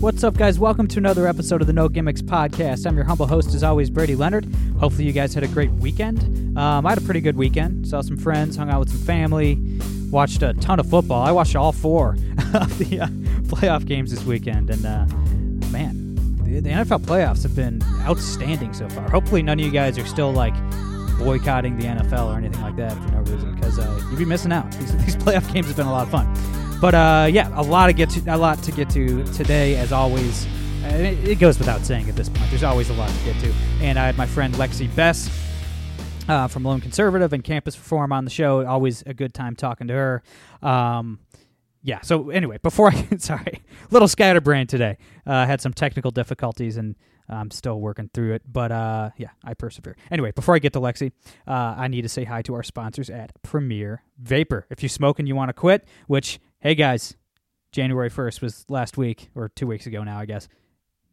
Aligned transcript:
What's 0.00 0.22
up, 0.22 0.36
guys? 0.36 0.60
Welcome 0.60 0.86
to 0.88 0.98
another 0.98 1.26
episode 1.26 1.60
of 1.60 1.66
the 1.66 1.72
No 1.72 1.88
Gimmicks 1.88 2.22
Podcast. 2.22 2.86
I'm 2.86 2.94
your 2.94 3.04
humble 3.04 3.26
host, 3.26 3.52
as 3.52 3.64
always, 3.64 3.90
Brady 3.90 4.14
Leonard. 4.14 4.46
Hopefully, 4.78 5.04
you 5.04 5.12
guys 5.12 5.34
had 5.34 5.42
a 5.42 5.48
great 5.48 5.72
weekend. 5.72 6.56
Um, 6.56 6.86
I 6.86 6.90
had 6.90 6.98
a 6.98 7.00
pretty 7.00 7.20
good 7.20 7.36
weekend. 7.36 7.88
Saw 7.88 8.00
some 8.02 8.16
friends, 8.16 8.54
hung 8.54 8.70
out 8.70 8.78
with 8.78 8.90
some 8.90 9.00
family, 9.00 9.58
watched 10.08 10.40
a 10.44 10.54
ton 10.54 10.78
of 10.78 10.88
football. 10.88 11.24
I 11.24 11.32
watched 11.32 11.56
all 11.56 11.72
four 11.72 12.10
of 12.54 12.78
the 12.78 13.00
uh, 13.00 13.08
playoff 13.48 13.86
games 13.86 14.12
this 14.12 14.22
weekend, 14.24 14.70
and 14.70 14.86
uh, 14.86 15.04
man, 15.72 16.14
the, 16.44 16.60
the 16.60 16.70
NFL 16.70 17.00
playoffs 17.00 17.42
have 17.42 17.56
been 17.56 17.82
outstanding 18.02 18.74
so 18.74 18.88
far. 18.90 19.10
Hopefully, 19.10 19.42
none 19.42 19.58
of 19.58 19.66
you 19.66 19.72
guys 19.72 19.98
are 19.98 20.06
still 20.06 20.30
like 20.30 20.54
boycotting 21.18 21.76
the 21.76 21.86
NFL 21.86 22.32
or 22.32 22.38
anything 22.38 22.62
like 22.62 22.76
that 22.76 22.92
for 22.92 23.10
no 23.10 23.18
reason, 23.22 23.52
because 23.56 23.80
uh, 23.80 24.00
you'd 24.10 24.18
be 24.20 24.24
missing 24.24 24.52
out. 24.52 24.70
These, 24.74 24.96
these 25.04 25.16
playoff 25.16 25.52
games 25.52 25.66
have 25.66 25.76
been 25.76 25.88
a 25.88 25.92
lot 25.92 26.04
of 26.04 26.10
fun. 26.12 26.32
But 26.80 26.94
uh, 26.94 27.28
yeah, 27.30 27.50
a 27.54 27.62
lot 27.62 27.88
to 27.88 27.92
get 27.92 28.10
to, 28.10 28.20
a 28.28 28.36
lot 28.36 28.62
to 28.62 28.72
get 28.72 28.88
to 28.90 29.24
today, 29.32 29.76
as 29.76 29.92
always. 29.92 30.46
It, 30.82 31.28
it 31.28 31.38
goes 31.38 31.58
without 31.58 31.80
saying 31.84 32.08
at 32.08 32.14
this 32.14 32.28
point. 32.28 32.48
There's 32.50 32.62
always 32.62 32.88
a 32.88 32.94
lot 32.94 33.10
to 33.10 33.24
get 33.24 33.38
to. 33.40 33.52
And 33.80 33.98
I 33.98 34.06
had 34.06 34.16
my 34.16 34.26
friend 34.26 34.54
Lexie 34.54 34.94
Bess 34.94 35.28
uh, 36.28 36.46
from 36.46 36.62
Lone 36.62 36.80
Conservative 36.80 37.32
and 37.32 37.42
Campus 37.42 37.76
Reform 37.76 38.12
on 38.12 38.24
the 38.24 38.30
show. 38.30 38.64
Always 38.64 39.02
a 39.02 39.14
good 39.14 39.34
time 39.34 39.56
talking 39.56 39.88
to 39.88 39.94
her. 39.94 40.22
Um, 40.62 41.18
yeah. 41.82 42.00
So 42.02 42.30
anyway, 42.30 42.58
before 42.62 42.88
I 42.94 43.08
sorry, 43.18 43.60
little 43.90 44.08
scatterbrain 44.08 44.68
today. 44.68 44.98
Uh, 45.26 45.46
had 45.46 45.60
some 45.60 45.72
technical 45.72 46.12
difficulties 46.12 46.76
and 46.76 46.94
I'm 47.28 47.50
still 47.50 47.78
working 47.78 48.08
through 48.14 48.34
it, 48.34 48.42
but 48.50 48.72
uh, 48.72 49.10
yeah, 49.18 49.28
I 49.44 49.52
persevere. 49.52 49.96
Anyway, 50.10 50.32
before 50.32 50.54
I 50.54 50.60
get 50.60 50.72
to 50.72 50.80
Lexie, 50.80 51.12
uh, 51.46 51.74
I 51.76 51.88
need 51.88 52.02
to 52.02 52.08
say 52.08 52.24
hi 52.24 52.40
to 52.42 52.54
our 52.54 52.62
sponsors 52.62 53.10
at 53.10 53.32
Premier 53.42 54.02
Vapor. 54.18 54.66
If 54.70 54.82
you 54.82 54.88
smoke 54.88 55.18
and 55.18 55.28
you 55.28 55.36
want 55.36 55.50
to 55.50 55.52
quit, 55.52 55.86
which 56.06 56.40
hey 56.60 56.74
guys, 56.74 57.16
January 57.70 58.10
1st 58.10 58.42
was 58.42 58.64
last 58.68 58.96
week 58.96 59.30
or 59.34 59.48
two 59.48 59.66
weeks 59.66 59.86
ago 59.86 60.02
now, 60.02 60.18
I 60.18 60.26
guess. 60.26 60.48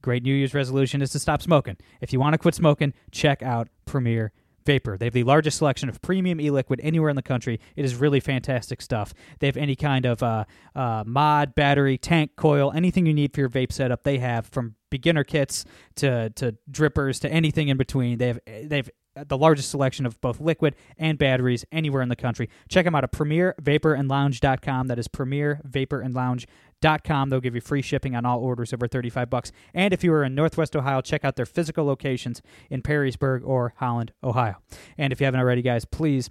Great 0.01 0.23
New 0.23 0.33
Year's 0.33 0.53
resolution 0.53 1.01
is 1.01 1.11
to 1.11 1.19
stop 1.19 1.41
smoking. 1.41 1.77
If 2.01 2.13
you 2.13 2.19
want 2.19 2.33
to 2.33 2.37
quit 2.37 2.55
smoking, 2.55 2.93
check 3.11 3.41
out 3.43 3.69
Premier 3.85 4.31
Vapor. 4.65 4.97
They 4.97 5.05
have 5.05 5.13
the 5.13 5.23
largest 5.23 5.59
selection 5.59 5.89
of 5.89 6.01
premium 6.01 6.41
e-liquid 6.41 6.79
anywhere 6.81 7.09
in 7.09 7.15
the 7.15 7.21
country. 7.21 7.59
It 7.75 7.85
is 7.85 7.95
really 7.95 8.19
fantastic 8.19 8.81
stuff. 8.81 9.13
They 9.39 9.47
have 9.47 9.57
any 9.57 9.75
kind 9.75 10.05
of 10.05 10.23
uh, 10.23 10.45
uh, 10.75 11.03
mod, 11.05 11.53
battery, 11.53 11.99
tank, 11.99 12.31
coil, 12.35 12.71
anything 12.75 13.05
you 13.05 13.13
need 13.13 13.33
for 13.33 13.41
your 13.41 13.49
vape 13.49 13.71
setup. 13.71 14.03
They 14.03 14.17
have 14.17 14.47
from 14.47 14.75
beginner 14.89 15.23
kits 15.23 15.65
to 15.97 16.31
to 16.31 16.55
drippers 16.71 17.19
to 17.21 17.31
anything 17.31 17.67
in 17.67 17.77
between. 17.77 18.17
They 18.17 18.27
have 18.27 18.39
they 18.45 18.77
have 18.77 18.89
the 19.27 19.37
largest 19.37 19.69
selection 19.69 20.05
of 20.05 20.19
both 20.21 20.39
liquid 20.39 20.75
and 20.97 21.17
batteries 21.17 21.65
anywhere 21.71 22.01
in 22.01 22.09
the 22.09 22.15
country. 22.15 22.49
Check 22.69 22.85
them 22.85 22.95
out 22.95 23.03
at 23.03 23.11
premiervaporandlounge.com. 23.11 24.87
That 24.87 24.99
is 24.99 25.07
premiervaporandlounge.com. 25.07 27.29
They'll 27.29 27.39
give 27.39 27.55
you 27.55 27.61
free 27.61 27.81
shipping 27.81 28.15
on 28.15 28.25
all 28.25 28.39
orders 28.39 28.73
over 28.73 28.87
35 28.87 29.29
bucks. 29.29 29.51
And 29.73 29.93
if 29.93 30.03
you 30.03 30.13
are 30.13 30.23
in 30.23 30.35
Northwest 30.35 30.75
Ohio, 30.75 31.01
check 31.01 31.23
out 31.23 31.35
their 31.35 31.45
physical 31.45 31.85
locations 31.85 32.41
in 32.69 32.81
Perrysburg 32.81 33.41
or 33.43 33.73
Holland, 33.77 34.11
Ohio. 34.23 34.55
And 34.97 35.13
if 35.13 35.19
you 35.19 35.25
haven't 35.25 35.39
already, 35.39 35.61
guys, 35.61 35.85
please 35.85 36.29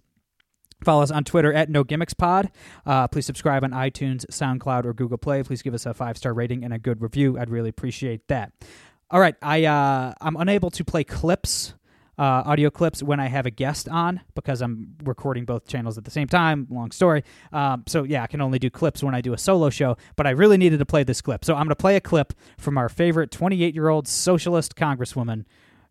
Follow 0.82 1.02
us 1.02 1.10
on 1.10 1.24
Twitter 1.24 1.52
at 1.52 1.70
No 1.70 1.82
Gimmicks 1.82 2.12
Pod. 2.12 2.50
Uh, 2.84 3.08
please 3.08 3.24
subscribe 3.24 3.64
on 3.64 3.70
iTunes, 3.70 4.26
SoundCloud, 4.26 4.84
or 4.84 4.92
Google 4.92 5.16
Play. 5.16 5.42
Please 5.42 5.62
give 5.62 5.72
us 5.72 5.86
a 5.86 5.94
five 5.94 6.18
star 6.18 6.34
rating 6.34 6.62
and 6.62 6.74
a 6.74 6.78
good 6.78 7.00
review. 7.00 7.38
I'd 7.38 7.48
really 7.48 7.70
appreciate 7.70 8.28
that. 8.28 8.52
All 9.10 9.20
right, 9.20 9.34
I 9.40 9.64
uh, 9.64 10.12
I'm 10.20 10.36
unable 10.36 10.70
to 10.72 10.84
play 10.84 11.04
clips 11.04 11.74
uh, 12.18 12.42
audio 12.46 12.70
clips 12.70 13.02
when 13.02 13.20
I 13.20 13.28
have 13.28 13.46
a 13.46 13.50
guest 13.50 13.88
on 13.88 14.20
because 14.34 14.60
I'm 14.62 14.94
recording 15.04 15.44
both 15.44 15.66
channels 15.66 15.98
at 15.98 16.04
the 16.04 16.10
same 16.10 16.28
time. 16.28 16.66
Long 16.70 16.90
story. 16.90 17.24
Um, 17.52 17.84
so, 17.86 18.04
yeah, 18.04 18.22
I 18.22 18.26
can 18.26 18.40
only 18.40 18.58
do 18.58 18.70
clips 18.70 19.02
when 19.02 19.14
I 19.14 19.20
do 19.20 19.32
a 19.32 19.38
solo 19.38 19.70
show, 19.70 19.96
but 20.16 20.26
I 20.26 20.30
really 20.30 20.56
needed 20.56 20.78
to 20.78 20.86
play 20.86 21.04
this 21.04 21.20
clip. 21.20 21.44
So, 21.44 21.54
I'm 21.54 21.60
going 21.60 21.70
to 21.70 21.76
play 21.76 21.96
a 21.96 22.00
clip 22.00 22.32
from 22.58 22.78
our 22.78 22.88
favorite 22.88 23.30
28 23.30 23.74
year 23.74 23.88
old 23.88 24.06
socialist 24.06 24.76
congresswoman, 24.76 25.44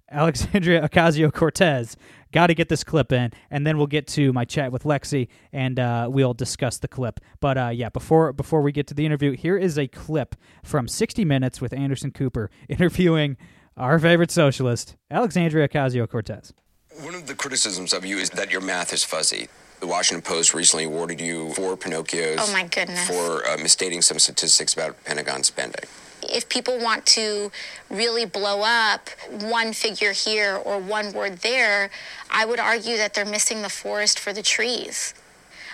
Alexandria 0.10 0.82
Ocasio 0.90 1.34
Cortez. 1.34 1.98
Got 2.32 2.48
to 2.48 2.56
get 2.56 2.68
this 2.68 2.84
clip 2.84 3.12
in, 3.12 3.32
and 3.52 3.68
then 3.68 3.78
we'll 3.78 3.86
get 3.86 4.08
to 4.08 4.34
my 4.34 4.44
chat 4.44 4.72
with 4.72 4.84
Lexie, 4.84 5.28
and 5.52 5.80
uh, 5.80 6.08
we'll 6.12 6.34
discuss 6.34 6.80
the 6.80 6.88
clip. 6.88 7.20
But 7.40 7.58
uh, 7.58 7.70
yeah, 7.70 7.90
before 7.90 8.34
before 8.34 8.62
we 8.62 8.72
get 8.72 8.88
to 8.88 8.96
the 8.96 9.06
interview, 9.06 9.34
here 9.34 9.56
is 9.56 9.78
a 9.78 9.88
clip 9.88 10.36
from 10.64 10.88
60 10.88 11.26
Minutes 11.26 11.62
with 11.62 11.74
Anderson 11.74 12.10
Cooper 12.10 12.50
interviewing 12.70 13.38
our 13.78 14.00
favorite 14.00 14.32
socialist, 14.32 14.96
Alexandria 15.10 15.68
Ocasio 15.68 16.08
Cortez. 16.10 16.54
One 17.02 17.16
of 17.16 17.28
the 17.28 17.34
criticisms 17.34 17.94
of 17.94 18.06
you 18.06 18.18
is 18.18 18.30
that 18.32 18.52
your 18.52 18.62
math 18.62 18.94
is 18.94 19.04
fuzzy. 19.04 19.48
The 19.80 19.88
Washington 19.88 20.22
Post 20.22 20.54
recently 20.54 20.86
awarded 20.86 21.20
you 21.20 21.54
four 21.54 21.76
Pinocchios. 21.76 22.38
Oh 22.40 22.54
my 22.54 22.64
goodness. 22.64 23.08
For 23.08 23.46
uh, 23.48 23.58
misstating 23.58 24.02
some 24.02 24.20
statistics 24.20 24.74
about 24.74 25.04
Pentagon 25.04 25.44
spending. 25.44 25.84
If 26.22 26.48
people 26.48 26.80
want 26.80 27.06
to 27.08 27.52
really 27.90 28.26
blow 28.26 28.62
up 28.64 29.10
one 29.30 29.74
figure 29.74 30.14
here 30.14 30.56
or 30.56 30.80
one 30.80 31.12
word 31.12 31.40
there, 31.40 31.90
I 32.30 32.46
would 32.46 32.60
argue 32.60 32.96
that 32.96 33.14
they're 33.14 33.26
missing 33.26 33.62
the 33.62 33.70
forest 33.70 34.20
for 34.20 34.32
the 34.32 34.42
trees. 34.42 35.14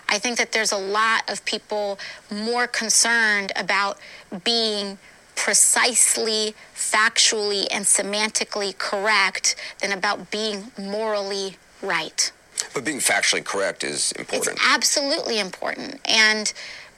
I 0.08 0.18
think 0.18 0.38
that 0.40 0.54
there's 0.54 0.72
a 0.72 0.78
lot 0.78 1.30
of 1.30 1.46
people 1.46 2.00
more 2.32 2.66
concerned 2.66 3.52
about 3.56 4.00
being 4.44 4.98
precisely, 5.40 6.54
factually, 6.76 7.66
and 7.72 7.86
semantically 7.86 8.78
correct 8.78 9.56
than 9.82 9.94
about 9.94 10.30
being 10.32 10.70
morally 10.78 11.56
right. 11.82 12.32
But 12.74 12.84
being 12.84 12.98
factually 12.98 13.44
correct 13.44 13.86
is 13.86 14.12
important. 14.14 14.58
It's 14.58 14.68
absolutely 14.68 15.40
important. 15.40 16.02
And 16.04 16.52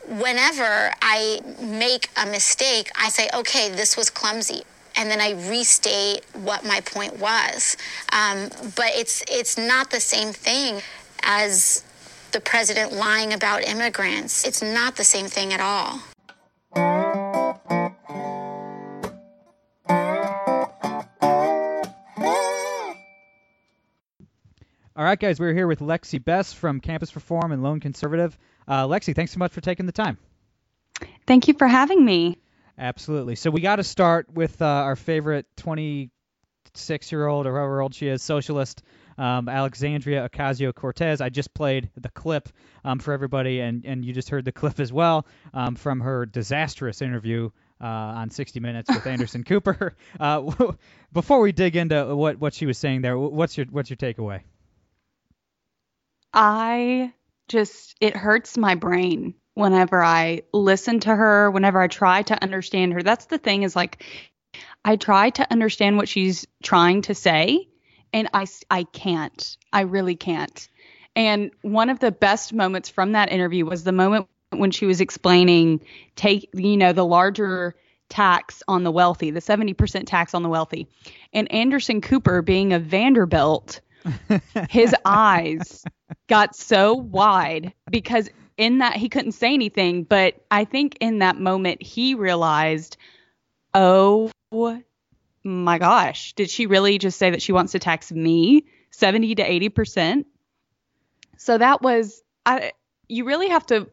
whenever 0.08 0.92
I 1.04 1.40
make 1.62 2.10
a 2.18 2.26
mistake, 2.26 2.90
I 3.00 3.10
say, 3.10 3.30
okay, 3.36 3.70
this 3.70 3.96
was 3.96 4.10
clumsy. 4.10 4.64
And 4.98 5.10
then 5.10 5.22
I 5.22 5.32
restate 5.48 6.26
what 6.34 6.66
my 6.66 6.82
point 6.82 7.20
was. 7.20 7.78
Um, 8.12 8.50
but 8.76 8.92
it's 8.96 9.24
it's 9.30 9.58
not 9.58 9.92
the 9.92 10.02
same 10.02 10.34
thing 10.34 10.82
as 11.22 11.84
the 12.32 12.42
president 12.42 12.92
lying 12.92 13.34
about 13.34 13.64
immigrants. 13.64 14.46
It's 14.46 14.64
not 14.64 14.96
the 14.96 15.04
same 15.04 15.28
thing 15.28 15.54
at 15.54 15.62
all. 15.62 16.02
All 25.02 25.06
right, 25.06 25.20
guys, 25.20 25.40
we're 25.40 25.56
here 25.56 25.66
with 25.66 25.80
Lexie 25.80 26.24
Bess 26.24 26.54
from 26.54 26.80
Campus 26.80 27.16
Reform 27.16 27.52
and 27.52 27.64
Lone 27.64 27.80
Conservative. 27.80 28.38
Uh, 28.68 28.86
Lexie, 28.86 29.16
thanks 29.16 29.32
so 29.32 29.40
much 29.40 29.52
for 29.52 29.60
taking 29.60 29.88
the 29.88 29.92
time. 29.92 30.20
Thank 31.26 31.48
you 31.48 31.56
for 31.56 31.68
having 31.68 32.06
me. 32.06 32.38
Absolutely. 32.78 33.34
So 33.34 33.50
we 33.50 33.62
got 33.62 33.78
to 33.78 33.84
start 33.84 34.32
with 34.32 34.62
uh, 34.62 34.66
our 34.66 34.96
favorite 34.96 35.48
26 35.58 37.12
year 37.12 37.26
old 37.26 37.48
or 37.48 37.56
however 37.58 37.82
old 37.82 37.96
she 37.96 38.10
is, 38.10 38.22
socialist, 38.22 38.84
um, 39.18 39.50
Alexandria 39.50 40.30
Ocasio 40.30 40.72
Cortez. 40.72 41.20
I 41.20 41.30
just 41.30 41.52
played 41.56 41.90
the 42.00 42.10
clip 42.10 42.50
um, 42.86 43.00
for 43.00 43.12
everybody, 43.12 43.60
and, 43.60 43.84
and 43.84 44.06
you 44.06 44.14
just 44.14 44.30
heard 44.30 44.46
the 44.46 44.52
clip 44.52 44.80
as 44.80 44.94
well 44.94 45.26
um, 45.56 45.74
from 45.74 46.02
her 46.02 46.28
disastrous 46.28 47.02
interview 47.02 47.50
uh, 47.82 47.88
on 47.88 48.30
60 48.30 48.60
Minutes 48.60 48.88
with 48.88 49.08
Anderson 49.08 49.46
Cooper. 49.46 49.96
Uh, 50.20 50.74
before 51.12 51.40
we 51.42 51.52
dig 51.52 51.76
into 51.76 52.16
what, 52.16 52.40
what 52.40 52.54
she 52.54 52.68
was 52.68 52.78
saying 52.78 53.02
there, 53.02 53.18
what's 53.18 53.58
your 53.58 53.66
what's 53.72 53.90
your 53.90 53.98
takeaway? 53.98 54.42
I 56.34 57.14
just, 57.48 57.96
it 58.00 58.16
hurts 58.16 58.58
my 58.58 58.76
brain 58.76 59.34
whenever 59.54 60.04
I 60.04 60.44
listen 60.54 61.00
to 61.02 61.14
her, 61.14 61.52
whenever 61.52 61.82
I 61.82 61.88
try 61.88 62.22
to 62.24 62.42
understand 62.42 62.94
her. 62.94 63.04
That's 63.04 63.26
the 63.26 63.38
thing 63.38 63.64
is 63.64 63.76
like, 63.76 64.04
I 64.84 64.96
try 64.96 65.30
to 65.32 65.52
understand 65.52 65.98
what 65.98 66.10
she's 66.10 66.48
trying 66.64 67.04
to 67.04 67.16
say, 67.16 67.68
and 68.14 68.30
I, 68.34 68.48
I 68.70 68.84
can't. 68.84 69.58
I 69.72 69.82
really 69.82 70.16
can't. 70.16 70.68
And 71.16 71.52
one 71.62 71.90
of 71.90 72.00
the 72.00 72.12
best 72.12 72.54
moments 72.54 72.90
from 72.90 73.12
that 73.12 73.32
interview 73.32 73.66
was 73.66 73.84
the 73.84 73.92
moment 73.92 74.28
when 74.52 74.72
she 74.72 74.86
was 74.86 75.02
explaining 75.02 75.82
take 76.16 76.50
you 76.54 76.78
know 76.78 76.94
the 76.94 77.06
larger 77.06 77.76
tax 78.10 78.62
on 78.68 78.84
the 78.84 78.92
wealthy, 78.92 79.32
the 79.32 79.40
70% 79.40 80.06
tax 80.06 80.34
on 80.34 80.44
the 80.44 80.50
wealthy. 80.50 80.88
And 81.32 81.50
Anderson 81.52 82.02
Cooper 82.02 82.42
being 82.42 82.74
a 82.74 82.80
Vanderbilt 82.80 83.80
his 84.70 84.96
eyes 85.06 85.84
got 86.28 86.56
so 86.56 86.94
wide 86.94 87.74
because 87.90 88.30
in 88.58 88.80
that 88.80 88.96
he 88.96 89.10
couldn't 89.10 89.32
say 89.32 89.54
anything, 89.54 90.04
but 90.04 90.36
I 90.52 90.66
think 90.66 90.98
in 91.00 91.20
that 91.20 91.38
moment 91.38 91.82
he 91.82 92.16
realized, 92.16 92.98
oh 93.74 94.32
my 95.44 95.78
gosh, 95.78 96.34
did 96.34 96.50
she 96.50 96.68
really 96.68 96.98
just 96.98 97.18
say 97.18 97.32
that 97.32 97.42
she 97.42 97.54
wants 97.54 97.72
to 97.72 97.80
tax 97.80 98.12
me 98.12 98.66
70 98.92 99.36
to 99.36 99.44
80%? 99.70 100.26
So 101.38 101.58
that 101.58 101.82
was 101.82 102.22
I 102.46 102.74
you 103.08 103.26
really 103.26 103.50
have 103.50 103.66
to 103.68 103.88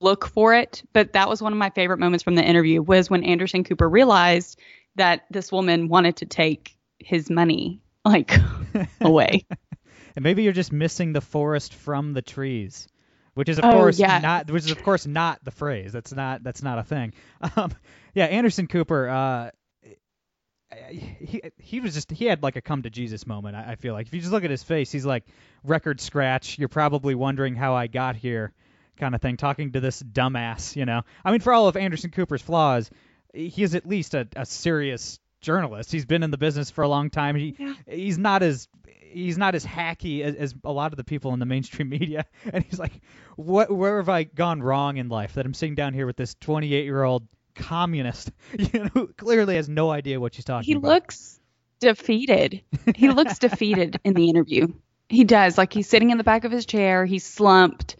look 0.00 0.26
for 0.26 0.54
it, 0.54 0.82
but 0.92 1.12
that 1.12 1.28
was 1.28 1.42
one 1.42 1.52
of 1.52 1.58
my 1.58 1.70
favorite 1.70 1.98
moments 1.98 2.22
from 2.22 2.34
the 2.34 2.44
interview 2.44 2.82
was 2.82 3.10
when 3.10 3.24
Anderson 3.24 3.64
Cooper 3.64 3.88
realized 3.88 4.58
that 4.96 5.26
this 5.30 5.52
woman 5.52 5.88
wanted 5.88 6.16
to 6.16 6.26
take 6.26 6.76
his 6.98 7.30
money 7.30 7.80
like 8.08 8.32
away. 9.00 9.46
and 10.16 10.22
maybe 10.22 10.42
you're 10.42 10.52
just 10.52 10.72
missing 10.72 11.12
the 11.12 11.20
forest 11.20 11.74
from 11.74 12.12
the 12.12 12.22
trees 12.22 12.88
which 13.38 13.48
is 13.48 13.58
of 13.60 13.66
oh, 13.66 13.72
course 13.72 14.00
yeah. 14.00 14.18
not 14.18 14.50
which 14.50 14.64
is 14.64 14.72
of 14.72 14.82
course 14.82 15.06
not 15.06 15.38
the 15.44 15.52
phrase. 15.52 15.92
That's 15.92 16.12
not 16.12 16.42
that's 16.42 16.60
not 16.60 16.80
a 16.80 16.82
thing. 16.82 17.12
Um, 17.56 17.70
yeah 18.12 18.24
anderson 18.24 18.66
cooper 18.66 19.08
uh, 19.08 19.50
he 20.90 21.40
he 21.56 21.78
was 21.78 21.94
just 21.94 22.10
he 22.10 22.24
had 22.24 22.42
like 22.42 22.56
a 22.56 22.60
come 22.60 22.82
to 22.82 22.90
jesus 22.90 23.28
moment 23.28 23.54
I, 23.54 23.72
I 23.72 23.74
feel 23.76 23.94
like. 23.94 24.08
If 24.08 24.14
you 24.14 24.18
just 24.18 24.32
look 24.32 24.42
at 24.42 24.50
his 24.50 24.64
face 24.64 24.90
he's 24.90 25.06
like 25.06 25.24
record 25.62 26.00
scratch. 26.00 26.58
You're 26.58 26.68
probably 26.68 27.14
wondering 27.14 27.54
how 27.54 27.76
i 27.76 27.86
got 27.86 28.16
here 28.16 28.52
kind 28.96 29.14
of 29.14 29.22
thing 29.22 29.36
talking 29.36 29.70
to 29.70 29.78
this 29.78 30.02
dumbass 30.02 30.74
you 30.74 30.84
know? 30.84 31.02
I 31.24 31.30
mean 31.30 31.40
for 31.40 31.52
all 31.52 31.68
of 31.68 31.76
anderson 31.76 32.10
cooper's 32.10 32.42
flaws 32.42 32.90
he 33.32 33.62
is 33.62 33.76
at 33.76 33.86
least 33.86 34.14
a, 34.14 34.26
a 34.34 34.46
serious 34.46 35.20
journalist 35.40 35.92
he's 35.92 36.04
been 36.04 36.22
in 36.22 36.30
the 36.30 36.38
business 36.38 36.70
for 36.70 36.82
a 36.82 36.88
long 36.88 37.10
time 37.10 37.36
he 37.36 37.54
Yeah. 37.58 37.74
he's 37.88 38.18
not 38.18 38.42
as 38.42 38.68
he's 39.10 39.38
not 39.38 39.54
as 39.54 39.64
hacky 39.64 40.22
as, 40.22 40.34
as 40.34 40.54
a 40.64 40.72
lot 40.72 40.92
of 40.92 40.96
the 40.96 41.04
people 41.04 41.32
in 41.32 41.38
the 41.38 41.46
mainstream 41.46 41.88
media 41.98 42.24
and 42.52 42.64
he's 42.64 42.78
like 42.78 43.00
what 43.36 43.70
where 43.70 43.98
have 43.98 44.08
i 44.08 44.24
gone 44.24 44.62
wrong 44.62 44.96
in 44.96 45.08
life 45.08 45.34
that 45.34 45.46
i'm 45.46 45.54
sitting 45.54 45.74
down 45.74 45.94
here 45.94 46.06
with 46.06 46.16
this 46.16 46.34
28 46.40 46.84
year 46.84 47.02
old 47.02 47.26
communist 47.54 48.30
you 48.58 48.80
know 48.84 48.90
who 48.94 49.06
clearly 49.16 49.56
has 49.56 49.68
no 49.68 49.90
idea 49.90 50.20
what 50.20 50.34
she's 50.34 50.44
talking 50.44 50.64
He 50.66 50.72
about 50.72 50.88
He 50.88 50.94
looks 50.94 51.40
defeated. 51.80 52.62
He 52.96 53.08
looks 53.10 53.38
defeated 53.40 54.00
in 54.04 54.14
the 54.14 54.28
interview. 54.28 54.66
He 55.08 55.22
does. 55.24 55.56
Like 55.56 55.72
he's 55.72 55.88
sitting 55.88 56.10
in 56.10 56.18
the 56.18 56.24
back 56.24 56.44
of 56.44 56.50
his 56.52 56.66
chair, 56.66 57.04
he's 57.04 57.24
slumped. 57.24 57.96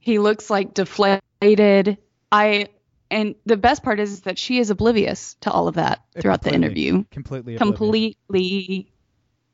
He 0.00 0.18
looks 0.18 0.50
like 0.50 0.74
deflated. 0.74 1.98
I 2.32 2.66
and 3.10 3.34
the 3.46 3.56
best 3.56 3.82
part 3.82 4.00
is 4.00 4.22
that 4.22 4.38
she 4.38 4.58
is 4.58 4.70
oblivious 4.70 5.34
to 5.40 5.50
all 5.50 5.68
of 5.68 5.76
that 5.76 6.04
throughout 6.20 6.42
the 6.42 6.52
interview. 6.52 7.04
completely 7.10 7.56
oblivious. 7.56 7.58
Completely 7.58 8.92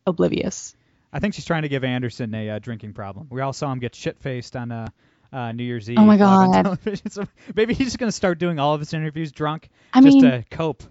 oblivious. 0.06 0.74
I 1.12 1.20
think 1.20 1.34
she's 1.34 1.44
trying 1.44 1.62
to 1.62 1.68
give 1.68 1.84
Anderson 1.84 2.34
a 2.34 2.50
uh, 2.50 2.58
drinking 2.58 2.94
problem. 2.94 3.28
We 3.30 3.40
all 3.40 3.52
saw 3.52 3.70
him 3.70 3.78
get 3.78 3.94
shit 3.94 4.18
faced 4.18 4.56
on 4.56 4.72
uh, 4.72 4.88
uh, 5.32 5.52
New 5.52 5.62
Year's 5.62 5.88
Eve. 5.88 5.98
Oh 5.98 6.04
my 6.04 6.16
God. 6.16 6.78
So 7.10 7.26
maybe 7.54 7.74
he's 7.74 7.88
just 7.88 7.98
gonna 7.98 8.12
start 8.12 8.38
doing 8.38 8.58
all 8.58 8.74
of 8.74 8.80
his 8.80 8.92
interviews 8.92 9.32
drunk, 9.32 9.68
I 9.92 10.00
just 10.00 10.16
mean, 10.16 10.24
to 10.24 10.44
cope. 10.50 10.82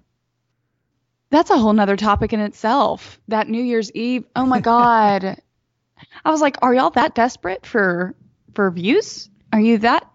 that's 1.29 1.49
a 1.49 1.57
whole 1.57 1.73
nother 1.73 1.97
topic 1.97 2.33
in 2.33 2.39
itself. 2.39 3.19
That 3.27 3.49
New 3.49 3.63
Year's 3.63 3.91
Eve. 3.91 4.25
Oh 4.35 4.45
my 4.45 4.61
God. 4.61 5.41
I 6.25 6.31
was 6.31 6.41
like, 6.41 6.57
are 6.61 6.73
y'all 6.73 6.89
that 6.91 7.15
desperate 7.15 7.65
for 7.65 8.15
for 8.53 8.69
views? 8.71 9.29
Are 9.51 9.59
you 9.59 9.79
that 9.79 10.09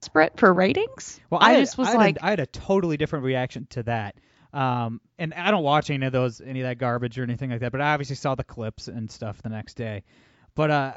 desperate 0.00 0.38
for 0.38 0.52
ratings? 0.52 1.20
Well, 1.30 1.40
I 1.42 1.52
had- 1.52 1.60
just 1.60 1.78
was 1.78 1.88
a- 1.92 1.96
like, 1.96 2.18
I 2.22 2.30
had 2.30 2.40
a 2.40 2.46
totally 2.46 2.96
different 2.96 3.24
reaction 3.24 3.66
to 3.70 3.82
that. 3.84 4.16
Um, 4.52 5.00
and 5.18 5.34
I 5.34 5.50
don't 5.50 5.64
watch 5.64 5.90
any 5.90 6.06
of 6.06 6.12
those, 6.12 6.40
any 6.40 6.60
of 6.60 6.66
that 6.66 6.78
garbage 6.78 7.18
or 7.18 7.22
anything 7.22 7.50
like 7.50 7.60
that. 7.60 7.72
But 7.72 7.80
I 7.80 7.92
obviously 7.92 8.16
saw 8.16 8.34
the 8.34 8.44
clips 8.44 8.88
and 8.88 9.10
stuff 9.10 9.42
the 9.42 9.50
next 9.50 9.74
day. 9.74 10.04
But 10.54 10.70
uh, 10.70 10.92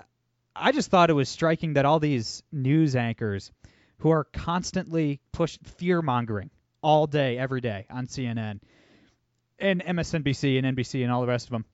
I 0.55 0.71
just 0.71 0.89
thought 0.89 1.09
it 1.09 1.13
was 1.13 1.27
striking 1.29 1.73
that 1.73 1.85
all 1.85 1.99
these 1.99 2.43
news 2.51 2.95
anchors, 2.95 3.51
who 3.97 4.11
are 4.11 4.23
constantly 4.23 5.19
push 5.33 5.57
fear 5.77 6.01
mongering 6.01 6.51
all 6.81 7.05
day, 7.05 7.37
every 7.37 7.59
day 7.59 7.85
on 7.89 8.07
CNN, 8.07 8.61
and 9.59 9.83
MSNBC 9.83 10.57
and 10.57 10.77
NBC 10.77 11.03
and 11.03 11.11
all 11.11 11.19
the 11.19 11.27
rest 11.27 11.47
of 11.47 11.51
them, 11.51 11.65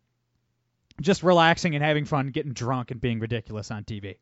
just 1.02 1.22
relaxing 1.22 1.76
and 1.76 1.84
having 1.84 2.06
fun, 2.06 2.30
getting 2.30 2.54
drunk 2.54 2.90
and 2.90 3.00
being 3.00 3.20
ridiculous 3.20 3.70
on 3.70 3.84
TV. 3.84 4.18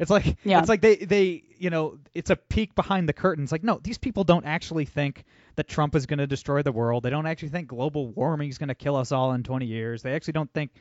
It's 0.00 0.10
like 0.10 0.36
Yeah. 0.44 0.60
it's 0.60 0.68
like 0.68 0.80
they 0.80 0.96
they 0.96 1.42
you 1.58 1.70
know 1.70 1.98
it's 2.14 2.30
a 2.30 2.36
peek 2.36 2.74
behind 2.74 3.08
the 3.08 3.12
curtain. 3.12 3.44
It's 3.44 3.52
like 3.52 3.64
no, 3.64 3.80
these 3.82 3.98
people 3.98 4.24
don't 4.24 4.44
actually 4.44 4.84
think 4.84 5.24
that 5.56 5.68
Trump 5.68 5.94
is 5.94 6.06
going 6.06 6.18
to 6.18 6.26
destroy 6.26 6.62
the 6.62 6.72
world. 6.72 7.02
They 7.02 7.10
don't 7.10 7.26
actually 7.26 7.50
think 7.50 7.68
global 7.68 8.08
warming 8.08 8.48
is 8.48 8.58
going 8.58 8.68
to 8.68 8.74
kill 8.74 8.96
us 8.96 9.12
all 9.12 9.32
in 9.32 9.42
20 9.42 9.66
years. 9.66 10.02
They 10.02 10.14
actually 10.14 10.32
don't 10.32 10.52
think 10.52 10.72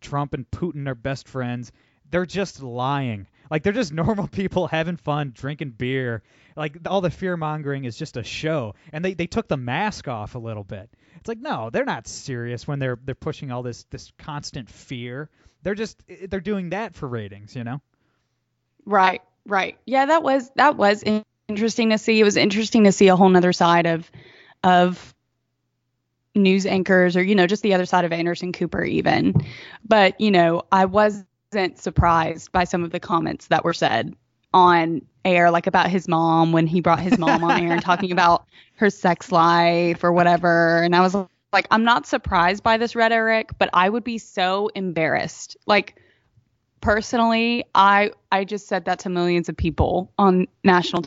Trump 0.00 0.34
and 0.34 0.50
Putin 0.50 0.88
are 0.88 0.94
best 0.94 1.28
friends. 1.28 1.70
They're 2.10 2.26
just 2.26 2.62
lying. 2.62 3.26
Like 3.50 3.62
they're 3.62 3.72
just 3.72 3.92
normal 4.02 4.28
people 4.28 4.66
having 4.66 4.96
fun, 4.96 5.32
drinking 5.34 5.70
beer. 5.70 6.22
Like 6.56 6.78
all 6.86 7.00
the 7.00 7.10
fear 7.10 7.36
mongering 7.36 7.84
is 7.84 7.96
just 7.96 8.16
a 8.16 8.22
show. 8.24 8.74
And 8.92 9.04
they, 9.04 9.14
they 9.14 9.26
took 9.26 9.48
the 9.48 9.56
mask 9.56 10.08
off 10.08 10.34
a 10.34 10.38
little 10.38 10.64
bit. 10.64 10.90
It's 11.16 11.28
like 11.28 11.38
no, 11.38 11.70
they're 11.70 11.84
not 11.84 12.06
serious 12.08 12.66
when 12.66 12.78
they're 12.78 12.98
they're 13.04 13.14
pushing 13.14 13.50
all 13.52 13.62
this 13.62 13.84
this 13.84 14.12
constant 14.18 14.68
fear. 14.68 15.30
They're 15.62 15.74
just 15.76 16.02
they're 16.28 16.40
doing 16.40 16.70
that 16.70 16.94
for 16.94 17.06
ratings, 17.06 17.54
you 17.54 17.64
know. 17.64 17.80
Right, 18.84 19.22
right. 19.46 19.78
Yeah, 19.86 20.06
that 20.06 20.22
was 20.22 20.50
that 20.56 20.76
was 20.76 21.04
interesting 21.48 21.90
to 21.90 21.98
see. 21.98 22.20
It 22.20 22.24
was 22.24 22.36
interesting 22.36 22.84
to 22.84 22.92
see 22.92 23.08
a 23.08 23.16
whole 23.16 23.28
nother 23.28 23.52
side 23.52 23.86
of 23.86 24.10
of 24.62 25.14
news 26.34 26.64
anchors 26.64 27.16
or 27.16 27.22
you 27.22 27.34
know 27.34 27.46
just 27.46 27.62
the 27.62 27.74
other 27.74 27.84
side 27.84 28.04
of 28.04 28.12
Anderson 28.12 28.52
Cooper 28.52 28.82
even. 28.84 29.34
But, 29.86 30.20
you 30.20 30.30
know, 30.30 30.62
I 30.72 30.86
wasn't 30.86 31.26
surprised 31.76 32.52
by 32.52 32.64
some 32.64 32.84
of 32.84 32.90
the 32.90 33.00
comments 33.00 33.48
that 33.48 33.64
were 33.64 33.74
said 33.74 34.14
on 34.54 35.02
air 35.24 35.50
like 35.50 35.66
about 35.66 35.88
his 35.88 36.08
mom 36.08 36.52
when 36.52 36.66
he 36.66 36.80
brought 36.80 37.00
his 37.00 37.18
mom 37.18 37.44
on 37.44 37.60
air 37.62 37.72
and 37.72 37.82
talking 37.82 38.12
about 38.12 38.44
her 38.74 38.90
sex 38.90 39.30
life 39.30 40.02
or 40.02 40.12
whatever 40.12 40.82
and 40.82 40.96
I 40.96 41.00
was 41.00 41.14
like 41.52 41.66
I'm 41.70 41.84
not 41.84 42.06
surprised 42.06 42.62
by 42.62 42.78
this 42.78 42.96
rhetoric, 42.96 43.50
but 43.58 43.70
I 43.72 43.88
would 43.88 44.04
be 44.04 44.18
so 44.18 44.70
embarrassed. 44.74 45.56
Like 45.66 45.96
personally, 46.82 47.64
I 47.74 48.10
I 48.30 48.44
just 48.44 48.68
said 48.68 48.84
that 48.84 48.98
to 49.00 49.08
millions 49.08 49.48
of 49.48 49.56
people 49.56 50.12
on 50.18 50.46
national 50.64 51.02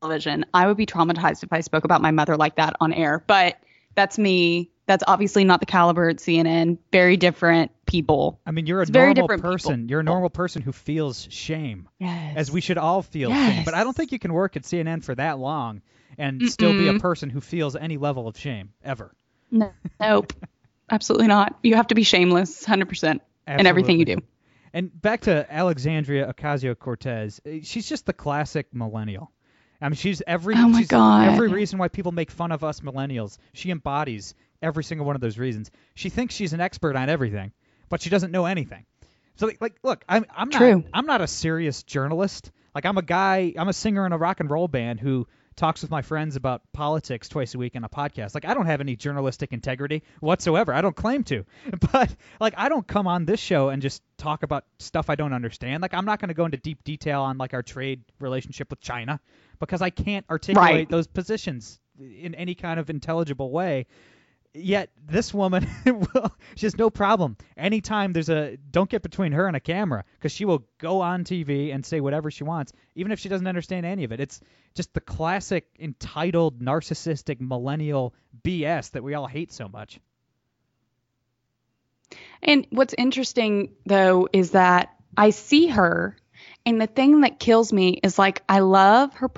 television. 0.00 0.44
I 0.54 0.68
would 0.68 0.76
be 0.76 0.86
traumatized 0.86 1.42
if 1.42 1.52
I 1.52 1.60
spoke 1.60 1.84
about 1.84 2.00
my 2.00 2.12
mother 2.12 2.36
like 2.36 2.56
that 2.56 2.76
on 2.80 2.92
air. 2.92 3.24
But 3.26 3.58
that's 3.96 4.18
me. 4.18 4.70
That's 4.86 5.02
obviously 5.06 5.44
not 5.44 5.60
the 5.60 5.66
caliber 5.66 6.10
at 6.10 6.16
CNN. 6.18 6.76
Very 6.92 7.16
different 7.16 7.70
people. 7.86 8.38
I 8.44 8.50
mean, 8.50 8.66
you're 8.66 8.80
a 8.80 8.82
It's 8.82 8.90
very 8.90 9.14
normal 9.14 9.22
different 9.28 9.42
person. 9.42 9.74
people. 9.80 9.90
You're 9.90 10.00
a 10.00 10.04
normal 10.04 10.28
person 10.30 10.60
who 10.62 10.72
feels 10.72 11.26
shame, 11.30 11.88
Yes. 11.98 12.34
as 12.36 12.50
we 12.52 12.60
should 12.60 12.76
all 12.76 13.00
feel 13.02 13.30
shame. 13.30 13.64
But 13.64 13.72
I 13.74 13.82
don't 13.82 13.96
think 13.96 14.12
you 14.12 14.18
can 14.18 14.32
work 14.34 14.56
at 14.56 14.64
CNN 14.64 15.02
for 15.02 15.14
that 15.14 15.38
long 15.38 15.80
and 16.18 16.42
still 16.50 16.72
be 16.74 16.88
a 16.88 16.98
person 16.98 17.30
who 17.30 17.40
feels 17.40 17.74
any 17.76 17.96
level 17.96 18.28
of 18.28 18.36
shame 18.38 18.72
ever. 18.84 19.14
No, 19.50 19.72
nope. 20.00 20.32
Absolutely 20.90 21.28
not. 21.28 21.58
You 21.62 21.76
have 21.76 21.86
to 21.86 21.94
be 21.94 22.02
shameless, 22.02 22.62
hundred 22.64 22.90
percent, 22.90 23.22
in 23.48 23.66
everything 23.66 23.98
you 23.98 24.04
do. 24.04 24.18
And 24.74 24.90
back 25.00 25.22
to 25.22 25.46
Alexandria 25.50 26.30
Ocasio 26.30 26.76
Cortez. 26.78 27.40
Eh, 27.46 27.60
she's 27.62 27.88
just 27.88 28.06
the 28.06 28.12
classic 28.12 28.66
millennial. 28.74 29.30
I 29.80 29.88
mean, 29.88 29.94
she's 29.94 30.20
every 30.26 30.54
Oh 30.56 30.68
my 30.68 30.80
she's 30.80 30.88
God. 30.88 31.28
every 31.28 31.48
reason 31.48 31.78
why 31.78 31.88
people 31.88 32.10
make 32.12 32.30
fun 32.30 32.50
of 32.52 32.64
us 32.64 32.80
millennials. 32.80 33.38
She 33.52 33.70
embodies 33.70 34.34
every 34.60 34.82
single 34.82 35.06
one 35.06 35.14
of 35.14 35.20
those 35.22 35.38
reasons. 35.38 35.70
She 35.94 36.10
thinks 36.10 36.34
she's 36.34 36.52
an 36.52 36.60
expert 36.60 36.96
on 36.96 37.08
everything, 37.08 37.52
but 37.88 38.02
she 38.02 38.10
doesn't 38.10 38.32
know 38.32 38.46
anything. 38.46 38.84
So 39.36 39.46
like, 39.46 39.60
like 39.60 39.76
look, 39.82 40.04
I'm 40.08 40.26
I'm 40.34 40.48
not 40.48 40.84
I'm 40.92 41.06
not 41.06 41.20
a 41.20 41.26
serious 41.26 41.82
journalist. 41.84 42.50
Like 42.74 42.84
I'm 42.84 42.98
a 42.98 43.02
guy, 43.02 43.52
I'm 43.56 43.68
a 43.68 43.72
singer 43.72 44.04
in 44.06 44.12
a 44.12 44.18
rock 44.18 44.40
and 44.40 44.50
roll 44.50 44.66
band 44.68 45.00
who 45.00 45.28
talks 45.56 45.82
with 45.82 45.90
my 45.90 46.02
friends 46.02 46.36
about 46.36 46.62
politics 46.72 47.28
twice 47.28 47.54
a 47.54 47.58
week 47.58 47.76
on 47.76 47.84
a 47.84 47.88
podcast. 47.88 48.34
Like 48.34 48.44
I 48.44 48.54
don't 48.54 48.66
have 48.66 48.80
any 48.80 48.96
journalistic 48.96 49.52
integrity 49.52 50.02
whatsoever. 50.20 50.72
I 50.74 50.80
don't 50.80 50.96
claim 50.96 51.24
to. 51.24 51.44
But 51.92 52.14
like 52.40 52.54
I 52.56 52.68
don't 52.68 52.86
come 52.86 53.06
on 53.06 53.24
this 53.24 53.40
show 53.40 53.68
and 53.68 53.80
just 53.82 54.02
talk 54.18 54.42
about 54.42 54.64
stuff 54.78 55.10
I 55.10 55.14
don't 55.14 55.32
understand. 55.32 55.82
Like 55.82 55.94
I'm 55.94 56.04
not 56.04 56.20
going 56.20 56.28
to 56.28 56.34
go 56.34 56.44
into 56.44 56.56
deep 56.58 56.82
detail 56.84 57.22
on 57.22 57.38
like 57.38 57.54
our 57.54 57.62
trade 57.62 58.02
relationship 58.20 58.70
with 58.70 58.80
China 58.80 59.20
because 59.60 59.82
I 59.82 59.90
can't 59.90 60.26
articulate 60.28 60.72
Right. 60.74 60.88
those 60.88 61.06
positions 61.06 61.78
in 61.98 62.34
any 62.34 62.54
kind 62.54 62.80
of 62.80 62.90
intelligible 62.90 63.50
way. 63.50 63.86
Yet 64.56 64.90
this 65.04 65.34
woman, 65.34 65.68
will, 65.86 66.32
she 66.54 66.66
has 66.66 66.78
no 66.78 66.88
problem. 66.88 67.36
Anytime 67.56 68.12
there's 68.12 68.28
a, 68.28 68.56
don't 68.70 68.88
get 68.88 69.02
between 69.02 69.32
her 69.32 69.48
and 69.48 69.56
a 69.56 69.60
camera, 69.60 70.04
because 70.14 70.30
she 70.30 70.44
will 70.44 70.64
go 70.78 71.00
on 71.00 71.24
TV 71.24 71.74
and 71.74 71.84
say 71.84 72.00
whatever 72.00 72.30
she 72.30 72.44
wants, 72.44 72.72
even 72.94 73.10
if 73.10 73.18
she 73.18 73.28
doesn't 73.28 73.48
understand 73.48 73.84
any 73.84 74.04
of 74.04 74.12
it. 74.12 74.20
It's 74.20 74.40
just 74.76 74.94
the 74.94 75.00
classic 75.00 75.66
entitled, 75.78 76.60
narcissistic, 76.60 77.40
millennial 77.40 78.14
BS 78.44 78.92
that 78.92 79.02
we 79.02 79.14
all 79.14 79.26
hate 79.26 79.52
so 79.52 79.68
much. 79.68 79.98
And 82.40 82.66
what's 82.70 82.94
interesting 82.96 83.72
though 83.86 84.28
is 84.32 84.52
that 84.52 84.94
I 85.16 85.30
see 85.30 85.66
her 85.66 86.16
and 86.66 86.80
the 86.80 86.86
thing 86.86 87.22
that 87.22 87.38
kills 87.38 87.72
me 87.72 88.00
is 88.02 88.18
like 88.18 88.42
I 88.48 88.60
love 88.60 89.14
her 89.14 89.28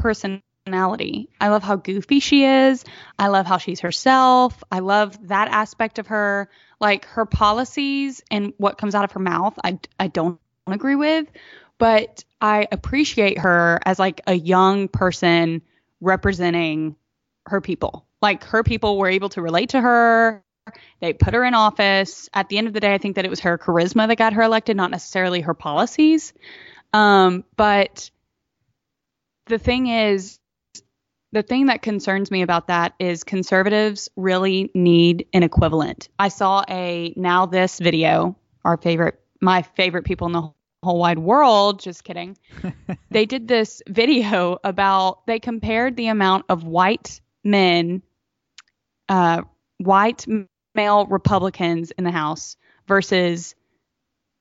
personality. 0.67 1.29
I 1.41 1.49
love 1.49 1.63
how 1.63 1.77
goofy 1.77 2.21
she 2.21 2.45
is. 2.45 2.85
I 3.19 3.29
love 3.29 3.47
how 3.47 3.59
she's 3.59 3.81
herself. 3.81 4.63
I 4.71 4.81
love 4.81 5.29
that 5.29 5.49
aspect 5.49 5.99
of 5.99 6.09
her. 6.09 6.51
Like 6.81 7.07
her 7.07 7.25
policies 7.25 8.23
and 8.31 8.53
what 8.59 8.77
comes 8.77 8.95
out 8.95 9.05
of 9.05 9.13
her 9.13 9.21
mouth, 9.21 9.59
I 9.65 9.79
I 9.99 10.09
don't 10.09 10.39
agree 10.67 10.97
with, 10.97 11.27
but 11.79 12.25
I 12.41 12.69
appreciate 12.71 13.39
her 13.39 13.81
as 13.87 13.99
like 13.99 14.21
a 14.27 14.35
young 14.35 14.89
person 14.89 15.63
representing 16.03 16.97
her 17.47 17.63
people. 17.63 18.07
Like 18.21 18.45
her 18.45 18.63
people 18.63 18.99
were 18.99 19.09
able 19.09 19.31
to 19.31 19.43
relate 19.43 19.71
to 19.71 19.81
her 19.81 20.45
They 21.01 21.13
put 21.15 21.35
her 21.35 21.45
in 21.45 21.55
office. 21.55 22.29
At 22.35 22.49
the 22.49 22.59
end 22.59 22.67
of 22.67 22.75
the 22.75 22.81
day, 22.81 22.93
I 22.93 22.99
think 22.99 23.17
that 23.17 23.25
it 23.25 23.31
was 23.31 23.41
her 23.41 23.57
charisma 23.59 24.09
that 24.09 24.19
got 24.19 24.35
her 24.35 24.43
elected, 24.43 24.77
not 24.77 24.91
necessarily 24.91 25.41
her 25.43 25.55
policies. 25.55 26.35
Um, 26.93 27.45
but 27.57 28.11
the 29.47 29.59
thing 29.59 29.87
is, 29.87 30.39
the 31.37 31.43
thing 31.43 31.67
that 31.67 31.83
concerns 31.83 32.31
me 32.31 32.41
about 32.41 32.69
that 32.69 32.95
is 32.99 33.23
conservatives 33.23 34.09
really 34.17 34.71
need 34.73 35.27
an 35.35 35.43
equivalent. 35.43 36.09
I 36.19 36.29
saw 36.29 36.65
a 36.67 37.13
NowThis 37.15 37.79
video, 37.79 38.39
our 38.65 38.79
favorite, 38.79 39.21
my 39.43 39.61
favorite 39.61 40.07
people 40.07 40.29
in 40.29 40.33
the 40.33 40.51
whole 40.83 40.99
wide 40.99 41.19
world. 41.19 41.81
Just 41.81 42.05
kidding. 42.05 42.39
they 43.11 43.27
did 43.27 43.49
this 43.49 43.83
video 43.87 44.57
about 44.65 45.27
they 45.27 45.39
compared 45.39 45.95
the 45.95 46.07
amount 46.07 46.47
of 46.49 46.65
white 46.65 47.21
men, 47.45 48.03
uh, 49.11 49.43
white 49.77 50.25
male 50.75 51.05
Republicans 51.05 51.91
in 51.91 52.05
the 52.05 52.11
House 52.11 52.57
versus 52.89 53.55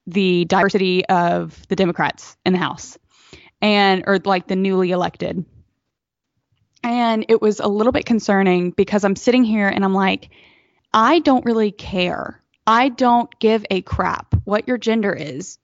the 0.08 0.46
diversity 0.46 1.06
of 1.08 1.62
the 1.68 1.76
Democrats 1.76 2.38
in 2.46 2.54
the 2.54 2.60
House, 2.60 2.98
and 3.62 4.06
or 4.08 4.18
like 4.24 4.48
the 4.48 4.56
newly 4.56 4.92
elected. 4.92 5.44
And 6.86 7.26
it 7.30 7.42
was 7.42 7.60
a 7.60 7.68
little 7.68 7.92
bit 7.92 8.06
concerning 8.06 8.70
because 8.70 9.04
I'm 9.04 9.16
sitting 9.16 9.44
here 9.44 9.68
and 9.68 9.84
I'm 9.84 9.96
like, 9.96 10.30
I 10.94 11.18
don't 11.18 11.44
really 11.44 11.72
care. 11.72 12.42
I 12.68 12.90
don't 12.90 13.28
give 13.40 13.66
a 13.72 13.82
crap 13.82 14.36
what 14.44 14.68
your 14.68 14.78
gender 14.78 15.12
is 15.12 15.58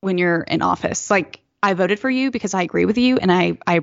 when 0.00 0.18
you're 0.18 0.40
in 0.40 0.60
office. 0.60 1.10
Like 1.10 1.40
I 1.62 1.74
voted 1.74 2.00
for 2.00 2.10
you 2.10 2.32
because 2.32 2.54
I 2.54 2.62
agree 2.62 2.86
with 2.86 2.98
you 2.98 3.18
and 3.18 3.30
I 3.30 3.58
I 3.68 3.82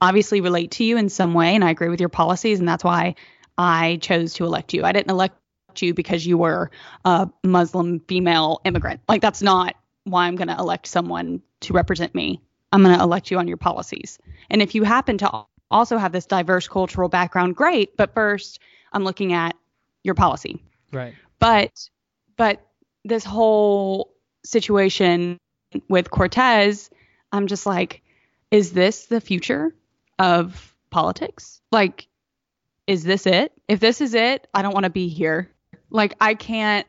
obviously 0.00 0.40
relate 0.40 0.72
to 0.72 0.84
you 0.84 0.96
in 0.96 1.10
some 1.10 1.32
way 1.32 1.54
and 1.54 1.64
I 1.64 1.70
agree 1.70 1.88
with 1.88 2.00
your 2.00 2.08
policies 2.08 2.58
and 2.58 2.68
that's 2.68 2.84
why 2.84 3.14
I 3.56 3.98
chose 4.02 4.34
to 4.34 4.44
elect 4.44 4.74
you. 4.74 4.84
I 4.84 4.90
didn't 4.90 5.10
elect 5.10 5.36
you 5.80 5.94
because 5.94 6.26
you 6.26 6.38
were 6.38 6.72
a 7.04 7.30
Muslim 7.44 8.00
female 8.00 8.60
immigrant. 8.64 9.00
Like 9.08 9.22
that's 9.22 9.42
not 9.42 9.76
why 10.02 10.26
I'm 10.26 10.34
going 10.34 10.48
to 10.48 10.58
elect 10.58 10.88
someone 10.88 11.40
to 11.60 11.72
represent 11.72 12.14
me. 12.16 12.42
I'm 12.72 12.82
going 12.82 12.96
to 12.96 13.02
elect 13.02 13.30
you 13.30 13.38
on 13.38 13.46
your 13.46 13.56
policies. 13.56 14.18
And 14.50 14.60
if 14.60 14.74
you 14.74 14.82
happen 14.82 15.18
to 15.18 15.46
also 15.70 15.98
have 15.98 16.12
this 16.12 16.26
diverse 16.26 16.68
cultural 16.68 17.08
background, 17.08 17.56
great, 17.56 17.96
but 17.96 18.14
first 18.14 18.60
I'm 18.92 19.04
looking 19.04 19.32
at 19.32 19.56
your 20.02 20.14
policy. 20.14 20.62
Right. 20.92 21.14
But 21.38 21.88
but 22.36 22.66
this 23.04 23.24
whole 23.24 24.14
situation 24.44 25.38
with 25.88 26.10
Cortez, 26.10 26.90
I'm 27.32 27.46
just 27.46 27.66
like, 27.66 28.02
is 28.50 28.72
this 28.72 29.06
the 29.06 29.20
future 29.20 29.74
of 30.18 30.74
politics? 30.90 31.60
Like, 31.72 32.06
is 32.86 33.04
this 33.04 33.26
it? 33.26 33.52
If 33.68 33.80
this 33.80 34.00
is 34.00 34.14
it, 34.14 34.46
I 34.54 34.62
don't 34.62 34.72
want 34.72 34.84
to 34.84 34.90
be 34.90 35.08
here. 35.08 35.50
Like, 35.90 36.14
I 36.20 36.34
can't. 36.34 36.86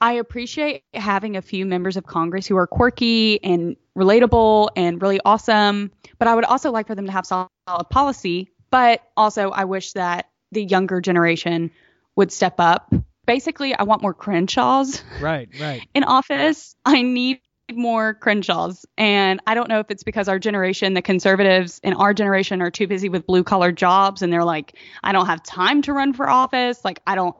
I 0.00 0.12
appreciate 0.14 0.84
having 0.94 1.36
a 1.36 1.42
few 1.42 1.66
members 1.66 1.96
of 1.96 2.06
Congress 2.06 2.46
who 2.46 2.56
are 2.56 2.66
quirky 2.66 3.42
and 3.42 3.76
relatable 3.96 4.68
and 4.76 5.02
really 5.02 5.20
awesome, 5.24 5.90
but 6.18 6.28
I 6.28 6.34
would 6.34 6.44
also 6.44 6.70
like 6.70 6.86
for 6.86 6.94
them 6.94 7.06
to 7.06 7.12
have 7.12 7.26
solid 7.26 7.48
policy. 7.90 8.50
But 8.70 9.02
also, 9.16 9.50
I 9.50 9.64
wish 9.64 9.92
that 9.92 10.28
the 10.52 10.62
younger 10.62 11.00
generation 11.00 11.70
would 12.16 12.30
step 12.30 12.56
up. 12.58 12.92
Basically, 13.26 13.74
I 13.74 13.82
want 13.82 14.02
more 14.02 14.14
Crenshaws. 14.14 15.02
Right, 15.20 15.48
right. 15.60 15.86
In 15.94 16.04
office, 16.04 16.76
I 16.84 17.02
need 17.02 17.40
more 17.72 18.14
Crenshaws. 18.14 18.86
And 18.96 19.40
I 19.46 19.54
don't 19.54 19.68
know 19.68 19.80
if 19.80 19.90
it's 19.90 20.02
because 20.02 20.28
our 20.28 20.38
generation, 20.38 20.94
the 20.94 21.02
conservatives 21.02 21.80
in 21.82 21.92
our 21.94 22.14
generation, 22.14 22.62
are 22.62 22.70
too 22.70 22.86
busy 22.86 23.08
with 23.08 23.26
blue 23.26 23.44
collar 23.44 23.72
jobs 23.72 24.22
and 24.22 24.32
they're 24.32 24.44
like, 24.44 24.74
I 25.02 25.12
don't 25.12 25.26
have 25.26 25.42
time 25.42 25.82
to 25.82 25.92
run 25.92 26.14
for 26.14 26.28
office. 26.28 26.84
Like, 26.84 27.00
I 27.06 27.14
don't, 27.14 27.36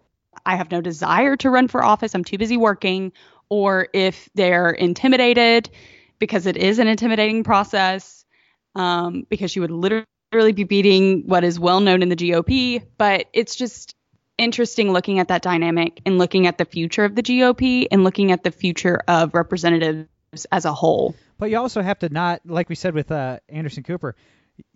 I 0.48 0.56
have 0.56 0.70
no 0.70 0.80
desire 0.80 1.36
to 1.36 1.50
run 1.50 1.68
for 1.68 1.84
office. 1.84 2.14
I'm 2.14 2.24
too 2.24 2.38
busy 2.38 2.56
working. 2.56 3.12
Or 3.48 3.88
if 3.92 4.28
they're 4.34 4.70
intimidated 4.70 5.70
because 6.18 6.46
it 6.46 6.56
is 6.56 6.78
an 6.78 6.88
intimidating 6.88 7.44
process, 7.44 8.24
um, 8.74 9.26
because 9.28 9.54
you 9.54 9.62
would 9.62 9.70
literally 9.70 10.52
be 10.52 10.64
beating 10.64 11.26
what 11.26 11.44
is 11.44 11.60
well 11.60 11.80
known 11.80 12.02
in 12.02 12.08
the 12.08 12.16
GOP. 12.16 12.84
But 12.98 13.26
it's 13.32 13.54
just, 13.54 13.94
interesting 14.38 14.92
looking 14.92 15.18
at 15.18 15.28
that 15.28 15.42
dynamic 15.42 16.00
and 16.06 16.16
looking 16.16 16.46
at 16.46 16.58
the 16.58 16.64
future 16.64 17.04
of 17.04 17.14
the 17.14 17.22
GOP 17.22 17.86
and 17.90 18.04
looking 18.04 18.32
at 18.32 18.44
the 18.44 18.50
future 18.50 19.02
of 19.08 19.34
representatives 19.34 20.06
as 20.52 20.64
a 20.64 20.72
whole. 20.72 21.14
But 21.38 21.50
you 21.50 21.58
also 21.58 21.82
have 21.82 21.98
to 21.98 22.08
not, 22.08 22.40
like 22.46 22.68
we 22.68 22.74
said 22.74 22.94
with 22.94 23.10
uh, 23.10 23.40
Anderson 23.48 23.82
Cooper, 23.82 24.14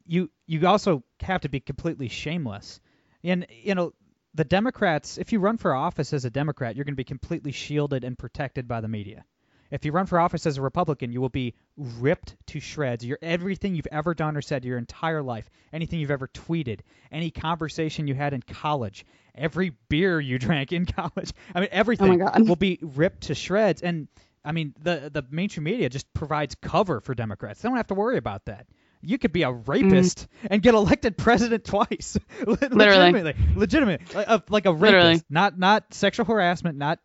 you 0.04 0.30
you 0.46 0.66
also 0.66 1.04
have 1.20 1.42
to 1.42 1.48
be 1.48 1.60
completely 1.60 2.08
shameless. 2.08 2.80
And 3.24 3.46
you 3.50 3.74
know, 3.74 3.92
the 4.34 4.44
Democrats, 4.44 5.18
if 5.18 5.32
you 5.32 5.40
run 5.40 5.58
for 5.58 5.74
office 5.74 6.12
as 6.12 6.24
a 6.24 6.30
Democrat, 6.30 6.76
you're 6.76 6.84
going 6.84 6.94
to 6.94 6.96
be 6.96 7.04
completely 7.04 7.52
shielded 7.52 8.04
and 8.04 8.18
protected 8.18 8.66
by 8.66 8.80
the 8.80 8.88
media. 8.88 9.24
If 9.70 9.86
you 9.86 9.92
run 9.92 10.04
for 10.04 10.20
office 10.20 10.44
as 10.46 10.58
a 10.58 10.62
Republican, 10.62 11.12
you 11.12 11.20
will 11.22 11.30
be 11.30 11.54
ripped 11.78 12.36
to 12.48 12.60
shreds. 12.60 13.06
Your 13.06 13.18
everything 13.22 13.74
you've 13.74 13.88
ever 13.90 14.12
done 14.12 14.36
or 14.36 14.42
said 14.42 14.66
your 14.66 14.76
entire 14.76 15.22
life, 15.22 15.48
anything 15.72 15.98
you've 15.98 16.10
ever 16.10 16.28
tweeted, 16.28 16.80
any 17.10 17.30
conversation 17.30 18.06
you 18.06 18.14
had 18.14 18.34
in 18.34 18.42
college, 18.42 19.06
every 19.34 19.72
beer 19.88 20.20
you 20.20 20.38
drank 20.46 20.72
in 20.72 20.84
college. 20.84 21.32
I 21.54 21.60
mean, 21.60 21.70
everything 21.72 22.20
oh 22.22 22.44
will 22.44 22.56
be 22.56 22.80
ripped 22.82 23.22
to 23.24 23.34
shreds. 23.34 23.80
And 23.80 24.08
I 24.44 24.52
mean, 24.52 24.74
the 24.78 25.10
the 25.10 25.24
mainstream 25.30 25.64
media 25.64 25.88
just 25.88 26.12
provides 26.12 26.54
cover 26.54 27.00
for 27.00 27.14
Democrats. 27.14 27.62
They 27.62 27.68
don't 27.70 27.78
have 27.78 27.86
to 27.86 27.94
worry 27.94 28.18
about 28.18 28.44
that. 28.46 28.66
You 29.02 29.18
could 29.18 29.32
be 29.32 29.42
a 29.42 29.52
rapist 29.52 30.20
mm. 30.20 30.48
and 30.50 30.62
get 30.62 30.74
elected 30.74 31.16
president 31.16 31.64
twice. 31.64 32.16
Literally, 32.46 33.12
legitimately, 33.12 33.34
legitimately, 33.56 34.14
like 34.14 34.28
a, 34.28 34.42
like 34.48 34.66
a 34.66 34.72
rapist, 34.72 34.94
Literally. 34.94 35.22
not 35.28 35.58
not 35.58 35.94
sexual 35.94 36.26
harassment, 36.26 36.78
not 36.78 37.00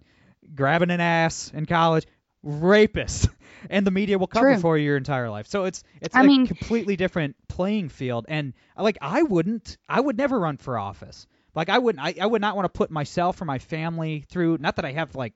grabbing 0.54 0.92
an 0.92 1.02
ass 1.02 1.52
in 1.54 1.66
college. 1.66 2.06
Rapist, 2.44 3.30
and 3.70 3.86
the 3.86 3.92
media 3.92 4.18
will 4.18 4.28
cover 4.28 4.54
True. 4.54 4.62
for 4.62 4.78
you 4.78 4.86
your 4.86 4.98
entire 4.98 5.30
life. 5.30 5.48
So 5.48 5.66
it's 5.66 5.84
it's 6.02 6.16
I 6.16 6.22
a 6.22 6.24
mean, 6.24 6.48
completely 6.48 6.96
different 6.96 7.36
playing 7.48 7.90
field. 7.90 8.26
And 8.30 8.54
like 8.78 8.98
I 9.02 9.24
wouldn't, 9.24 9.78
I 9.90 10.00
would 10.00 10.18
never 10.18 10.40
run 10.40 10.58
for 10.58 10.78
office. 10.78 11.26
Like 11.56 11.70
I 11.70 11.80
wouldn't, 11.80 12.04
I, 12.04 12.14
I 12.22 12.26
would 12.28 12.42
not 12.42 12.56
want 12.56 12.66
to 12.66 12.78
put 12.78 12.92
myself 12.92 13.42
or 13.42 13.46
my 13.46 13.58
family 13.58 14.24
through. 14.30 14.60
Not 14.60 14.76
that 14.76 14.86
I 14.86 14.92
have 14.92 15.16
like 15.16 15.34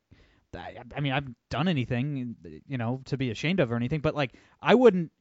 I, 0.56 0.78
I 0.96 1.00
mean, 1.00 1.14
I've 1.14 1.28
done 1.50 1.68
anything, 1.68 2.36
you 2.68 2.78
know, 2.78 3.02
to 3.06 3.18
be 3.18 3.32
ashamed 3.32 3.60
of 3.60 3.72
or 3.72 3.76
anything, 3.76 4.02
but 4.02 4.16
like, 4.16 4.34
I 4.62 4.76
wouldn't. 4.76 5.12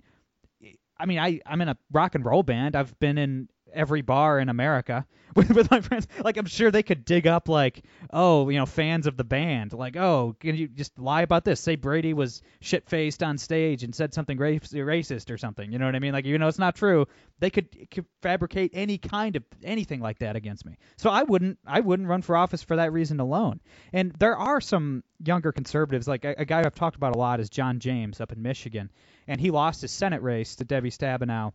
I 1.00 1.06
mean, 1.06 1.18
I 1.18 1.40
I'm 1.46 1.60
in 1.62 1.68
a 1.68 1.76
rock 1.90 2.14
and 2.14 2.24
roll 2.24 2.42
band. 2.42 2.76
I've 2.76 2.98
been 3.00 3.16
in 3.18 3.48
every 3.72 4.02
bar 4.02 4.38
in 4.38 4.48
America 4.48 5.06
with, 5.36 5.50
with 5.50 5.70
my 5.70 5.80
friends. 5.80 6.08
Like 6.22 6.36
I'm 6.36 6.46
sure 6.46 6.70
they 6.70 6.82
could 6.82 7.04
dig 7.04 7.26
up 7.26 7.48
like, 7.48 7.84
oh, 8.12 8.48
you 8.48 8.58
know, 8.58 8.66
fans 8.66 9.06
of 9.06 9.16
the 9.16 9.24
band. 9.24 9.72
Like, 9.72 9.96
oh, 9.96 10.36
can 10.40 10.56
you 10.56 10.68
just 10.68 10.98
lie 10.98 11.22
about 11.22 11.44
this? 11.44 11.60
Say 11.60 11.76
Brady 11.76 12.14
was 12.14 12.42
shit 12.60 12.88
faced 12.88 13.22
on 13.22 13.38
stage 13.38 13.84
and 13.84 13.94
said 13.94 14.12
something 14.12 14.36
racist 14.38 15.30
or 15.30 15.38
something. 15.38 15.72
You 15.72 15.78
know 15.78 15.86
what 15.86 15.94
I 15.94 16.00
mean? 16.00 16.12
Like, 16.12 16.24
you 16.24 16.36
know, 16.38 16.48
it's 16.48 16.58
not 16.58 16.74
true. 16.74 17.06
They 17.38 17.50
could, 17.50 17.90
could 17.90 18.06
fabricate 18.22 18.72
any 18.74 18.98
kind 18.98 19.36
of 19.36 19.44
anything 19.62 20.00
like 20.00 20.18
that 20.18 20.36
against 20.36 20.66
me. 20.66 20.76
So 20.96 21.10
I 21.10 21.22
wouldn't 21.22 21.58
I 21.66 21.80
wouldn't 21.80 22.08
run 22.08 22.22
for 22.22 22.36
office 22.36 22.62
for 22.62 22.76
that 22.76 22.92
reason 22.92 23.20
alone. 23.20 23.60
And 23.92 24.12
there 24.18 24.36
are 24.36 24.60
some 24.60 25.04
younger 25.24 25.52
conservatives, 25.52 26.08
like 26.08 26.24
a, 26.24 26.34
a 26.38 26.44
guy 26.44 26.60
I've 26.60 26.74
talked 26.74 26.96
about 26.96 27.14
a 27.14 27.18
lot 27.18 27.40
is 27.40 27.50
John 27.50 27.78
James 27.78 28.20
up 28.20 28.32
in 28.32 28.42
Michigan, 28.42 28.90
and 29.26 29.40
he 29.40 29.50
lost 29.50 29.82
his 29.82 29.90
Senate 29.90 30.22
race 30.22 30.56
to 30.56 30.64
Debbie 30.64 30.90
Stabenow 30.90 31.52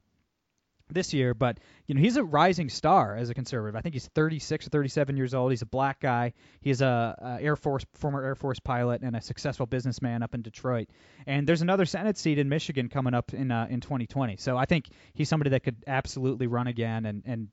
this 0.89 1.13
year, 1.13 1.33
but 1.33 1.59
you 1.87 1.95
know 1.95 2.01
he's 2.01 2.17
a 2.17 2.23
rising 2.23 2.69
star 2.69 3.15
as 3.15 3.29
a 3.29 3.33
conservative. 3.33 3.75
I 3.75 3.81
think 3.81 3.93
he's 3.93 4.07
36 4.07 4.67
or 4.67 4.69
37 4.69 5.17
years 5.17 5.33
old. 5.33 5.51
He's 5.51 5.61
a 5.61 5.67
black 5.67 5.99
guy. 5.99 6.33
He's 6.61 6.81
a, 6.81 7.15
a, 7.39 7.43
Air 7.43 7.55
Force 7.55 7.85
former 7.95 8.23
Air 8.23 8.35
Force 8.35 8.59
pilot 8.59 9.01
and 9.01 9.15
a 9.15 9.21
successful 9.21 9.65
businessman 9.65 10.21
up 10.21 10.35
in 10.35 10.41
Detroit. 10.41 10.89
And 11.25 11.47
there's 11.47 11.61
another 11.61 11.85
Senate 11.85 12.17
seat 12.17 12.37
in 12.37 12.49
Michigan 12.49 12.89
coming 12.89 13.13
up 13.13 13.33
in 13.33 13.51
uh, 13.51 13.67
in 13.69 13.81
2020. 13.81 14.37
So 14.37 14.57
I 14.57 14.65
think 14.65 14.89
he's 15.13 15.29
somebody 15.29 15.51
that 15.51 15.63
could 15.63 15.83
absolutely 15.87 16.47
run 16.47 16.67
again 16.67 17.05
and 17.05 17.23
and 17.25 17.47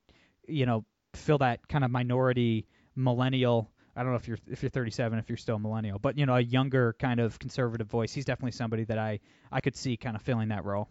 you 0.47 0.65
know 0.65 0.85
fill 1.13 1.39
that 1.39 1.67
kind 1.67 1.83
of 1.83 1.91
minority 1.91 2.67
millennial. 2.95 3.69
I 3.95 4.01
don't 4.01 4.11
know 4.11 4.17
if 4.17 4.27
you're 4.27 4.39
if 4.49 4.61
you're 4.63 4.69
37 4.69 5.19
if 5.19 5.29
you're 5.29 5.37
still 5.37 5.55
a 5.55 5.59
millennial, 5.59 5.97
but 5.97 6.17
you 6.17 6.25
know 6.25 6.35
a 6.35 6.41
younger 6.41 6.95
kind 6.99 7.19
of 7.19 7.39
conservative 7.39 7.87
voice. 7.87 8.13
He's 8.13 8.25
definitely 8.25 8.51
somebody 8.51 8.83
that 8.85 8.99
I 8.99 9.19
I 9.51 9.61
could 9.61 9.75
see 9.75 9.97
kind 9.97 10.15
of 10.15 10.21
filling 10.21 10.49
that 10.49 10.65
role. 10.65 10.89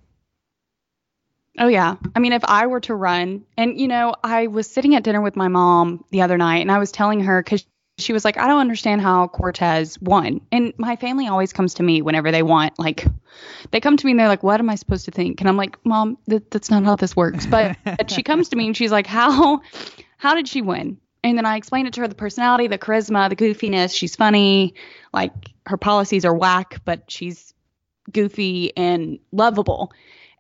Oh 1.59 1.69
yeah. 1.69 1.97
I 2.15 2.19
mean, 2.19 2.33
if 2.33 2.45
I 2.45 2.67
were 2.67 2.81
to 2.81 2.95
run, 2.95 3.45
and 3.57 3.79
you 3.79 3.89
know, 3.89 4.15
I 4.25 4.47
was 4.47 4.71
sitting 4.71 4.95
at 4.95 5.03
dinner 5.03 5.21
with 5.21 5.37
my 5.37 5.49
mom 5.49 6.05
the 6.11 6.23
other 6.23 6.39
night, 6.39 6.63
and 6.63 6.73
I 6.73 6.79
was 6.79 6.93
telling 6.93 7.21
her 7.21 7.43
because 7.43 7.67
she 7.99 8.13
was 8.13 8.25
like, 8.25 8.39
I 8.39 8.49
don't 8.49 8.61
understand 8.61 9.03
how 9.03 9.29
Cortez 9.29 10.01
won. 10.01 10.41
And 10.51 10.73
my 10.79 10.97
family 10.97 11.29
always 11.29 11.53
comes 11.53 11.75
to 11.75 11.83
me 11.83 12.01
whenever 12.01 12.31
they 12.31 12.43
want, 12.43 12.79
like, 12.79 13.07
they 13.71 13.81
come 13.81 13.97
to 13.99 14.07
me 14.07 14.13
and 14.13 14.21
they're 14.21 14.29
like, 14.29 14.43
What 14.43 14.61
am 14.61 14.71
I 14.71 14.77
supposed 14.77 15.05
to 15.07 15.11
think? 15.11 15.41
And 15.41 15.49
I'm 15.49 15.57
like, 15.57 15.77
Mom, 15.85 16.19
th- 16.29 16.43
that's 16.51 16.71
not 16.71 16.85
how 16.85 16.97
this 16.97 17.15
works. 17.15 17.47
But 17.47 17.77
she 18.11 18.23
comes 18.23 18.49
to 18.51 18.57
me 18.57 18.67
and 18.67 18.77
she's 18.77 18.93
like, 18.93 19.07
How, 19.07 19.61
how 20.17 20.35
did 20.35 20.49
she 20.49 20.63
win? 20.63 20.99
And 21.25 21.39
then 21.39 21.47
I 21.47 21.57
explained 21.57 21.87
it 21.87 21.95
to 21.95 22.01
her 22.01 22.09
the 22.09 22.15
personality, 22.15 22.67
the 22.67 22.79
charisma, 22.79 23.29
the 23.29 23.37
goofiness. 23.37 23.95
She's 23.95 24.17
funny. 24.17 24.75
Like, 25.13 25.33
her 25.67 25.77
policies 25.77 26.25
are 26.25 26.35
whack, 26.35 26.81
but 26.85 27.05
she's 27.09 27.55
goofy 28.11 28.77
and 28.77 29.19
lovable. 29.31 29.93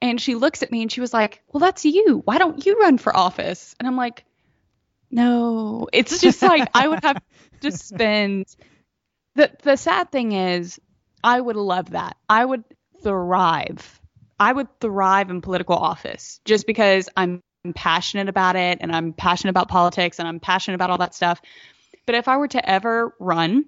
And 0.02 0.20
she 0.20 0.34
looks 0.34 0.64
at 0.64 0.72
me 0.72 0.82
and 0.82 0.90
she 0.90 1.00
was 1.00 1.14
like, 1.14 1.40
Well, 1.52 1.60
that's 1.60 1.84
you. 1.84 2.20
Why 2.24 2.36
don't 2.36 2.66
you 2.66 2.78
run 2.78 2.98
for 2.98 3.16
office? 3.16 3.74
And 3.78 3.86
I'm 3.86 3.96
like, 3.96 4.24
No, 5.10 5.88
it's 5.92 6.20
just 6.20 6.42
like 6.42 6.68
I 6.74 6.88
would 6.88 7.04
have 7.04 7.22
to 7.60 7.70
spend. 7.78 8.46
The 9.36 9.50
the 9.62 9.76
sad 9.76 10.10
thing 10.10 10.32
is, 10.32 10.80
I 11.22 11.40
would 11.40 11.56
love 11.56 11.90
that. 11.90 12.16
I 12.28 12.44
would 12.44 12.64
thrive. 13.02 14.00
I 14.40 14.52
would 14.52 14.80
thrive 14.80 15.30
in 15.30 15.40
political 15.40 15.76
office 15.76 16.40
just 16.44 16.66
because 16.66 17.08
I'm 17.16 17.40
passionate 17.76 18.28
about 18.28 18.56
it 18.56 18.78
and 18.80 18.90
I'm 18.94 19.12
passionate 19.12 19.50
about 19.50 19.68
politics 19.68 20.18
and 20.18 20.26
I'm 20.26 20.40
passionate 20.40 20.74
about 20.74 20.90
all 20.90 20.98
that 20.98 21.14
stuff. 21.14 21.40
But 22.06 22.16
if 22.16 22.26
I 22.26 22.38
were 22.38 22.48
to 22.48 22.68
ever 22.68 23.14
run, 23.20 23.66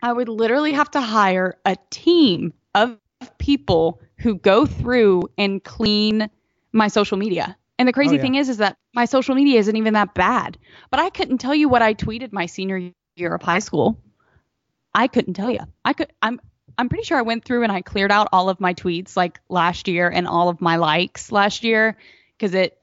I 0.00 0.12
would 0.12 0.28
literally 0.28 0.74
have 0.74 0.92
to 0.92 1.00
hire 1.00 1.58
a 1.64 1.76
team 1.90 2.52
of 2.76 2.96
people 3.38 4.00
who 4.18 4.34
go 4.36 4.66
through 4.66 5.28
and 5.38 5.62
clean 5.62 6.28
my 6.72 6.88
social 6.88 7.16
media. 7.16 7.56
And 7.78 7.86
the 7.86 7.92
crazy 7.92 8.14
Oh, 8.14 8.16
yeah. 8.16 8.22
thing 8.22 8.34
is, 8.34 8.48
is 8.48 8.56
that 8.58 8.76
my 8.94 9.04
social 9.04 9.34
media 9.34 9.58
isn't 9.60 9.76
even 9.76 9.94
that 9.94 10.14
bad. 10.14 10.58
But 10.90 11.00
I 11.00 11.10
couldn't 11.10 11.38
tell 11.38 11.54
you 11.54 11.68
what 11.68 11.82
I 11.82 11.94
tweeted 11.94 12.32
my 12.32 12.46
senior 12.46 12.90
year 13.16 13.34
of 13.34 13.42
high 13.42 13.60
school. 13.60 14.00
I 14.94 15.06
couldn't 15.06 15.34
tell 15.34 15.50
you. 15.50 15.60
I 15.84 15.92
could. 15.92 16.12
I'm. 16.22 16.40
I'm 16.76 16.88
pretty 16.88 17.04
sure 17.04 17.18
I 17.18 17.22
went 17.22 17.44
through 17.44 17.64
and 17.64 17.72
I 17.72 17.80
cleared 17.82 18.12
out 18.12 18.28
all 18.32 18.48
of 18.48 18.60
my 18.60 18.72
tweets 18.72 19.16
like 19.16 19.40
last 19.48 19.88
year 19.88 20.08
and 20.08 20.28
all 20.28 20.48
of 20.48 20.60
my 20.60 20.76
likes 20.76 21.32
last 21.32 21.64
year 21.64 21.96
because 22.36 22.54
it 22.54 22.78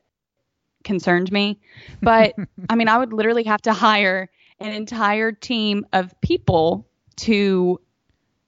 concerned 0.83 1.31
me. 1.31 1.59
But 2.01 2.35
I 2.69 2.75
mean, 2.75 2.89
I 2.89 2.97
would 2.97 3.13
literally 3.13 3.43
have 3.43 3.61
to 3.63 3.73
hire 3.73 4.29
an 4.59 4.73
entire 4.73 5.31
team 5.31 5.85
of 5.93 6.13
people 6.19 6.87
to 7.17 7.79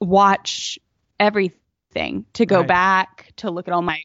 watch 0.02 0.80
everything, 1.20 1.60
to 2.34 2.46
go 2.46 2.60
Right. 2.60 2.68
back, 2.68 3.34
to 3.38 3.52
look 3.52 3.68
at 3.68 3.74
all 3.74 3.82
my 3.82 4.02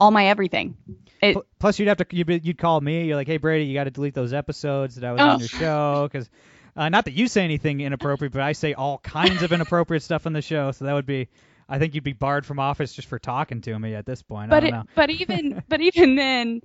all 0.00 0.10
my 0.10 0.26
everything. 0.26 0.76
It, 1.22 1.36
Plus, 1.58 1.78
you'd 1.78 1.88
have 1.88 1.98
to 1.98 2.06
you'd, 2.10 2.44
you'd 2.44 2.58
call 2.58 2.80
me. 2.80 3.06
You're 3.06 3.16
like, 3.16 3.26
hey 3.28 3.36
Brady, 3.38 3.64
you 3.66 3.74
got 3.74 3.84
to 3.84 3.90
delete 3.90 4.14
those 4.14 4.32
episodes 4.32 4.96
that 4.96 5.04
I 5.04 5.12
was 5.12 5.20
Oh. 5.20 5.28
on 5.30 5.38
your 5.38 5.48
show 5.48 6.08
because. 6.10 6.28
Uh, 6.76 6.88
not 6.88 7.04
that 7.04 7.12
you 7.14 7.28
say 7.28 7.44
anything 7.44 7.80
inappropriate, 7.80 8.32
but 8.32 8.42
I 8.42 8.50
say 8.50 8.74
all 8.74 8.98
kinds 8.98 9.44
of 9.44 9.52
inappropriate 9.52 10.02
stuff 10.10 10.26
on 10.26 10.32
the 10.32 10.42
show. 10.42 10.72
So 10.72 10.86
that 10.86 10.92
would 10.92 11.06
be, 11.06 11.28
I 11.68 11.78
think 11.78 11.94
you'd 11.94 12.02
be 12.02 12.14
barred 12.14 12.44
from 12.44 12.58
office 12.58 12.92
just 12.92 13.06
for 13.06 13.16
talking 13.20 13.60
to 13.60 13.78
me 13.78 13.94
at 13.94 14.04
this 14.06 14.22
point. 14.22 14.52
I 14.52 14.56
but 14.56 14.60
don't 14.62 14.68
it, 14.68 14.72
know. 14.72 14.82
but 14.96 15.08
even 15.10 15.62
but 15.68 15.80
even 15.80 16.16
then 16.16 16.62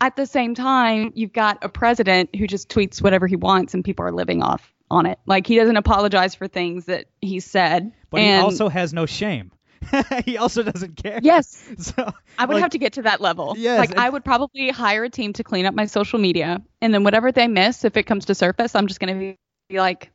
at 0.00 0.14
the 0.14 0.24
same 0.24 0.54
time 0.54 1.10
you've 1.16 1.32
got 1.32 1.58
a 1.62 1.68
president 1.68 2.36
who 2.36 2.46
just 2.46 2.68
tweets 2.68 3.02
whatever 3.02 3.26
he 3.26 3.34
wants 3.34 3.74
and 3.74 3.84
people 3.84 4.04
are 4.04 4.12
living 4.12 4.40
off 4.40 4.72
on 4.88 5.06
it 5.06 5.18
like 5.26 5.48
he 5.48 5.56
doesn't 5.56 5.76
apologize 5.76 6.36
for 6.36 6.46
things 6.46 6.84
that 6.86 7.06
he 7.20 7.40
said 7.40 7.92
But 8.10 8.20
and 8.20 8.36
he 8.40 8.44
also 8.44 8.68
has 8.68 8.92
no 8.94 9.06
shame. 9.06 9.50
he 10.24 10.36
also 10.38 10.62
doesn't 10.62 10.96
care. 10.96 11.20
yes 11.22 11.62
So 11.78 12.12
i 12.38 12.44
would 12.44 12.54
like, 12.54 12.62
have 12.62 12.70
to 12.70 12.78
get 12.78 12.94
to 12.94 13.02
that 13.02 13.20
level 13.20 13.54
Yes, 13.56 13.78
like 13.78 13.98
i 13.98 14.08
would 14.08 14.24
probably 14.24 14.70
hire 14.70 15.04
a 15.04 15.10
team 15.10 15.32
to 15.34 15.44
clean 15.44 15.66
up 15.66 15.74
my 15.74 15.86
social 15.86 16.18
media 16.18 16.62
and 16.80 16.92
then 16.94 17.04
whatever 17.04 17.32
they 17.32 17.48
miss 17.48 17.84
if 17.84 17.96
it 17.96 18.04
comes 18.04 18.26
to 18.26 18.34
surface 18.34 18.74
i'm 18.74 18.86
just 18.86 19.00
going 19.00 19.12
to 19.14 19.18
be, 19.18 19.38
be 19.68 19.78
like 19.80 20.10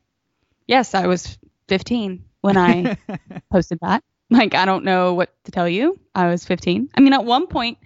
yes 0.66 0.94
i 0.94 1.06
was 1.06 1.38
15 1.68 2.24
when 2.40 2.56
i 2.56 2.96
posted 3.50 3.78
that. 3.82 4.02
Like, 4.30 4.54
I 4.54 4.66
don't 4.66 4.84
know 4.84 5.14
what 5.14 5.32
to 5.44 5.50
tell 5.52 5.66
you. 5.66 5.98
I 6.14 6.26
was 6.26 6.44
15. 6.44 6.90
I 6.94 7.00
mean, 7.00 7.14
at 7.14 7.24
one 7.24 7.46
point, 7.46 7.78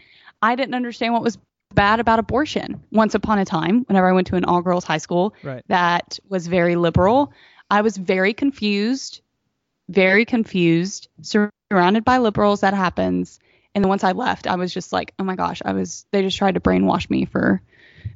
I 0.42 0.56
didn't 0.56 0.74
understand 0.74 1.14
what 1.14 1.22
was 1.22 1.38
bad 1.72 2.00
about 2.00 2.18
abortion. 2.18 2.82
Once 2.90 3.14
upon 3.14 3.38
a 3.38 3.44
time, 3.44 3.84
whenever 3.84 4.08
I 4.08 4.12
went 4.12 4.26
to 4.26 4.34
an 4.34 4.44
all 4.44 4.60
girls 4.60 4.82
high 4.84 4.98
school 4.98 5.34
Right. 5.44 5.62
that 5.68 6.18
was 6.28 6.48
very 6.48 6.74
liberal, 6.74 7.32
I 7.70 7.82
was 7.82 7.96
very 7.96 8.34
confused, 8.34 9.20
very 9.88 10.24
confused, 10.24 11.06
surrounded 11.20 11.52
by 12.04 12.18
liberals. 12.18 12.60
That 12.60 12.74
happens. 12.74 13.40
And 13.74 13.82
then 13.82 13.88
once 13.88 14.04
I 14.04 14.12
left, 14.12 14.46
I 14.46 14.56
was 14.56 14.72
just 14.72 14.92
like, 14.92 15.14
oh 15.18 15.24
my 15.24 15.34
gosh, 15.36 15.62
I 15.64 15.72
was, 15.72 16.04
they 16.10 16.22
just 16.22 16.36
tried 16.36 16.54
to 16.54 16.60
brainwash 16.60 17.08
me 17.08 17.24
for 17.24 17.62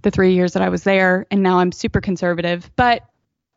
the 0.03 0.11
three 0.11 0.35
years 0.35 0.53
that 0.53 0.63
I 0.63 0.69
was 0.69 0.83
there. 0.83 1.27
And 1.31 1.43
now 1.43 1.59
I'm 1.61 1.73
super 1.73 2.01
conservative. 2.01 2.71
But 2.77 3.03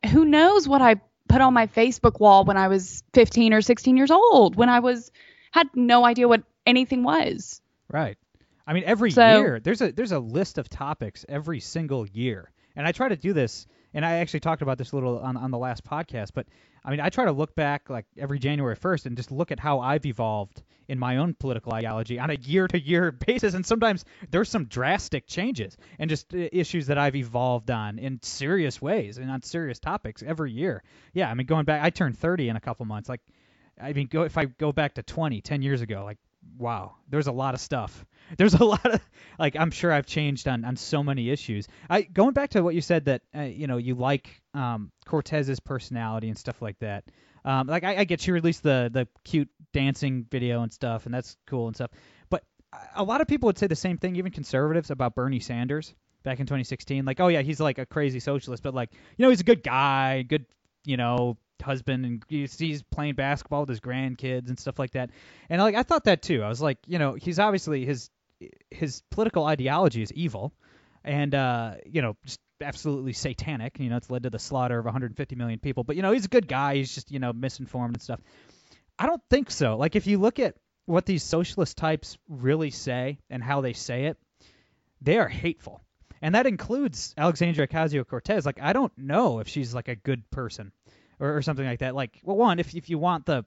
who 0.09 0.23
knows 0.23 0.67
what 0.67 0.81
I 0.81 1.01
put 1.27 1.41
on 1.41 1.53
my 1.53 1.67
Facebook 1.67 2.19
wall 2.19 2.45
when 2.45 2.57
I 2.57 2.69
was 2.69 3.03
15 3.13 3.53
or 3.53 3.61
16 3.61 3.97
years 3.97 4.11
old, 4.11 4.55
when 4.55 4.69
I 4.69 4.79
was 4.79 5.11
had 5.51 5.67
no 5.75 6.05
idea 6.05 6.27
what 6.27 6.43
anything 6.65 7.03
was. 7.03 7.61
Right. 7.89 8.17
I 8.65 8.73
mean, 8.73 8.83
every 8.85 9.11
So- 9.11 9.39
year 9.39 9.59
there's 9.59 9.81
a 9.81 9.91
there's 9.91 10.11
a 10.11 10.19
list 10.19 10.57
of 10.57 10.69
topics 10.69 11.25
every 11.27 11.59
single 11.59 12.07
year, 12.07 12.51
and 12.75 12.87
I 12.87 12.91
try 12.91 13.09
to 13.09 13.15
do 13.17 13.33
this. 13.33 13.65
And 13.93 14.05
I 14.05 14.17
actually 14.17 14.41
talked 14.41 14.61
about 14.61 14.77
this 14.77 14.91
a 14.91 14.95
little 14.95 15.19
on 15.19 15.37
on 15.37 15.51
the 15.51 15.57
last 15.57 15.83
podcast, 15.83 16.31
but 16.33 16.47
I 16.83 16.91
mean, 16.91 16.99
I 16.99 17.09
try 17.09 17.25
to 17.25 17.31
look 17.31 17.55
back 17.55 17.89
like 17.89 18.05
every 18.17 18.39
January 18.39 18.75
1st 18.75 19.05
and 19.07 19.17
just 19.17 19.31
look 19.31 19.51
at 19.51 19.59
how 19.59 19.79
I've 19.79 20.05
evolved 20.05 20.63
in 20.87 20.97
my 20.97 21.17
own 21.17 21.35
political 21.35 21.73
ideology 21.73 22.19
on 22.19 22.29
a 22.29 22.33
year 22.33 22.67
to 22.67 22.79
year 22.79 23.11
basis. 23.27 23.53
And 23.53 23.65
sometimes 23.65 24.05
there's 24.31 24.49
some 24.49 24.65
drastic 24.65 25.27
changes 25.27 25.77
and 25.99 26.09
just 26.09 26.33
uh, 26.33 26.49
issues 26.51 26.87
that 26.87 26.97
I've 26.97 27.15
evolved 27.15 27.69
on 27.69 27.99
in 27.99 28.21
serious 28.23 28.81
ways 28.81 29.17
and 29.17 29.29
on 29.29 29.41
serious 29.41 29.79
topics 29.79 30.23
every 30.23 30.51
year. 30.51 30.83
Yeah, 31.13 31.29
I 31.29 31.33
mean, 31.33 31.45
going 31.45 31.65
back, 31.65 31.83
I 31.83 31.89
turned 31.89 32.17
30 32.17 32.49
in 32.49 32.55
a 32.55 32.61
couple 32.61 32.85
months. 32.85 33.09
Like, 33.09 33.21
I 33.81 33.93
mean, 33.93 34.07
go 34.07 34.23
if 34.23 34.37
I 34.37 34.45
go 34.45 34.71
back 34.71 34.95
to 34.95 35.03
20, 35.03 35.41
10 35.41 35.61
years 35.61 35.81
ago, 35.81 36.03
like, 36.03 36.17
wow, 36.57 36.95
there's 37.09 37.27
a 37.27 37.31
lot 37.31 37.53
of 37.53 37.59
stuff. 37.59 38.05
There's 38.37 38.53
a 38.53 38.63
lot 38.63 38.85
of 38.85 39.01
like 39.39 39.55
I'm 39.55 39.71
sure 39.71 39.91
I've 39.91 40.05
changed 40.05 40.47
on 40.47 40.63
on 40.63 40.75
so 40.75 41.01
many 41.01 41.31
issues. 41.31 41.67
I 41.89 42.03
going 42.03 42.33
back 42.33 42.51
to 42.51 42.61
what 42.61 42.75
you 42.75 42.81
said 42.81 43.05
that 43.05 43.23
uh, 43.35 43.41
you 43.41 43.65
know 43.65 43.77
you 43.77 43.95
like 43.95 44.39
um, 44.53 44.91
Cortez's 45.07 45.59
personality 45.59 46.29
and 46.29 46.37
stuff 46.37 46.61
like 46.61 46.77
that. 46.79 47.05
Um, 47.43 47.65
like 47.65 47.83
I, 47.83 47.97
I 47.97 48.03
get 48.03 48.21
she 48.21 48.31
released 48.31 48.61
the 48.61 48.91
the 48.93 49.07
cute 49.23 49.49
dancing 49.73 50.27
video 50.29 50.61
and 50.61 50.71
stuff, 50.71 51.05
and 51.05 51.13
that's 51.13 51.37
cool 51.47 51.67
and 51.67 51.75
stuff. 51.75 51.89
But 52.29 52.43
a 52.95 53.03
lot 53.03 53.21
of 53.21 53.27
people 53.27 53.47
would 53.47 53.57
say 53.57 53.65
the 53.65 53.75
same 53.75 53.97
thing, 53.97 54.15
even 54.15 54.31
conservatives, 54.31 54.91
about 54.91 55.15
Bernie 55.15 55.39
Sanders 55.39 55.95
back 56.23 56.39
in 56.39 56.45
2016. 56.45 57.05
Like, 57.05 57.19
oh 57.19 57.29
yeah, 57.29 57.41
he's 57.41 57.59
like 57.59 57.79
a 57.79 57.85
crazy 57.85 58.19
socialist, 58.19 58.61
but 58.61 58.75
like 58.75 58.91
you 59.17 59.23
know 59.23 59.29
he's 59.29 59.41
a 59.41 59.45
good 59.45 59.63
guy, 59.63 60.21
good 60.21 60.45
you 60.85 60.97
know 60.97 61.37
husband, 61.61 62.05
and 62.05 62.23
he's, 62.27 62.83
playing 62.83 63.15
basketball 63.15 63.61
with 63.61 63.69
his 63.69 63.79
grandkids 63.79 64.49
and 64.49 64.59
stuff 64.59 64.79
like 64.79 64.91
that. 64.91 65.09
And 65.49 65.61
like 65.61 65.75
I 65.75 65.83
thought 65.83 66.05
that 66.05 66.21
too. 66.21 66.43
I 66.43 66.49
was 66.49 66.61
like, 66.61 66.77
you 66.87 66.99
know, 66.99 67.13
he's 67.13 67.39
obviously 67.39 67.85
his 67.85 68.09
his 68.69 69.01
political 69.11 69.45
ideology 69.45 70.01
is 70.01 70.11
evil, 70.13 70.53
and 71.03 71.33
uh, 71.35 71.75
you 71.85 72.01
know, 72.01 72.15
just 72.25 72.39
absolutely 72.61 73.13
satanic. 73.13 73.79
You 73.79 73.89
know, 73.89 73.97
it's 73.97 74.09
led 74.09 74.23
to 74.23 74.29
the 74.29 74.39
slaughter 74.39 74.79
of 74.79 74.85
150 74.85 75.35
million 75.35 75.59
people. 75.59 75.83
But 75.83 75.95
you 75.95 76.01
know, 76.01 76.11
he's 76.11 76.25
a 76.25 76.29
good 76.29 76.47
guy. 76.47 76.75
He's 76.75 76.93
just 76.93 77.11
you 77.11 77.19
know 77.19 77.33
misinformed 77.33 77.95
and 77.95 78.01
stuff. 78.01 78.19
I 78.97 79.05
don't 79.05 79.21
think 79.29 79.51
so. 79.51 79.77
Like 79.77 79.95
if 79.95 80.07
you 80.07 80.17
look 80.17 80.39
at 80.39 80.55
what 80.85 81.05
these 81.05 81.23
socialist 81.23 81.77
types 81.77 82.17
really 82.27 82.71
say 82.71 83.19
and 83.29 83.43
how 83.43 83.61
they 83.61 83.73
say 83.73 84.05
it, 84.05 84.17
they 85.01 85.17
are 85.17 85.27
hateful. 85.27 85.81
And 86.21 86.35
that 86.35 86.47
includes 86.47 87.13
Alexandria 87.17 87.67
Ocasio 87.67 88.05
Cortez. 88.05 88.45
Like 88.45 88.61
I 88.61 88.73
don't 88.73 88.95
know 88.97 89.39
if 89.39 89.47
she's 89.47 89.73
like 89.73 89.87
a 89.87 89.95
good 89.95 90.29
person 90.31 90.71
or, 91.19 91.37
or 91.37 91.41
something 91.41 91.65
like 91.65 91.79
that. 91.79 91.95
Like 91.95 92.19
well 92.23 92.37
one, 92.37 92.59
if 92.59 92.75
if 92.75 92.89
you 92.89 92.97
want 92.97 93.25
the 93.25 93.45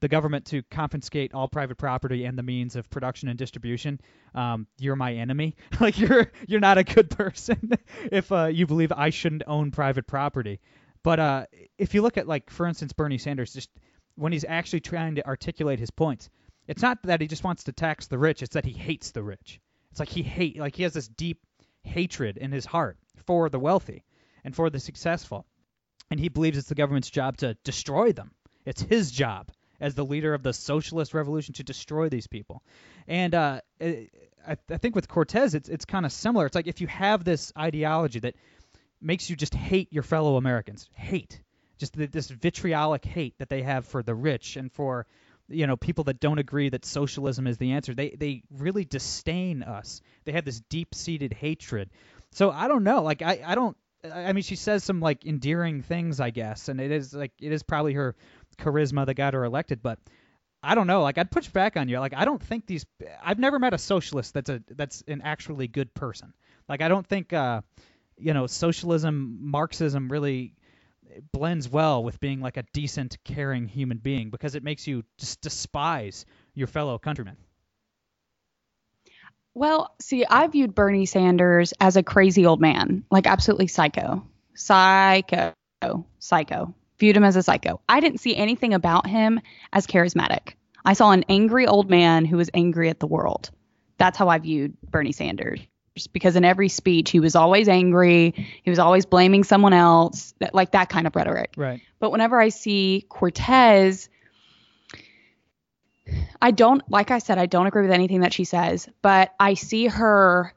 the 0.00 0.08
government 0.08 0.46
to 0.46 0.62
confiscate 0.70 1.34
all 1.34 1.46
private 1.46 1.76
property 1.76 2.24
and 2.24 2.36
the 2.36 2.42
means 2.42 2.74
of 2.74 2.88
production 2.88 3.28
and 3.28 3.38
distribution, 3.38 4.00
um, 4.34 4.66
you're 4.78 4.96
my 4.96 5.12
enemy. 5.12 5.54
like 5.80 5.98
you're 5.98 6.30
you're 6.46 6.60
not 6.60 6.78
a 6.78 6.84
good 6.84 7.10
person 7.10 7.72
if 8.10 8.32
uh, 8.32 8.46
you 8.46 8.66
believe 8.66 8.92
I 8.92 9.10
shouldn't 9.10 9.42
own 9.46 9.70
private 9.70 10.06
property. 10.06 10.60
But 11.02 11.20
uh, 11.20 11.46
if 11.78 11.94
you 11.94 12.02
look 12.02 12.18
at 12.18 12.28
like 12.28 12.50
for 12.50 12.66
instance 12.66 12.92
Bernie 12.92 13.18
Sanders, 13.18 13.52
just 13.52 13.70
when 14.16 14.32
he's 14.32 14.44
actually 14.46 14.80
trying 14.80 15.14
to 15.16 15.26
articulate 15.26 15.78
his 15.78 15.90
points, 15.90 16.28
it's 16.66 16.82
not 16.82 17.02
that 17.04 17.20
he 17.20 17.26
just 17.26 17.44
wants 17.44 17.64
to 17.64 17.72
tax 17.72 18.06
the 18.06 18.18
rich; 18.18 18.42
it's 18.42 18.54
that 18.54 18.64
he 18.64 18.72
hates 18.72 19.10
the 19.12 19.22
rich. 19.22 19.60
It's 19.90 20.00
like 20.00 20.08
he 20.08 20.22
hate 20.22 20.58
like 20.58 20.76
he 20.76 20.82
has 20.84 20.92
this 20.92 21.08
deep 21.08 21.40
hatred 21.82 22.36
in 22.36 22.52
his 22.52 22.66
heart 22.66 22.98
for 23.26 23.48
the 23.48 23.58
wealthy 23.58 24.04
and 24.44 24.54
for 24.54 24.70
the 24.70 24.80
successful, 24.80 25.46
and 26.10 26.18
he 26.18 26.28
believes 26.28 26.58
it's 26.58 26.68
the 26.68 26.74
government's 26.74 27.10
job 27.10 27.36
to 27.38 27.54
destroy 27.64 28.12
them. 28.12 28.32
It's 28.64 28.82
his 28.82 29.10
job 29.10 29.50
as 29.80 29.94
the 29.94 30.04
leader 30.04 30.34
of 30.34 30.42
the 30.42 30.52
socialist 30.52 31.14
revolution 31.14 31.54
to 31.54 31.64
destroy 31.64 32.08
these 32.08 32.26
people. 32.26 32.62
And 33.08 33.34
uh, 33.34 33.60
I, 33.80 34.08
I 34.46 34.76
think 34.76 34.94
with 34.94 35.08
Cortez, 35.08 35.54
it's 35.54 35.68
it's 35.68 35.84
kind 35.84 36.04
of 36.04 36.12
similar. 36.12 36.46
It's 36.46 36.54
like 36.54 36.66
if 36.66 36.80
you 36.80 36.86
have 36.88 37.24
this 37.24 37.52
ideology 37.56 38.20
that 38.20 38.34
makes 39.00 39.30
you 39.30 39.36
just 39.36 39.54
hate 39.54 39.92
your 39.92 40.02
fellow 40.02 40.36
Americans, 40.36 40.88
hate, 40.92 41.40
just 41.78 41.94
th- 41.94 42.10
this 42.10 42.28
vitriolic 42.28 43.04
hate 43.04 43.38
that 43.38 43.48
they 43.48 43.62
have 43.62 43.86
for 43.86 44.02
the 44.02 44.14
rich 44.14 44.56
and 44.56 44.70
for 44.72 45.06
you 45.48 45.66
know 45.66 45.76
people 45.76 46.04
that 46.04 46.20
don't 46.20 46.38
agree 46.38 46.68
that 46.68 46.84
socialism 46.84 47.46
is 47.46 47.56
the 47.56 47.72
answer. 47.72 47.94
They 47.94 48.10
they 48.10 48.42
really 48.50 48.84
disdain 48.84 49.62
us. 49.62 50.00
They 50.24 50.32
have 50.32 50.44
this 50.44 50.60
deep-seated 50.60 51.32
hatred. 51.32 51.90
So 52.32 52.50
I 52.50 52.68
don't 52.68 52.84
know. 52.84 53.02
Like 53.02 53.22
I 53.22 53.42
I 53.44 53.54
don't. 53.54 53.76
I 54.04 54.32
mean, 54.32 54.42
she 54.42 54.56
says 54.56 54.82
some 54.84 55.00
like 55.00 55.26
endearing 55.26 55.82
things, 55.82 56.20
I 56.20 56.30
guess, 56.30 56.68
and 56.68 56.80
it 56.80 56.90
is 56.90 57.12
like 57.12 57.32
it 57.40 57.52
is 57.52 57.62
probably 57.62 57.94
her 57.94 58.16
charisma 58.58 59.06
that 59.06 59.14
got 59.14 59.34
her 59.34 59.44
elected. 59.44 59.82
But 59.82 59.98
I 60.62 60.74
don't 60.74 60.86
know. 60.86 61.02
Like 61.02 61.18
I'd 61.18 61.30
push 61.30 61.48
back 61.48 61.76
on 61.76 61.88
you. 61.88 61.98
Like 61.98 62.14
I 62.14 62.24
don't 62.24 62.42
think 62.42 62.66
these. 62.66 62.86
I've 63.22 63.38
never 63.38 63.58
met 63.58 63.74
a 63.74 63.78
socialist 63.78 64.34
that's 64.34 64.50
a 64.50 64.62
that's 64.70 65.02
an 65.06 65.22
actually 65.22 65.68
good 65.68 65.92
person. 65.94 66.32
Like 66.68 66.82
I 66.82 66.88
don't 66.88 67.06
think 67.06 67.32
uh, 67.32 67.62
you 68.16 68.34
know 68.34 68.46
socialism, 68.46 69.38
Marxism 69.42 70.10
really 70.10 70.54
blends 71.32 71.68
well 71.68 72.04
with 72.04 72.20
being 72.20 72.40
like 72.40 72.56
a 72.56 72.64
decent, 72.72 73.18
caring 73.24 73.66
human 73.66 73.98
being 73.98 74.30
because 74.30 74.54
it 74.54 74.62
makes 74.62 74.86
you 74.86 75.04
just 75.18 75.40
despise 75.40 76.24
your 76.54 76.66
fellow 76.66 76.98
countrymen. 76.98 77.36
Well, 79.60 79.94
see, 80.00 80.24
I 80.24 80.46
viewed 80.46 80.74
Bernie 80.74 81.04
Sanders 81.04 81.74
as 81.82 81.98
a 81.98 82.02
crazy 82.02 82.46
old 82.46 82.62
man, 82.62 83.04
like 83.10 83.26
absolutely 83.26 83.66
psycho. 83.66 84.26
Psycho. 84.54 85.52
Psycho. 86.18 86.74
Viewed 86.98 87.14
him 87.14 87.24
as 87.24 87.36
a 87.36 87.42
psycho. 87.42 87.78
I 87.86 88.00
didn't 88.00 88.20
see 88.20 88.34
anything 88.34 88.72
about 88.72 89.06
him 89.06 89.38
as 89.74 89.86
charismatic. 89.86 90.54
I 90.82 90.94
saw 90.94 91.10
an 91.10 91.26
angry 91.28 91.66
old 91.66 91.90
man 91.90 92.24
who 92.24 92.38
was 92.38 92.48
angry 92.54 92.88
at 92.88 93.00
the 93.00 93.06
world. 93.06 93.50
That's 93.98 94.16
how 94.16 94.30
I 94.30 94.38
viewed 94.38 94.80
Bernie 94.90 95.12
Sanders. 95.12 95.60
Because 96.10 96.36
in 96.36 96.44
every 96.46 96.70
speech, 96.70 97.10
he 97.10 97.20
was 97.20 97.36
always 97.36 97.68
angry. 97.68 98.32
He 98.62 98.70
was 98.70 98.78
always 98.78 99.04
blaming 99.04 99.44
someone 99.44 99.74
else, 99.74 100.32
that, 100.38 100.54
like 100.54 100.70
that 100.70 100.88
kind 100.88 101.06
of 101.06 101.14
rhetoric. 101.14 101.52
Right. 101.58 101.82
But 101.98 102.12
whenever 102.12 102.40
I 102.40 102.48
see 102.48 103.04
Cortez, 103.10 104.08
I 106.40 106.50
don't, 106.50 106.82
like 106.90 107.10
I 107.10 107.18
said, 107.18 107.38
I 107.38 107.46
don't 107.46 107.66
agree 107.66 107.82
with 107.82 107.90
anything 107.90 108.20
that 108.20 108.32
she 108.32 108.44
says, 108.44 108.88
but 109.02 109.34
I 109.38 109.54
see 109.54 109.86
her 109.86 110.54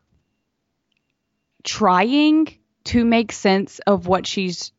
trying 1.63 2.57
to 2.85 3.05
make 3.05 3.31
sense 3.31 3.79
of 3.79 4.07
what 4.07 4.27
she's 4.27 4.71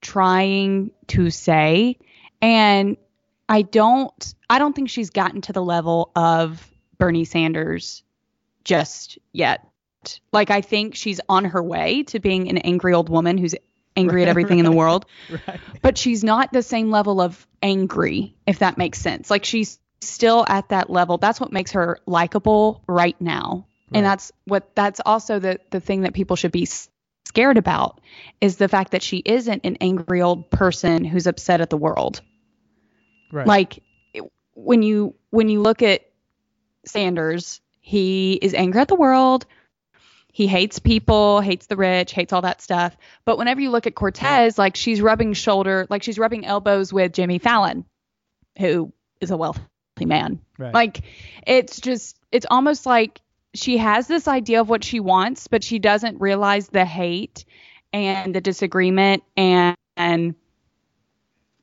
trying 0.00 0.90
to 1.08 1.30
say. 1.30 1.98
And 2.40 2.96
I 3.48 3.62
don't, 3.62 4.34
I 4.48 4.58
don't 4.58 4.74
think 4.74 4.90
she's 4.90 5.10
gotten 5.10 5.40
to 5.42 5.52
the 5.52 5.62
level 5.62 6.10
of 6.14 6.66
Bernie 6.98 7.24
Sanders 7.24 8.02
just 8.64 9.18
yet. 9.32 9.66
Like, 10.32 10.50
I 10.50 10.60
think 10.60 10.94
she's 10.94 11.20
on 11.28 11.46
her 11.46 11.62
way 11.62 12.04
to 12.04 12.20
being 12.20 12.48
an 12.48 12.58
angry 12.58 12.94
old 12.94 13.08
woman 13.08 13.38
who's 13.38 13.54
angry 13.96 14.22
at 14.22 14.28
everything 14.28 14.58
in 14.58 14.64
the 14.64 14.72
world. 14.72 15.06
Right. 15.30 15.60
But 15.82 15.98
she's 15.98 16.22
not 16.22 16.52
the 16.52 16.62
same 16.62 16.90
level 16.90 17.20
of 17.20 17.46
angry, 17.62 18.36
if 18.46 18.60
that 18.60 18.78
makes 18.78 19.00
sense. 19.00 19.30
Like, 19.30 19.44
she's 19.44 19.78
still 20.00 20.44
at 20.48 20.68
that 20.70 20.90
level. 20.90 21.18
That's 21.18 21.40
what 21.40 21.52
makes 21.52 21.72
her 21.72 21.98
likable 22.06 22.82
right 22.86 23.18
now. 23.20 23.66
Right. 23.90 23.98
And 23.98 24.06
that's 24.06 24.32
what 24.44 24.74
that's 24.74 25.00
also 25.04 25.38
the 25.38 25.60
the 25.70 25.80
thing 25.80 26.02
that 26.02 26.14
people 26.14 26.36
should 26.36 26.52
be 26.52 26.66
scared 27.26 27.58
about 27.58 28.00
is 28.40 28.56
the 28.56 28.68
fact 28.68 28.92
that 28.92 29.02
she 29.02 29.18
isn't 29.18 29.64
an 29.64 29.76
angry 29.80 30.22
old 30.22 30.50
person 30.50 31.04
who's 31.04 31.26
upset 31.26 31.60
at 31.60 31.70
the 31.70 31.76
world. 31.76 32.20
Right. 33.32 33.46
Like 33.46 33.82
when 34.54 34.82
you 34.82 35.14
when 35.30 35.48
you 35.48 35.60
look 35.60 35.82
at 35.82 36.02
Sanders, 36.84 37.60
he 37.80 38.34
is 38.34 38.54
angry 38.54 38.80
at 38.80 38.88
the 38.88 38.94
world. 38.94 39.46
He 40.32 40.46
hates 40.46 40.78
people, 40.78 41.40
hates 41.40 41.66
the 41.66 41.76
rich, 41.76 42.12
hates 42.12 42.32
all 42.32 42.42
that 42.42 42.60
stuff. 42.60 42.94
But 43.24 43.38
whenever 43.38 43.60
you 43.60 43.70
look 43.70 43.86
at 43.86 43.94
Cortez, 43.94 44.58
like 44.58 44.76
she's 44.76 45.00
rubbing 45.00 45.32
shoulder, 45.32 45.86
like 45.88 46.02
she's 46.02 46.18
rubbing 46.18 46.44
elbows 46.44 46.92
with 46.92 47.14
Jimmy 47.14 47.38
Fallon, 47.38 47.86
who 48.58 48.92
is 49.18 49.30
a 49.30 49.36
wealthy 49.36 49.62
man. 50.04 50.40
Right. 50.58 50.74
Like 50.74 51.00
it's 51.46 51.80
just 51.80 52.18
it's 52.30 52.46
almost 52.50 52.84
like 52.86 53.20
she 53.54 53.78
has 53.78 54.06
this 54.06 54.28
idea 54.28 54.60
of 54.60 54.68
what 54.68 54.84
she 54.84 55.00
wants, 55.00 55.48
but 55.48 55.64
she 55.64 55.78
doesn't 55.78 56.20
realize 56.20 56.68
the 56.68 56.84
hate 56.84 57.44
and 57.92 58.34
the 58.34 58.40
disagreement 58.40 59.22
and 59.36 59.76
and 59.96 60.34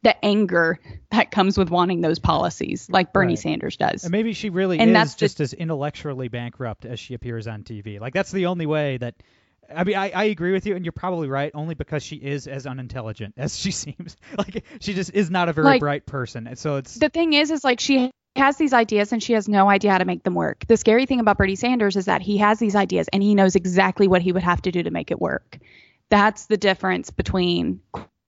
the 0.02 0.26
anger 0.26 0.80
that 1.12 1.32
comes 1.32 1.58
with 1.58 1.70
wanting 1.70 2.02
those 2.02 2.20
policies, 2.20 2.90
like 2.90 3.14
Bernie 3.14 3.34
Right. 3.34 3.40
Sanders 3.40 3.78
does. 3.78 4.04
And 4.04 4.12
maybe 4.12 4.34
she 4.34 4.50
really 4.50 4.78
And 4.80 4.90
is 4.90 4.94
that's 4.94 5.16
just 5.16 5.38
just- 5.38 5.54
as 5.54 5.60
intellectually 5.60 6.28
bankrupt 6.28 6.86
as 6.86 7.00
she 7.00 7.14
appears 7.14 7.48
on 7.48 7.64
TV. 7.64 8.00
Like 8.02 8.14
that's 8.14 8.32
the 8.32 8.48
only 8.48 8.66
way 8.66 8.98
that. 8.98 9.16
I 9.74 9.86
mean, 9.86 9.96
I, 9.96 10.10
I 10.12 10.24
agree 10.26 10.52
with 10.52 10.66
you, 10.66 10.76
and 10.76 10.84
you're 10.84 10.92
probably 10.92 11.30
right, 11.30 11.50
only 11.56 11.74
because 11.74 12.04
she 12.04 12.18
is 12.18 12.48
as 12.48 12.68
unintelligent 12.68 13.36
as 13.38 13.58
she 13.58 13.72
seems. 13.72 14.18
Like 14.38 14.66
she 14.82 14.94
just 14.94 15.14
is 15.14 15.30
not 15.32 15.48
a 15.48 15.54
very 15.54 15.66
Like, 15.66 15.80
bright 15.80 16.06
person, 16.06 16.48
and 16.48 16.60
so 16.60 16.76
it's 16.76 16.96
the 16.96 17.08
thing 17.08 17.32
is, 17.32 17.50
is 17.50 17.64
like 17.64 17.80
she 17.80 18.12
has 18.36 18.58
these 18.58 18.74
ideas 18.74 19.12
and 19.12 19.22
she 19.22 19.34
has 19.34 19.48
no 19.48 19.70
idea 19.70 19.92
how 19.92 20.00
to 20.00 20.06
make 20.06 20.24
them 20.24 20.34
work. 20.34 20.66
The 20.68 20.78
scary 20.78 21.06
thing 21.06 21.20
about 21.20 21.38
Bernie 21.38 21.56
Sanders 21.56 21.96
is 21.96 22.06
that 22.06 22.22
he 22.22 22.38
has 22.38 22.60
these 22.60 22.76
ideas 22.76 23.08
and 23.14 23.22
he 23.22 23.36
knows 23.36 23.56
exactly 23.56 24.08
what 24.08 24.22
he 24.22 24.32
would 24.32 24.44
have 24.44 24.62
to 24.64 24.72
do 24.72 24.84
to 24.84 24.92
make 24.92 25.12
it 25.12 25.22
work. 25.22 25.60
That's 26.10 26.48
the 26.48 26.58
difference 26.58 27.12
between 27.12 27.80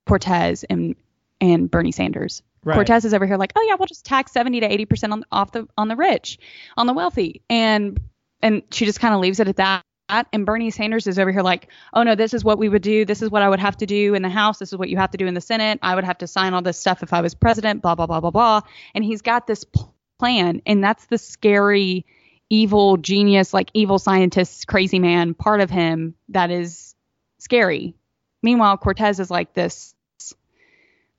Cortez 0.07 0.63
and 0.63 0.95
and 1.41 1.69
Bernie 1.69 1.91
Sanders. 1.91 2.41
Right. 2.63 2.75
Cortez 2.75 3.05
is 3.05 3.13
over 3.13 3.25
here 3.25 3.37
like, 3.37 3.53
oh 3.55 3.65
yeah, 3.67 3.75
we'll 3.77 3.87
just 3.87 4.05
tax 4.05 4.31
70 4.31 4.61
to 4.61 4.71
80 4.71 4.85
percent 4.85 5.13
on 5.13 5.23
off 5.31 5.51
the 5.51 5.67
on 5.77 5.87
the 5.87 5.95
rich, 5.95 6.39
on 6.77 6.87
the 6.87 6.93
wealthy, 6.93 7.41
and 7.49 7.99
and 8.41 8.63
she 8.71 8.85
just 8.85 8.99
kind 8.99 9.13
of 9.13 9.21
leaves 9.21 9.39
it 9.39 9.47
at 9.47 9.57
that. 9.57 9.83
And 10.31 10.45
Bernie 10.45 10.69
Sanders 10.69 11.07
is 11.07 11.17
over 11.17 11.31
here 11.31 11.41
like, 11.41 11.67
oh 11.93 12.03
no, 12.03 12.13
this 12.13 12.35
is 12.35 12.43
what 12.43 12.59
we 12.59 12.69
would 12.69 12.83
do. 12.83 13.05
This 13.05 13.23
is 13.23 13.31
what 13.31 13.41
I 13.41 13.49
would 13.49 13.59
have 13.59 13.75
to 13.77 13.87
do 13.87 14.13
in 14.13 14.21
the 14.21 14.29
House. 14.29 14.59
This 14.59 14.71
is 14.71 14.77
what 14.77 14.89
you 14.89 14.97
have 14.97 15.09
to 15.11 15.17
do 15.17 15.25
in 15.25 15.33
the 15.33 15.41
Senate. 15.41 15.79
I 15.81 15.95
would 15.95 16.03
have 16.03 16.19
to 16.19 16.27
sign 16.27 16.53
all 16.53 16.61
this 16.61 16.79
stuff 16.79 17.01
if 17.01 17.11
I 17.11 17.21
was 17.21 17.33
president. 17.33 17.81
Blah 17.81 17.95
blah 17.95 18.05
blah 18.05 18.19
blah 18.19 18.31
blah. 18.31 18.61
And 18.93 19.03
he's 19.03 19.23
got 19.23 19.47
this 19.47 19.63
pl- 19.63 19.94
plan, 20.19 20.61
and 20.65 20.83
that's 20.83 21.05
the 21.07 21.17
scary, 21.17 22.05
evil 22.49 22.97
genius, 22.97 23.53
like 23.53 23.69
evil 23.73 23.99
scientist, 23.99 24.67
crazy 24.67 24.99
man 24.99 25.33
part 25.33 25.61
of 25.61 25.69
him 25.69 26.15
that 26.29 26.51
is 26.51 26.95
scary. 27.39 27.95
Meanwhile, 28.41 28.77
Cortez 28.77 29.19
is 29.19 29.31
like 29.31 29.53
this 29.53 29.93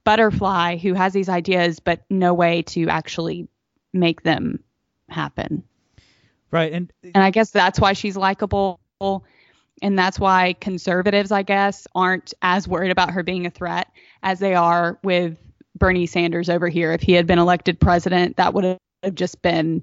butterfly 0.05 0.77
who 0.77 0.95
has 0.95 1.13
these 1.13 1.29
ideas 1.29 1.81
but 1.81 2.05
no 2.09 2.33
way 2.33 2.63
to 2.63 2.89
actually 2.89 3.49
make 3.93 4.23
them 4.23 4.63
happen. 5.09 5.65
right. 6.53 6.73
And 6.73 6.93
And 7.03 7.25
I 7.25 7.31
guess 7.31 7.51
that's 7.51 7.81
why 7.81 7.93
she's 7.93 8.17
likable. 8.17 8.79
And 9.83 9.99
that's 9.99 10.19
why 10.19 10.55
conservatives, 10.61 11.33
I 11.33 11.43
guess, 11.43 11.87
aren't 11.95 12.35
as 12.41 12.69
worried 12.69 12.93
about 12.93 13.11
her 13.11 13.23
being 13.23 13.47
a 13.47 13.51
threat 13.51 13.89
as 14.23 14.39
they 14.39 14.55
are 14.55 14.99
with 15.03 15.39
Bernie 15.77 16.07
Sanders 16.07 16.49
over 16.49 16.69
here. 16.69 16.93
If 16.93 17.03
he 17.03 17.13
had 17.13 17.27
been 17.27 17.39
elected 17.39 17.79
president, 17.81 18.37
that 18.37 18.55
would 18.55 18.79
have 19.03 19.15
just 19.15 19.43
been 19.43 19.83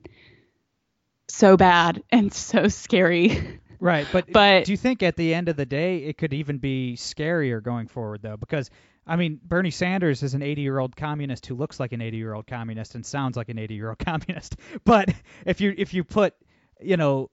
so 1.28 1.58
bad 1.58 2.04
and 2.12 2.34
so 2.34 2.68
scary. 2.68 3.60
Right, 3.80 4.08
but 4.12 4.26
But- 4.32 4.66
do 4.66 4.72
you 4.72 4.78
think 4.78 5.04
at 5.04 5.16
the 5.16 5.34
end 5.34 5.50
of 5.50 5.56
the 5.56 5.66
day 5.66 5.98
it 6.00 6.18
could 6.18 6.34
even 6.34 6.58
be 6.58 6.96
scarier 6.98 7.62
going 7.62 7.88
forward 7.88 8.22
though? 8.22 8.38
Because 8.38 8.70
I 9.06 9.18
mean, 9.18 9.40
Bernie 9.44 9.72
Sanders 9.72 10.24
is 10.24 10.34
an 10.34 10.40
80-year-old 10.40 10.96
communist 10.96 11.46
who 11.46 11.56
looks 11.56 11.78
like 11.78 11.92
an 11.92 12.00
80-year-old 12.00 12.48
communist 12.48 12.96
and 12.96 13.06
sounds 13.06 13.36
like 13.36 13.50
an 13.50 13.58
80-year-old 13.58 14.00
communist. 14.06 14.56
But 14.86 15.10
if 15.46 15.60
you 15.60 15.74
if 15.78 15.94
you 15.94 16.06
put, 16.06 16.34
you 16.80 16.96
know, 16.96 17.30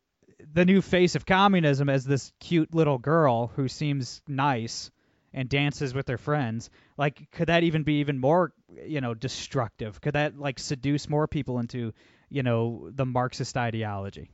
the 0.52 0.64
new 0.64 0.82
face 0.82 1.14
of 1.14 1.26
communism 1.26 1.88
as 1.88 2.04
this 2.04 2.32
cute 2.40 2.74
little 2.74 2.98
girl 2.98 3.52
who 3.54 3.68
seems 3.68 4.20
nice 4.26 4.90
and 5.32 5.48
dances 5.48 5.94
with 5.94 6.06
their 6.06 6.18
friends, 6.18 6.70
like 6.96 7.30
could 7.30 7.48
that 7.48 7.62
even 7.62 7.82
be 7.82 7.94
even 8.00 8.18
more, 8.18 8.52
you 8.86 9.00
know, 9.00 9.14
destructive? 9.14 10.00
Could 10.00 10.14
that 10.14 10.38
like 10.38 10.58
seduce 10.58 11.08
more 11.08 11.28
people 11.28 11.58
into, 11.58 11.92
you 12.28 12.42
know, 12.42 12.90
the 12.92 13.06
Marxist 13.06 13.56
ideology? 13.56 14.30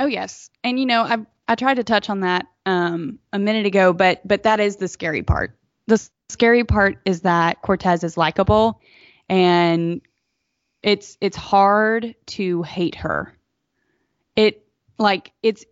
Oh 0.00 0.06
yes, 0.06 0.50
and 0.62 0.78
you 0.78 0.86
know 0.86 1.02
I 1.02 1.18
I 1.46 1.54
tried 1.54 1.74
to 1.74 1.84
touch 1.84 2.10
on 2.10 2.20
that 2.20 2.46
um, 2.66 3.18
a 3.32 3.38
minute 3.38 3.66
ago, 3.66 3.92
but 3.92 4.26
but 4.26 4.42
that 4.44 4.60
is 4.60 4.76
the 4.76 4.88
scary 4.88 5.22
part. 5.22 5.56
The 5.86 6.08
scary 6.28 6.64
part 6.64 6.98
is 7.04 7.22
that 7.22 7.62
Cortez 7.62 8.02
is 8.02 8.16
likable, 8.16 8.80
and 9.28 10.00
it's 10.82 11.16
it's 11.20 11.36
hard 11.36 12.14
to 12.26 12.62
hate 12.62 12.96
her. 12.96 13.36
It 14.36 14.66
like 14.98 15.32
it's 15.42 15.64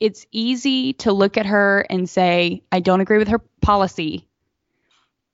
it's 0.00 0.26
easy 0.30 0.92
to 0.94 1.12
look 1.12 1.36
at 1.36 1.46
her 1.46 1.84
and 1.90 2.08
say 2.08 2.62
I 2.70 2.80
don't 2.80 3.00
agree 3.00 3.18
with 3.18 3.28
her 3.28 3.40
policy. 3.60 4.26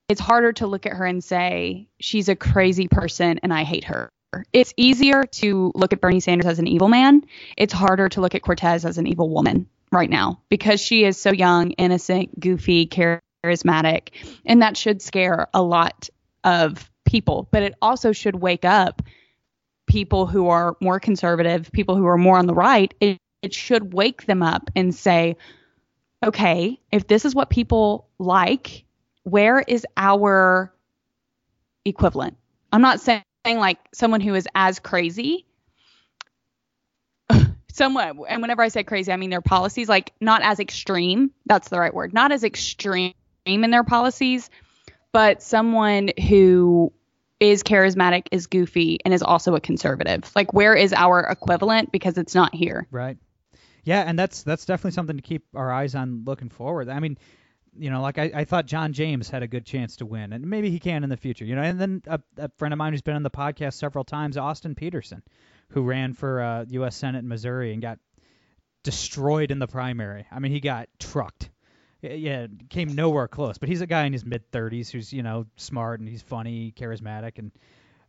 It's 0.08 0.20
harder 0.20 0.52
to 0.54 0.66
look 0.66 0.86
at 0.86 0.92
her 0.92 1.04
and 1.04 1.22
say 1.24 1.88
she's 1.98 2.28
a 2.28 2.36
crazy 2.36 2.88
person 2.88 3.40
and 3.42 3.52
I 3.52 3.64
hate 3.64 3.84
her. 3.84 4.10
It's 4.52 4.74
easier 4.76 5.24
to 5.24 5.72
look 5.74 5.92
at 5.92 6.00
Bernie 6.00 6.20
Sanders 6.20 6.46
as 6.46 6.58
an 6.58 6.66
evil 6.66 6.88
man 6.88 7.22
it's 7.56 7.72
harder 7.72 8.08
to 8.10 8.20
look 8.20 8.34
at 8.34 8.42
Cortez 8.42 8.84
as 8.84 8.98
an 8.98 9.06
evil 9.06 9.30
woman 9.30 9.68
right 9.92 10.10
now 10.10 10.40
because 10.48 10.80
she 10.80 11.04
is 11.04 11.20
so 11.20 11.32
young, 11.32 11.70
innocent, 11.72 12.38
goofy, 12.38 12.86
charismatic, 12.86 14.08
and 14.44 14.62
that 14.62 14.76
should 14.76 15.00
scare 15.00 15.48
a 15.54 15.62
lot 15.62 16.10
of 16.42 16.90
people. 17.04 17.48
But 17.50 17.62
it 17.62 17.74
also 17.80 18.12
should 18.12 18.34
wake 18.34 18.64
up 18.64 19.02
people 19.86 20.26
who 20.26 20.48
are 20.48 20.76
more 20.80 20.98
conservative, 20.98 21.70
people 21.72 21.94
who 21.96 22.06
are 22.06 22.18
more 22.18 22.38
on 22.38 22.46
the 22.46 22.54
right. 22.54 22.92
It, 23.00 23.18
it 23.44 23.52
should 23.52 23.92
wake 23.92 24.24
them 24.24 24.42
up 24.42 24.70
and 24.74 24.94
say, 24.94 25.36
okay, 26.24 26.80
if 26.90 27.06
this 27.06 27.26
is 27.26 27.34
what 27.34 27.50
people 27.50 28.08
like, 28.18 28.84
where 29.24 29.60
is 29.60 29.86
our 29.96 30.72
equivalent? 31.84 32.38
I'm 32.72 32.80
not 32.80 33.00
saying 33.00 33.22
like 33.44 33.78
someone 33.92 34.22
who 34.22 34.34
is 34.34 34.48
as 34.54 34.78
crazy 34.78 35.44
somewhat 37.70 38.16
and 38.26 38.40
whenever 38.40 38.62
i 38.62 38.68
say 38.68 38.82
crazy 38.82 39.12
i 39.12 39.16
mean 39.16 39.28
their 39.28 39.42
policies 39.42 39.86
like 39.86 40.14
not 40.18 40.40
as 40.42 40.60
extreme 40.60 41.30
that's 41.44 41.68
the 41.68 41.78
right 41.78 41.92
word 41.92 42.14
not 42.14 42.32
as 42.32 42.42
extreme 42.42 43.12
in 43.44 43.70
their 43.70 43.84
policies 43.84 44.48
but 45.12 45.42
someone 45.42 46.08
who 46.26 46.90
is 47.38 47.62
charismatic 47.62 48.28
is 48.30 48.46
goofy 48.46 48.98
and 49.04 49.12
is 49.12 49.22
also 49.22 49.54
a 49.54 49.60
conservative 49.60 50.30
like 50.34 50.54
where 50.54 50.74
is 50.74 50.94
our 50.94 51.20
equivalent 51.20 51.92
because 51.92 52.16
it's 52.16 52.34
not 52.34 52.54
here 52.54 52.86
Right. 52.90 53.18
Yeah, 53.84 54.00
and 54.00 54.18
that's 54.18 54.42
that's 54.42 54.64
definitely 54.64 54.92
something 54.92 55.16
to 55.16 55.22
keep 55.22 55.44
our 55.54 55.70
eyes 55.72 55.94
on 55.94 56.24
looking 56.24 56.48
forward. 56.48 56.88
I 56.88 57.00
mean, 57.00 57.18
you 57.78 57.90
know, 57.90 58.00
like 58.00 58.18
I, 58.18 58.30
I 58.34 58.44
thought 58.44 58.66
John 58.66 58.92
James 58.92 59.28
had 59.28 59.42
a 59.42 59.46
good 59.46 59.66
chance 59.66 59.96
to 59.96 60.06
win, 60.06 60.32
and 60.32 60.46
maybe 60.46 60.70
he 60.70 60.78
can 60.80 61.04
in 61.04 61.10
the 61.10 61.16
future. 61.16 61.44
You 61.44 61.54
know, 61.54 61.62
and 61.62 61.80
then 61.80 62.02
a, 62.06 62.20
a 62.38 62.50
friend 62.56 62.72
of 62.72 62.78
mine 62.78 62.92
who's 62.92 63.02
been 63.02 63.16
on 63.16 63.22
the 63.22 63.30
podcast 63.30 63.74
several 63.74 64.04
times, 64.04 64.36
Austin 64.36 64.74
Petersen, 64.74 65.22
who 65.68 65.82
ran 65.82 66.14
for 66.14 66.40
uh, 66.40 66.64
U.S. 66.70 66.96
Senate 66.96 67.18
in 67.18 67.28
Missouri 67.28 67.72
and 67.72 67.82
got 67.82 67.98
destroyed 68.82 69.50
in 69.50 69.58
the 69.58 69.66
primary. 69.66 70.26
I 70.30 70.38
mean, 70.38 70.52
he 70.52 70.60
got 70.60 70.88
trucked. 70.98 71.50
Yeah, 72.00 72.48
came 72.68 72.94
nowhere 72.94 73.28
close. 73.28 73.56
But 73.56 73.70
he's 73.70 73.80
a 73.80 73.86
guy 73.86 74.04
in 74.04 74.12
his 74.12 74.26
mid 74.26 74.50
30s 74.50 74.90
who's 74.90 75.12
you 75.12 75.22
know 75.22 75.46
smart 75.56 76.00
and 76.00 76.08
he's 76.08 76.22
funny, 76.22 76.72
charismatic, 76.76 77.38
and 77.38 77.50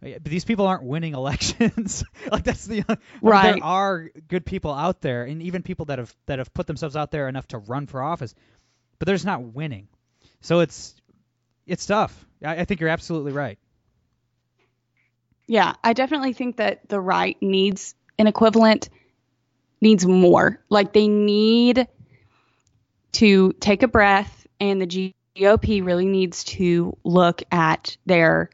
Uh, 0.05 0.19
these 0.23 0.45
people 0.45 0.67
aren't 0.67 0.83
winning 0.83 1.13
elections. 1.15 2.03
like 2.31 2.43
that's 2.43 2.65
the 2.65 2.83
I 2.87 2.91
mean, 2.93 2.97
Right. 3.21 3.53
there 3.55 3.63
are 3.63 4.09
good 4.27 4.45
people 4.45 4.73
out 4.73 5.01
there, 5.01 5.23
and 5.23 5.41
even 5.41 5.63
people 5.63 5.85
that 5.85 5.99
have 5.99 6.15
that 6.27 6.39
have 6.39 6.53
put 6.53 6.67
themselves 6.67 6.95
out 6.95 7.11
there 7.11 7.27
enough 7.27 7.47
to 7.49 7.57
run 7.57 7.87
for 7.87 8.01
office, 8.01 8.33
but 8.99 9.05
they're 9.07 9.15
just 9.15 9.25
not 9.25 9.41
winning. 9.41 9.87
So 10.41 10.59
it's 10.59 10.93
it's 11.65 11.85
tough. 11.85 12.25
I, 12.43 12.57
I 12.57 12.65
think 12.65 12.79
you're 12.81 12.89
absolutely 12.89 13.31
right. 13.31 13.57
Yeah, 15.47 15.73
I 15.83 15.93
definitely 15.93 16.33
think 16.33 16.57
that 16.57 16.89
the 16.89 16.99
right 16.99 17.37
needs 17.41 17.93
an 18.17 18.27
equivalent, 18.27 18.89
needs 19.81 20.05
more. 20.05 20.59
Like 20.69 20.93
they 20.93 21.07
need 21.07 21.87
to 23.13 23.53
take 23.53 23.83
a 23.83 23.87
breath, 23.87 24.47
and 24.59 24.81
the 24.81 25.13
GOP 25.37 25.85
really 25.85 26.05
needs 26.05 26.43
to 26.45 26.97
look 27.03 27.43
at 27.51 27.97
their 28.05 28.49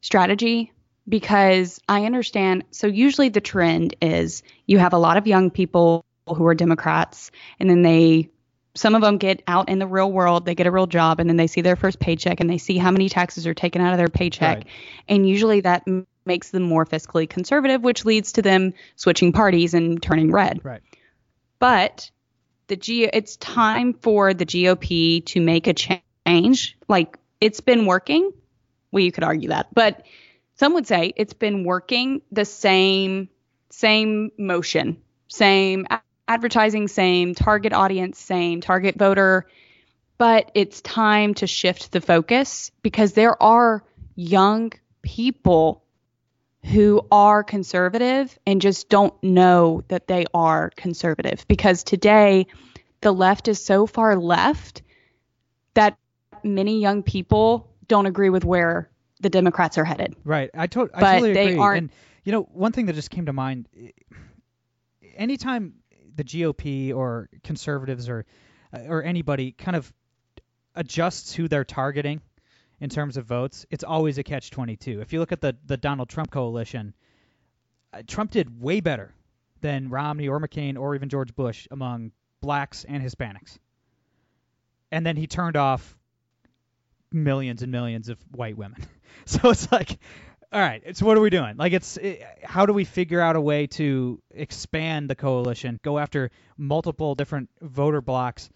strategy 0.00 0.72
because 1.10 1.80
I 1.88 2.06
understand. 2.06 2.64
So, 2.70 2.86
usually 2.86 3.28
the 3.28 3.40
trend 3.40 3.96
is 4.00 4.42
you 4.66 4.78
have 4.78 4.94
a 4.94 4.98
lot 4.98 5.16
of 5.16 5.26
young 5.26 5.50
people 5.50 6.04
who 6.26 6.46
are 6.46 6.54
Democrats, 6.54 7.30
and 7.58 7.68
then 7.68 7.82
they 7.82 8.30
some 8.74 8.94
of 8.94 9.02
them 9.02 9.18
get 9.18 9.42
out 9.46 9.68
in 9.68 9.78
the 9.78 9.86
real 9.86 10.10
world, 10.10 10.46
they 10.46 10.54
get 10.54 10.66
a 10.66 10.70
real 10.70 10.86
job, 10.86 11.20
and 11.20 11.28
then 11.28 11.36
they 11.36 11.46
see 11.46 11.60
their 11.60 11.76
first 11.76 11.98
paycheck 11.98 12.40
and 12.40 12.48
they 12.48 12.58
see 12.58 12.78
how 12.78 12.90
many 12.90 13.08
taxes 13.08 13.46
are 13.46 13.54
taken 13.54 13.82
out 13.82 13.92
of 13.92 13.98
their 13.98 14.08
paycheck. 14.08 14.58
Right. 14.58 14.66
And 15.08 15.28
usually 15.28 15.60
that 15.62 15.82
m- 15.86 16.06
makes 16.24 16.50
them 16.50 16.62
more 16.62 16.86
fiscally 16.86 17.28
conservative, 17.28 17.82
which 17.82 18.04
leads 18.04 18.32
to 18.32 18.42
them 18.42 18.74
switching 18.96 19.32
parties 19.32 19.74
and 19.74 20.00
turning 20.00 20.30
red. 20.30 20.64
Right. 20.64 20.82
But 21.58 22.10
the 22.68 22.76
G- 22.76 23.10
it's 23.12 23.36
time 23.36 23.94
for 23.94 24.32
the 24.32 24.46
GOP 24.46 25.26
to 25.26 25.40
make 25.40 25.66
a 25.66 25.74
change. 25.74 26.76
Like 26.88 27.18
it's 27.40 27.60
been 27.60 27.86
working. 27.86 28.30
Well, 28.92 29.02
you 29.02 29.12
could 29.12 29.24
argue 29.24 29.48
that, 29.48 29.68
but 29.74 30.04
some 30.60 30.74
would 30.74 30.86
say 30.86 31.14
it's 31.16 31.32
been 31.32 31.64
working 31.64 32.20
the 32.30 32.44
same 32.44 33.30
same 33.70 34.30
motion, 34.36 34.98
same 35.26 35.86
advertising, 36.28 36.86
same 36.86 37.34
target 37.34 37.72
audience, 37.72 38.18
same 38.18 38.60
target 38.60 38.94
voter. 38.94 39.46
But 40.18 40.50
it's 40.54 40.82
time 40.82 41.32
to 41.36 41.46
shift 41.46 41.92
the 41.92 42.02
focus 42.02 42.70
because 42.82 43.14
there 43.14 43.42
are 43.42 43.82
young 44.16 44.72
people 45.00 45.82
who 46.62 47.06
are 47.10 47.42
conservative 47.42 48.38
and 48.46 48.60
just 48.60 48.90
don't 48.90 49.14
know 49.22 49.82
that 49.88 50.08
they 50.08 50.26
are 50.34 50.72
conservative 50.76 51.46
because 51.48 51.84
today 51.84 52.48
the 53.00 53.12
left 53.12 53.48
is 53.48 53.64
so 53.64 53.86
far 53.86 54.14
left 54.14 54.82
that 55.72 55.96
many 56.44 56.82
young 56.82 57.02
people 57.02 57.72
don't 57.88 58.04
agree 58.04 58.28
with 58.28 58.44
where 58.44 58.90
the 59.20 59.30
Democrats 59.30 59.78
are 59.78 59.84
headed. 59.84 60.16
Right. 60.24 60.50
I, 60.54 60.66
to- 60.68 60.90
I 60.94 61.00
But 61.00 61.12
totally 61.12 61.32
they 61.34 61.48
agree. 61.48 61.58
aren't- 61.58 61.78
And 61.78 61.90
you 62.24 62.32
know, 62.32 62.42
one 62.42 62.72
thing 62.72 62.86
that 62.86 62.94
just 62.94 63.10
came 63.10 63.26
to 63.26 63.32
mind, 63.32 63.68
anytime 65.16 65.74
the 66.14 66.24
GOP 66.24 66.94
or 66.94 67.28
conservatives 67.44 68.08
or 68.08 68.26
uh, 68.72 68.80
or 68.88 69.02
anybody 69.02 69.52
kind 69.52 69.76
of 69.76 69.92
adjusts 70.74 71.32
who 71.34 71.48
they're 71.48 71.64
targeting 71.64 72.20
in 72.80 72.88
terms 72.90 73.16
of 73.16 73.26
votes, 73.26 73.66
it's 73.70 73.84
always 73.84 74.18
a 74.18 74.22
catch 74.22 74.50
22. 74.50 75.00
If 75.00 75.12
you 75.12 75.18
look 75.20 75.32
at 75.32 75.40
the 75.40 75.56
the 75.66 75.76
Donald 75.76 76.08
Trump 76.08 76.30
coalition, 76.30 76.94
uh, 77.92 78.02
Trump 78.06 78.30
did 78.30 78.60
way 78.60 78.80
better 78.80 79.14
than 79.60 79.90
Romney 79.90 80.28
or 80.28 80.40
McCain 80.40 80.78
or 80.78 80.94
even 80.94 81.08
George 81.08 81.34
Bush 81.34 81.66
among 81.70 82.12
blacks 82.40 82.84
and 82.88 83.02
Hispanics. 83.02 83.58
And 84.90 85.04
then 85.04 85.16
he 85.16 85.26
turned 85.26 85.56
off 85.56 85.96
millions 87.12 87.62
and 87.62 87.72
millions 87.72 88.08
of 88.08 88.18
white 88.30 88.56
women. 88.56 88.86
So 89.26 89.50
it's 89.50 89.70
like, 89.70 89.98
all 90.52 90.60
right, 90.60 90.96
so 90.96 91.04
what 91.04 91.16
are 91.16 91.20
we 91.20 91.30
doing? 91.30 91.56
Like, 91.56 91.72
it's 91.72 91.96
it, 91.96 92.24
how 92.42 92.64
do 92.64 92.72
we 92.72 92.84
figure 92.84 93.20
out 93.20 93.36
a 93.36 93.40
way 93.40 93.66
to 93.68 94.20
expand 94.30 95.10
the 95.10 95.14
coalition, 95.14 95.78
go 95.82 95.98
after 95.98 96.30
multiple 96.56 97.14
different 97.14 97.50
voter 97.60 98.00
blocks? 98.00 98.48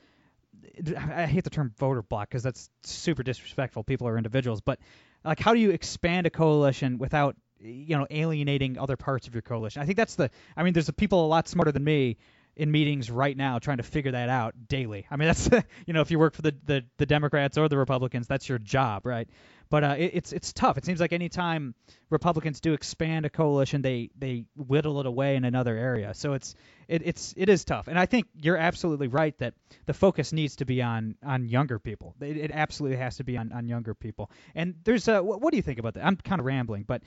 I 0.96 1.26
hate 1.26 1.44
the 1.44 1.50
term 1.50 1.72
voter 1.78 2.02
block 2.02 2.28
because 2.30 2.42
that's 2.42 2.70
super 2.82 3.22
disrespectful. 3.22 3.84
People 3.84 4.08
are 4.08 4.16
individuals, 4.16 4.60
but 4.60 4.80
like, 5.24 5.38
how 5.38 5.54
do 5.54 5.60
you 5.60 5.70
expand 5.70 6.26
a 6.26 6.30
coalition 6.30 6.98
without 6.98 7.36
you 7.60 7.96
know 7.96 8.06
alienating 8.10 8.78
other 8.78 8.96
parts 8.96 9.28
of 9.28 9.34
your 9.34 9.42
coalition? 9.42 9.82
I 9.82 9.86
think 9.86 9.96
that's 9.96 10.16
the. 10.16 10.30
I 10.56 10.62
mean, 10.62 10.72
there's 10.72 10.90
people 10.92 11.24
a 11.24 11.28
lot 11.28 11.46
smarter 11.46 11.72
than 11.72 11.84
me 11.84 12.16
in 12.56 12.70
meetings 12.70 13.10
right 13.10 13.36
now 13.36 13.58
trying 13.58 13.78
to 13.78 13.82
figure 13.82 14.12
that 14.12 14.28
out 14.28 14.54
daily. 14.68 15.06
I 15.10 15.16
mean, 15.16 15.28
that's 15.34 15.48
you 15.86 15.92
know, 15.92 16.00
if 16.00 16.10
you 16.10 16.18
work 16.18 16.34
for 16.34 16.42
the 16.42 16.54
the, 16.64 16.84
the 16.98 17.06
Democrats 17.06 17.58
or 17.58 17.68
the 17.68 17.78
Republicans, 17.78 18.26
that's 18.26 18.48
your 18.48 18.58
job, 18.58 19.06
right? 19.06 19.28
But 19.70 19.84
uh, 19.84 19.94
it, 19.98 20.10
it's 20.14 20.32
it's 20.32 20.52
tough. 20.52 20.78
It 20.78 20.84
seems 20.84 21.00
like 21.00 21.12
any 21.12 21.28
time 21.28 21.74
Republicans 22.10 22.60
do 22.60 22.74
expand 22.74 23.26
a 23.26 23.30
coalition, 23.30 23.82
they 23.82 24.10
they 24.16 24.44
whittle 24.56 25.00
it 25.00 25.06
away 25.06 25.36
in 25.36 25.44
another 25.44 25.76
area. 25.76 26.14
So 26.14 26.34
it's 26.34 26.54
it, 26.86 27.02
it's 27.04 27.34
it 27.36 27.48
is 27.48 27.64
tough. 27.64 27.88
And 27.88 27.98
I 27.98 28.06
think 28.06 28.26
you're 28.34 28.56
absolutely 28.56 29.08
right 29.08 29.36
that 29.38 29.54
the 29.86 29.94
focus 29.94 30.32
needs 30.32 30.56
to 30.56 30.64
be 30.64 30.82
on 30.82 31.16
on 31.24 31.48
younger 31.48 31.78
people. 31.78 32.14
It, 32.20 32.36
it 32.36 32.50
absolutely 32.52 32.98
has 32.98 33.16
to 33.16 33.24
be 33.24 33.36
on 33.36 33.52
on 33.52 33.66
younger 33.66 33.94
people. 33.94 34.30
And 34.54 34.74
there's 34.84 35.08
uh, 35.08 35.20
what, 35.22 35.40
what 35.40 35.50
do 35.50 35.56
you 35.56 35.62
think 35.62 35.78
about 35.78 35.94
that? 35.94 36.04
I'm 36.04 36.16
kind 36.16 36.40
of 36.40 36.46
rambling, 36.46 36.84
but 36.86 37.02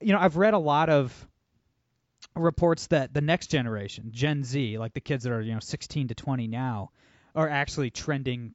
you 0.00 0.12
know, 0.12 0.18
I've 0.18 0.36
read 0.36 0.54
a 0.54 0.58
lot 0.58 0.88
of 0.88 1.28
reports 2.36 2.88
that 2.88 3.14
the 3.14 3.20
next 3.20 3.48
generation, 3.48 4.10
Gen 4.12 4.44
Z, 4.44 4.78
like 4.78 4.94
the 4.94 5.00
kids 5.00 5.24
that 5.24 5.32
are 5.32 5.40
you 5.40 5.52
know 5.52 5.60
16 5.60 6.08
to 6.08 6.14
20 6.14 6.46
now, 6.48 6.90
are 7.34 7.48
actually 7.48 7.90
trending 7.90 8.54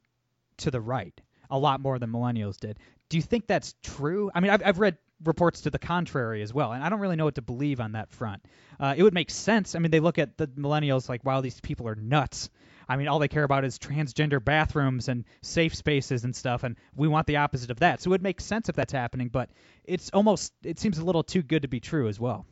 to 0.58 0.70
the 0.70 0.80
right 0.80 1.18
a 1.50 1.58
lot 1.58 1.80
more 1.80 1.98
than 1.98 2.10
millennials 2.10 2.58
did. 2.58 2.78
Do 3.08 3.16
you 3.16 3.22
think 3.22 3.46
that's 3.46 3.74
true? 3.82 4.30
I 4.34 4.40
mean, 4.40 4.50
I've, 4.50 4.62
I've 4.64 4.78
read 4.78 4.98
reports 5.24 5.62
to 5.62 5.70
the 5.70 5.78
contrary 5.78 6.42
as 6.42 6.54
well, 6.54 6.72
and 6.72 6.82
I 6.82 6.88
don't 6.88 7.00
really 7.00 7.16
know 7.16 7.24
what 7.24 7.34
to 7.34 7.42
believe 7.42 7.80
on 7.80 7.92
that 7.92 8.10
front. 8.10 8.44
Uh, 8.78 8.94
it 8.96 9.02
would 9.02 9.14
make 9.14 9.30
sense. 9.30 9.74
I 9.74 9.78
mean, 9.80 9.90
they 9.90 10.00
look 10.00 10.18
at 10.18 10.38
the 10.38 10.46
millennials 10.46 11.08
like, 11.08 11.24
wow, 11.24 11.40
these 11.40 11.60
people 11.60 11.88
are 11.88 11.94
nuts. 11.94 12.48
I 12.88 12.96
mean, 12.96 13.08
all 13.08 13.18
they 13.18 13.28
care 13.28 13.44
about 13.44 13.64
is 13.64 13.78
transgender 13.78 14.44
bathrooms 14.44 15.08
and 15.08 15.24
safe 15.42 15.74
spaces 15.74 16.24
and 16.24 16.34
stuff, 16.34 16.64
and 16.64 16.76
we 16.96 17.08
want 17.08 17.26
the 17.26 17.36
opposite 17.36 17.70
of 17.70 17.80
that. 17.80 18.00
So 18.00 18.08
it 18.08 18.12
would 18.12 18.22
make 18.22 18.40
sense 18.40 18.68
if 18.68 18.76
that's 18.76 18.92
happening, 18.92 19.28
but 19.28 19.50
it's 19.84 20.10
almost, 20.10 20.52
it 20.64 20.78
seems 20.78 20.98
a 20.98 21.04
little 21.04 21.22
too 21.22 21.42
good 21.42 21.62
to 21.62 21.68
be 21.68 21.80
true 21.80 22.08
as 22.08 22.18
well. 22.18 22.46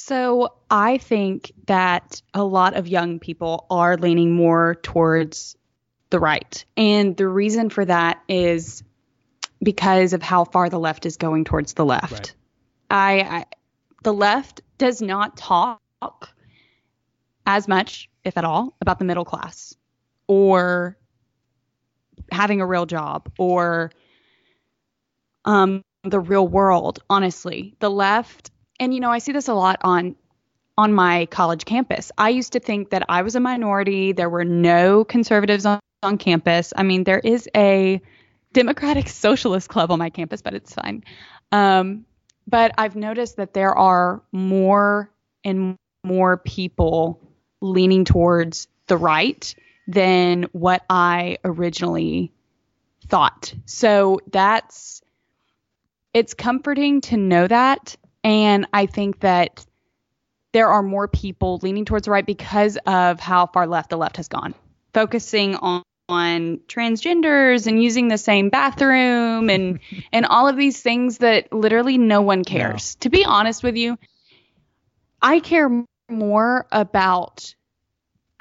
So 0.00 0.54
I 0.70 0.98
think 0.98 1.50
that 1.66 2.22
a 2.32 2.44
lot 2.44 2.76
of 2.76 2.86
young 2.86 3.18
people 3.18 3.66
are 3.68 3.96
leaning 3.96 4.32
more 4.32 4.76
towards 4.76 5.56
the 6.10 6.20
right. 6.20 6.64
And 6.76 7.16
the 7.16 7.26
reason 7.26 7.68
for 7.68 7.84
that 7.84 8.22
is 8.28 8.84
because 9.60 10.12
of 10.12 10.22
how 10.22 10.44
far 10.44 10.70
the 10.70 10.78
left 10.78 11.04
is 11.04 11.16
going 11.16 11.44
towards 11.44 11.72
the 11.72 11.84
left. 11.84 12.12
Right. 12.12 12.34
I, 12.88 13.20
I 13.22 13.44
the 14.04 14.14
left 14.14 14.60
does 14.78 15.02
not 15.02 15.36
talk 15.36 15.80
as 17.44 17.66
much, 17.66 18.08
if 18.22 18.38
at 18.38 18.44
all, 18.44 18.76
about 18.80 19.00
the 19.00 19.04
middle 19.04 19.24
class 19.24 19.74
or 20.28 20.96
having 22.30 22.60
a 22.60 22.66
real 22.66 22.86
job 22.86 23.32
or 23.36 23.90
um, 25.44 25.82
the 26.04 26.20
real 26.20 26.46
world. 26.46 27.00
Honestly, 27.10 27.74
the 27.80 27.90
left, 27.90 28.52
and 28.80 28.94
you 28.94 29.00
know, 29.00 29.10
I 29.10 29.18
see 29.18 29.32
this 29.32 29.48
a 29.48 29.54
lot 29.54 29.78
on 29.82 30.16
on 30.76 30.92
my 30.92 31.26
college 31.26 31.64
campus. 31.64 32.12
I 32.16 32.28
used 32.28 32.52
to 32.52 32.60
think 32.60 32.90
that 32.90 33.04
I 33.08 33.22
was 33.22 33.34
a 33.34 33.40
minority. 33.40 34.12
There 34.12 34.30
were 34.30 34.44
no 34.44 35.04
conservatives 35.04 35.66
on, 35.66 35.80
on 36.04 36.18
campus. 36.18 36.72
I 36.76 36.84
mean, 36.84 37.02
there 37.02 37.18
is 37.18 37.48
a 37.56 38.00
Democratic 38.52 39.08
Socialist 39.08 39.68
Club 39.68 39.90
on 39.90 39.98
my 39.98 40.10
campus, 40.10 40.40
but 40.40 40.54
it's 40.54 40.72
fine. 40.72 41.02
Um, 41.50 42.06
but 42.46 42.72
I've 42.78 42.94
noticed 42.94 43.36
that 43.36 43.54
there 43.54 43.76
are 43.76 44.22
more 44.30 45.10
and 45.44 45.76
more 46.04 46.36
people 46.36 47.20
leaning 47.60 48.04
towards 48.04 48.68
the 48.86 48.96
right 48.96 49.52
than 49.88 50.44
what 50.52 50.84
I 50.88 51.38
originally 51.44 52.32
thought. 53.08 53.52
So 53.64 54.20
that's 54.30 55.02
it's 56.14 56.34
comforting 56.34 57.00
to 57.02 57.16
know 57.16 57.46
that 57.46 57.96
and 58.24 58.66
I 58.72 58.86
think 58.86 59.20
that 59.20 59.64
there 60.52 60.68
are 60.68 60.82
more 60.82 61.08
people 61.08 61.60
leaning 61.62 61.84
towards 61.84 62.06
the 62.06 62.10
right 62.10 62.24
because 62.26 62.78
of 62.86 63.20
how 63.20 63.46
far 63.46 63.66
left 63.66 63.90
the 63.90 63.96
left 63.96 64.16
has 64.16 64.28
gone. 64.28 64.54
Focusing 64.94 65.56
on 65.56 65.82
on 66.08 66.58
transgenders 66.66 67.66
and 67.66 67.82
using 67.82 68.08
the 68.08 68.16
same 68.16 68.48
bathroom 68.48 69.50
and 69.50 69.80
and 70.12 70.24
all 70.24 70.48
of 70.48 70.56
these 70.56 70.80
things 70.80 71.18
that 71.18 71.52
literally 71.52 71.98
no 71.98 72.22
one 72.22 72.44
cares. 72.44 72.94
To 72.96 73.10
be 73.10 73.24
honest 73.24 73.62
with 73.62 73.76
you, 73.76 73.98
I 75.20 75.40
care 75.40 75.84
more 76.08 76.66
about 76.72 77.54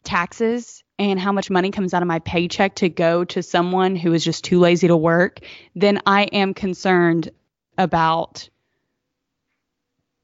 taxes 0.03 0.83
and 0.97 1.19
how 1.19 1.33
much 1.33 1.49
money 1.49 1.71
comes 1.71 1.93
out 1.93 2.01
of 2.01 2.07
my 2.07 2.19
paycheck 2.19 2.75
to 2.75 2.89
go 2.89 3.25
to 3.25 3.43
someone 3.43 3.95
who 3.95 4.13
is 4.13 4.23
just 4.23 4.45
too 4.45 4.59
lazy 4.59 4.87
to 4.87 4.95
work 4.95 5.39
than 5.75 6.01
I 6.05 6.23
am 6.23 6.53
concerned 6.53 7.29
about 7.77 8.49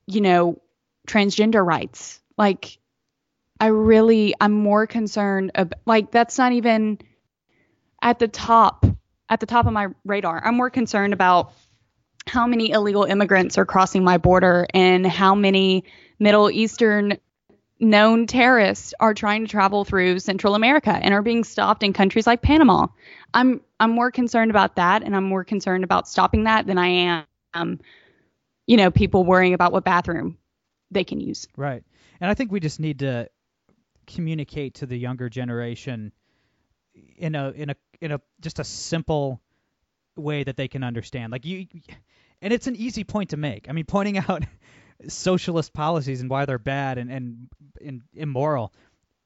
you 0.07 0.21
know, 0.21 0.61
transgender 1.07 1.65
rights. 1.65 2.21
Like, 2.37 2.77
I 3.59 3.67
really, 3.67 4.33
I'm 4.39 4.53
more 4.53 4.87
concerned 4.87 5.51
about, 5.55 5.79
like, 5.85 6.11
that's 6.11 6.37
not 6.37 6.51
even 6.53 6.99
at 8.01 8.19
the 8.19 8.27
top, 8.27 8.85
at 9.29 9.39
the 9.39 9.45
top 9.45 9.65
of 9.65 9.73
my 9.73 9.87
radar. 10.03 10.41
I'm 10.43 10.55
more 10.55 10.69
concerned 10.69 11.13
about 11.13 11.53
how 12.27 12.47
many 12.47 12.71
illegal 12.71 13.03
immigrants 13.03 13.57
are 13.57 13.65
crossing 13.65 14.03
my 14.03 14.17
border 14.17 14.65
and 14.73 15.05
how 15.05 15.35
many 15.35 15.85
Middle 16.19 16.49
Eastern 16.49 17.17
known 17.79 18.27
terrorists 18.27 18.93
are 18.99 19.13
trying 19.13 19.45
to 19.45 19.51
travel 19.51 19.83
through 19.83 20.19
Central 20.19 20.55
America 20.55 20.91
and 20.91 21.13
are 21.13 21.21
being 21.21 21.43
stopped 21.43 21.83
in 21.83 21.91
countries 21.93 22.25
like 22.25 22.41
Panama. 22.41 22.87
I'm 23.33 23.61
I'm 23.79 23.91
more 23.91 24.11
concerned 24.11 24.51
about 24.51 24.77
that 24.77 25.03
and 25.03 25.15
I'm 25.15 25.25
more 25.25 25.43
concerned 25.43 25.83
about 25.83 26.07
stopping 26.07 26.45
that 26.45 26.65
than 26.65 26.77
I 26.77 26.87
am 26.87 27.25
um, 27.53 27.79
you 28.67 28.77
know, 28.77 28.91
people 28.91 29.23
worrying 29.23 29.53
about 29.53 29.71
what 29.71 29.83
bathroom 29.83 30.37
they 30.91 31.03
can 31.03 31.19
use. 31.19 31.47
Right. 31.57 31.83
And 32.19 32.29
I 32.29 32.33
think 32.33 32.51
we 32.51 32.59
just 32.59 32.79
need 32.79 32.99
to 32.99 33.29
communicate 34.07 34.75
to 34.75 34.85
the 34.85 34.97
younger 34.97 35.29
generation 35.29 36.11
in 37.17 37.35
a 37.35 37.49
in 37.51 37.69
a 37.69 37.75
in 38.01 38.11
a 38.11 38.21
just 38.41 38.59
a 38.59 38.63
simple 38.63 39.41
way 40.15 40.43
that 40.43 40.57
they 40.57 40.67
can 40.67 40.83
understand. 40.83 41.31
Like 41.31 41.45
you 41.45 41.67
and 42.41 42.53
it's 42.53 42.67
an 42.67 42.75
easy 42.75 43.03
point 43.03 43.31
to 43.31 43.37
make. 43.37 43.67
I 43.69 43.71
mean, 43.71 43.85
pointing 43.85 44.17
out 44.29 44.43
socialist 45.07 45.73
policies 45.73 46.21
and 46.21 46.29
why 46.29 46.45
they're 46.45 46.59
bad 46.59 46.97
and, 46.97 47.11
and, 47.11 47.49
and 47.83 48.01
immoral 48.13 48.73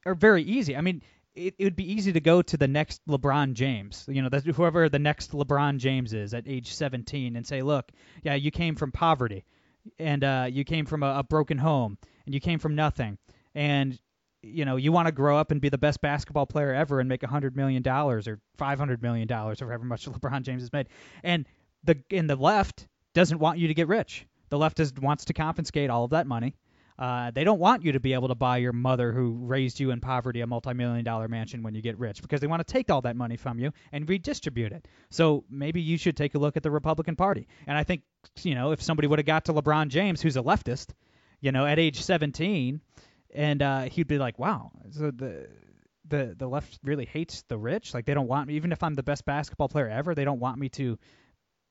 are 0.06 0.14
very 0.14 0.42
easy. 0.42 0.76
I 0.76 0.80
mean, 0.80 1.02
it, 1.38 1.54
it 1.58 1.64
would 1.64 1.76
be 1.76 1.90
easy 1.90 2.12
to 2.12 2.20
go 2.20 2.42
to 2.42 2.56
the 2.56 2.66
next 2.66 3.00
LeBron 3.06 3.54
James, 3.54 4.04
you 4.08 4.22
know, 4.22 4.28
whoever 4.28 4.88
the 4.88 4.98
next 4.98 5.30
LeBron 5.30 5.78
James 5.78 6.12
is 6.12 6.34
at 6.34 6.48
age 6.48 6.74
17, 6.74 7.36
and 7.36 7.46
say, 7.46 7.62
look, 7.62 7.90
yeah, 8.22 8.34
you 8.34 8.50
came 8.50 8.74
from 8.74 8.90
poverty, 8.90 9.44
and 9.98 10.24
uh, 10.24 10.46
you 10.50 10.64
came 10.64 10.84
from 10.84 11.02
a, 11.02 11.20
a 11.20 11.22
broken 11.22 11.56
home, 11.56 11.96
and 12.26 12.34
you 12.34 12.40
came 12.40 12.58
from 12.58 12.74
nothing, 12.74 13.18
and 13.54 13.98
you 14.42 14.64
know, 14.64 14.76
you 14.76 14.92
want 14.92 15.06
to 15.06 15.12
grow 15.12 15.36
up 15.36 15.50
and 15.50 15.60
be 15.60 15.68
the 15.68 15.78
best 15.78 16.00
basketball 16.00 16.46
player 16.46 16.72
ever 16.72 17.00
and 17.00 17.08
make 17.08 17.24
a 17.24 17.28
hundred 17.28 17.56
million 17.56 17.82
dollars 17.82 18.28
or 18.28 18.38
five 18.56 18.78
hundred 18.78 19.02
million 19.02 19.26
dollars 19.26 19.60
or 19.60 19.66
however 19.66 19.84
much 19.84 20.06
LeBron 20.10 20.42
James 20.42 20.62
has 20.62 20.72
made, 20.72 20.88
and 21.22 21.46
the 21.84 22.02
in 22.10 22.26
the 22.26 22.36
left 22.36 22.88
doesn't 23.14 23.38
want 23.38 23.58
you 23.58 23.68
to 23.68 23.74
get 23.74 23.88
rich. 23.88 24.26
The 24.50 24.58
left 24.58 24.80
is, 24.80 24.92
wants 24.94 25.26
to 25.26 25.34
confiscate 25.34 25.90
all 25.90 26.04
of 26.04 26.10
that 26.10 26.26
money 26.26 26.54
uh, 26.98 27.30
they 27.30 27.44
don't 27.44 27.60
want 27.60 27.84
you 27.84 27.92
to 27.92 28.00
be 28.00 28.12
able 28.12 28.28
to 28.28 28.34
buy 28.34 28.56
your 28.56 28.72
mother 28.72 29.12
who 29.12 29.38
raised 29.42 29.78
you 29.78 29.92
in 29.92 30.00
poverty 30.00 30.40
a 30.40 30.46
multi-million 30.46 31.04
dollar 31.04 31.28
mansion 31.28 31.62
when 31.62 31.74
you 31.74 31.80
get 31.80 31.98
rich 31.98 32.20
because 32.22 32.40
they 32.40 32.46
want 32.46 32.66
to 32.66 32.72
take 32.72 32.90
all 32.90 33.00
that 33.02 33.16
money 33.16 33.36
from 33.36 33.58
you 33.58 33.72
and 33.92 34.08
redistribute 34.08 34.72
it. 34.72 34.88
So 35.10 35.44
maybe 35.48 35.80
you 35.80 35.96
should 35.96 36.16
take 36.16 36.34
a 36.34 36.38
look 36.38 36.56
at 36.56 36.62
the 36.62 36.70
Republican 36.70 37.14
Party. 37.14 37.46
And 37.66 37.78
I 37.78 37.84
think, 37.84 38.02
you 38.42 38.54
know, 38.54 38.72
if 38.72 38.82
somebody 38.82 39.06
would 39.06 39.20
have 39.20 39.26
got 39.26 39.44
to 39.44 39.52
LeBron 39.52 39.88
James, 39.88 40.20
who's 40.20 40.36
a 40.36 40.42
leftist, 40.42 40.88
you 41.40 41.52
know, 41.52 41.66
at 41.66 41.78
age 41.78 42.02
17, 42.02 42.80
and 43.34 43.62
uh, 43.62 43.82
he'd 43.82 44.08
be 44.08 44.18
like, 44.18 44.38
wow, 44.38 44.72
so 44.90 45.10
the 45.10 45.48
the 46.08 46.34
the 46.38 46.48
left 46.48 46.78
really 46.82 47.04
hates 47.04 47.42
the 47.42 47.58
rich. 47.58 47.94
Like 47.94 48.06
they 48.06 48.14
don't 48.14 48.28
want 48.28 48.48
me, 48.48 48.54
even 48.54 48.72
if 48.72 48.82
I'm 48.82 48.94
the 48.94 49.02
best 49.02 49.24
basketball 49.24 49.68
player 49.68 49.88
ever, 49.88 50.14
they 50.14 50.24
don't 50.24 50.40
want 50.40 50.58
me 50.58 50.68
to 50.70 50.98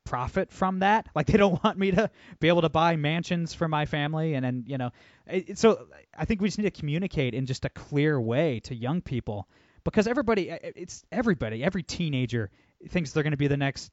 profit 0.08 0.52
from 0.52 0.80
that. 0.80 1.08
Like 1.16 1.28
they 1.28 1.38
don't 1.38 1.64
want 1.64 1.78
me 1.80 1.92
to 1.92 2.12
be 2.40 2.48
able 2.48 2.62
to 2.62 2.70
buy 2.70 2.96
mansions 2.96 3.54
for 3.54 3.68
my 3.68 3.86
family, 3.86 4.36
and 4.36 4.46
then 4.46 4.64
you 4.68 4.78
know, 4.78 4.92
it, 5.26 5.58
so 5.58 5.88
I 6.16 6.26
think 6.26 6.42
we 6.42 6.48
just 6.48 6.60
need 6.60 6.72
to 6.72 6.80
communicate 6.80 7.34
in 7.34 7.46
just 7.48 7.66
a 7.66 7.70
clear 7.70 8.22
way 8.22 8.60
to 8.62 8.76
young 8.76 9.02
people 9.02 9.48
because 9.84 10.06
everybody, 10.06 10.50
it's 10.50 11.04
everybody, 11.12 11.64
every 11.64 11.82
teenager 11.82 12.52
thinks 12.90 13.12
they're 13.12 13.24
going 13.24 13.32
to 13.32 13.38
be 13.38 13.48
the 13.48 13.58
next 13.58 13.90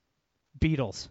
Beatles 0.60 1.08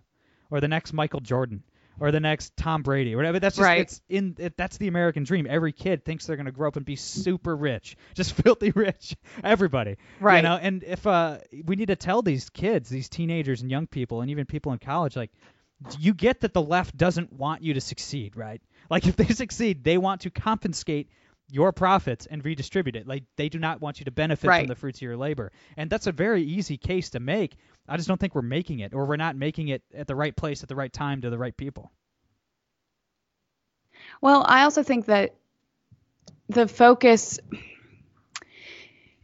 or 0.51 0.59
the 0.59 0.67
next 0.67 0.93
Michael 0.93 1.19
Jordan 1.19 1.63
or 1.99 2.11
the 2.11 2.19
next 2.19 2.55
Tom 2.57 2.81
Brady 2.81 3.13
or 3.13 3.17
whatever. 3.17 3.39
That's 3.39 3.55
just 3.55 3.65
right. 3.65 3.81
it's 3.81 4.01
in 4.09 4.35
it, 4.39 4.57
that's 4.57 4.77
the 4.77 4.87
American 4.87 5.23
dream. 5.23 5.47
Every 5.49 5.71
kid 5.71 6.05
thinks 6.05 6.25
they're 6.25 6.35
going 6.35 6.45
to 6.45 6.51
grow 6.51 6.67
up 6.67 6.75
and 6.75 6.85
be 6.85 6.95
super 6.95 7.55
rich, 7.55 7.97
just 8.13 8.33
filthy 8.33 8.71
rich. 8.71 9.15
Everybody, 9.43 9.97
right? 10.19 10.37
You 10.37 10.43
know, 10.43 10.57
and 10.61 10.83
if 10.83 11.05
uh, 11.05 11.39
we 11.65 11.75
need 11.75 11.87
to 11.87 11.95
tell 11.95 12.21
these 12.21 12.49
kids, 12.49 12.89
these 12.89 13.09
teenagers 13.09 13.61
and 13.61 13.69
young 13.69 13.87
people, 13.87 14.21
and 14.21 14.31
even 14.31 14.45
people 14.45 14.71
in 14.71 14.79
college, 14.79 15.15
like, 15.15 15.31
you 15.99 16.13
get 16.13 16.41
that 16.41 16.53
the 16.53 16.61
left 16.61 16.95
doesn't 16.95 17.33
want 17.33 17.61
you 17.61 17.73
to 17.73 17.81
succeed, 17.81 18.35
right? 18.35 18.61
Like 18.89 19.07
if 19.07 19.15
they 19.15 19.27
succeed, 19.33 19.83
they 19.83 19.97
want 19.97 20.21
to 20.21 20.29
confiscate 20.29 21.09
your 21.49 21.71
profits 21.71 22.25
and 22.25 22.43
redistribute 22.43 22.95
it. 22.95 23.07
Like 23.07 23.23
they 23.37 23.49
do 23.49 23.59
not 23.59 23.81
want 23.81 23.99
you 23.99 24.05
to 24.05 24.11
benefit 24.11 24.47
right. 24.47 24.61
from 24.61 24.67
the 24.67 24.75
fruits 24.75 24.99
of 24.99 25.03
your 25.03 25.17
labor. 25.17 25.51
And 25.77 25.89
that's 25.89 26.07
a 26.07 26.11
very 26.11 26.43
easy 26.43 26.77
case 26.77 27.11
to 27.11 27.19
make. 27.19 27.55
I 27.87 27.97
just 27.97 28.07
don't 28.07 28.19
think 28.19 28.35
we're 28.35 28.41
making 28.41 28.79
it 28.79 28.93
or 28.93 29.05
we're 29.05 29.17
not 29.17 29.35
making 29.35 29.67
it 29.67 29.83
at 29.93 30.07
the 30.07 30.15
right 30.15 30.35
place 30.35 30.63
at 30.63 30.69
the 30.69 30.75
right 30.75 30.91
time 30.91 31.21
to 31.21 31.29
the 31.29 31.37
right 31.37 31.55
people. 31.55 31.91
Well, 34.21 34.45
I 34.47 34.63
also 34.63 34.83
think 34.83 35.05
that 35.05 35.35
the 36.49 36.67
focus 36.67 37.39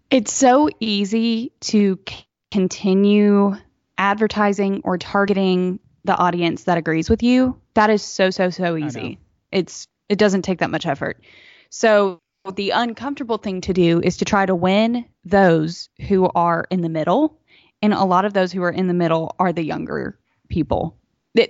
it's 0.09 0.33
so 0.33 0.69
easy 0.79 1.51
to 1.61 1.99
c- 2.07 2.25
continue 2.51 3.55
advertising 3.97 4.81
or 4.83 4.97
targeting 4.97 5.79
the 6.03 6.15
audience 6.15 6.63
that 6.63 6.77
agrees 6.77 7.09
with 7.09 7.21
you. 7.21 7.59
That 7.75 7.89
is 7.89 8.01
so 8.01 8.29
so 8.29 8.49
so 8.49 8.77
easy. 8.77 9.19
It's 9.51 9.87
it 10.07 10.17
doesn't 10.17 10.41
take 10.41 10.59
that 10.59 10.71
much 10.71 10.85
effort. 10.85 11.21
So 11.69 12.19
the 12.55 12.71
uncomfortable 12.71 13.37
thing 13.37 13.61
to 13.61 13.73
do 13.73 14.01
is 14.01 14.17
to 14.17 14.25
try 14.25 14.45
to 14.45 14.55
win 14.55 15.05
those 15.23 15.89
who 16.07 16.29
are 16.35 16.65
in 16.69 16.81
the 16.81 16.89
middle. 16.89 17.39
And 17.81 17.93
a 17.93 18.03
lot 18.03 18.25
of 18.25 18.33
those 18.33 18.51
who 18.51 18.63
are 18.63 18.71
in 18.71 18.87
the 18.87 18.93
middle 18.93 19.35
are 19.39 19.53
the 19.53 19.63
younger 19.63 20.19
people. 20.49 20.97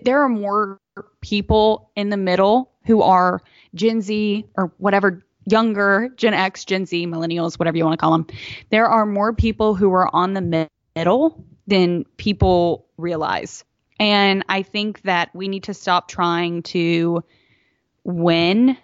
There 0.03 0.21
are 0.21 0.29
more 0.29 0.79
people 1.21 1.89
in 1.95 2.09
the 2.09 2.17
middle 2.17 2.71
who 2.85 3.01
are 3.01 3.41
Gen 3.73 4.01
Z 4.01 4.45
or 4.55 4.73
whatever 4.77 5.23
younger, 5.45 6.09
Gen 6.17 6.33
X, 6.33 6.65
Gen 6.65 6.85
Z, 6.85 7.07
millennials, 7.07 7.57
whatever 7.57 7.77
you 7.77 7.85
want 7.85 7.97
to 7.99 8.01
call 8.03 8.11
them. 8.11 8.27
There 8.69 8.87
are 8.87 9.05
more 9.05 9.33
people 9.33 9.73
who 9.73 9.91
are 9.93 10.13
on 10.13 10.33
the 10.33 10.69
middle 10.95 11.43
than 11.65 12.03
people 12.17 12.87
realize. 12.97 13.63
And 13.99 14.43
I 14.49 14.63
think 14.63 15.01
that 15.03 15.29
we 15.33 15.47
need 15.47 15.63
to 15.63 15.73
stop 15.73 16.07
trying 16.07 16.63
to 16.63 17.23
win 18.03 18.77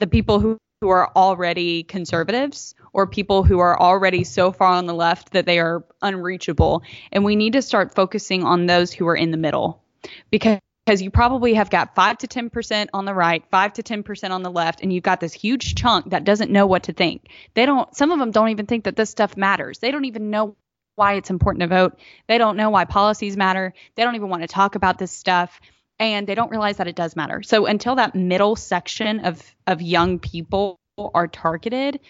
the 0.00 0.06
people 0.06 0.40
who, 0.40 0.58
who 0.80 0.88
are 0.88 1.10
already 1.14 1.84
conservatives 1.84 2.74
or 2.92 3.06
people 3.06 3.44
who 3.44 3.60
are 3.60 3.80
already 3.80 4.24
so 4.24 4.50
far 4.50 4.72
on 4.72 4.86
the 4.86 4.94
left 4.94 5.32
that 5.32 5.46
they 5.46 5.60
are 5.60 5.84
unreachable. 6.02 6.82
And 7.12 7.24
we 7.24 7.36
need 7.36 7.52
to 7.52 7.62
start 7.62 7.94
focusing 7.94 8.42
on 8.42 8.66
those 8.66 8.92
who 8.92 9.06
are 9.06 9.16
in 9.16 9.30
the 9.30 9.36
middle 9.36 9.82
because 10.30 10.58
because 10.86 11.02
you 11.02 11.10
probably 11.10 11.54
have 11.54 11.68
got 11.70 11.94
5 11.94 12.18
to 12.18 12.26
10% 12.26 12.88
on 12.94 13.04
the 13.04 13.14
right, 13.14 13.44
5 13.50 13.72
to 13.74 13.82
10% 13.82 14.30
on 14.30 14.42
the 14.42 14.50
left 14.50 14.80
and 14.80 14.92
you've 14.92 15.04
got 15.04 15.20
this 15.20 15.32
huge 15.32 15.74
chunk 15.74 16.10
that 16.10 16.24
doesn't 16.24 16.50
know 16.50 16.66
what 16.66 16.84
to 16.84 16.92
think. 16.92 17.28
They 17.54 17.66
don't 17.66 17.94
some 17.94 18.10
of 18.10 18.18
them 18.18 18.30
don't 18.30 18.48
even 18.48 18.66
think 18.66 18.84
that 18.84 18.96
this 18.96 19.10
stuff 19.10 19.36
matters. 19.36 19.78
They 19.78 19.90
don't 19.90 20.06
even 20.06 20.30
know 20.30 20.56
why 20.96 21.14
it's 21.14 21.30
important 21.30 21.60
to 21.60 21.68
vote. 21.68 22.00
They 22.26 22.38
don't 22.38 22.56
know 22.56 22.70
why 22.70 22.86
policies 22.86 23.36
matter. 23.36 23.72
They 23.94 24.02
don't 24.02 24.16
even 24.16 24.30
want 24.30 24.42
to 24.42 24.48
talk 24.48 24.74
about 24.74 24.98
this 24.98 25.12
stuff 25.12 25.60
and 26.00 26.26
they 26.26 26.34
don't 26.34 26.50
realize 26.50 26.78
that 26.78 26.88
it 26.88 26.96
does 26.96 27.14
matter. 27.14 27.42
So 27.42 27.66
until 27.66 27.96
that 27.96 28.14
middle 28.14 28.56
section 28.56 29.20
of 29.20 29.40
of 29.66 29.82
young 29.82 30.18
people 30.18 30.80
are 30.98 31.28
targeted, 31.28 32.00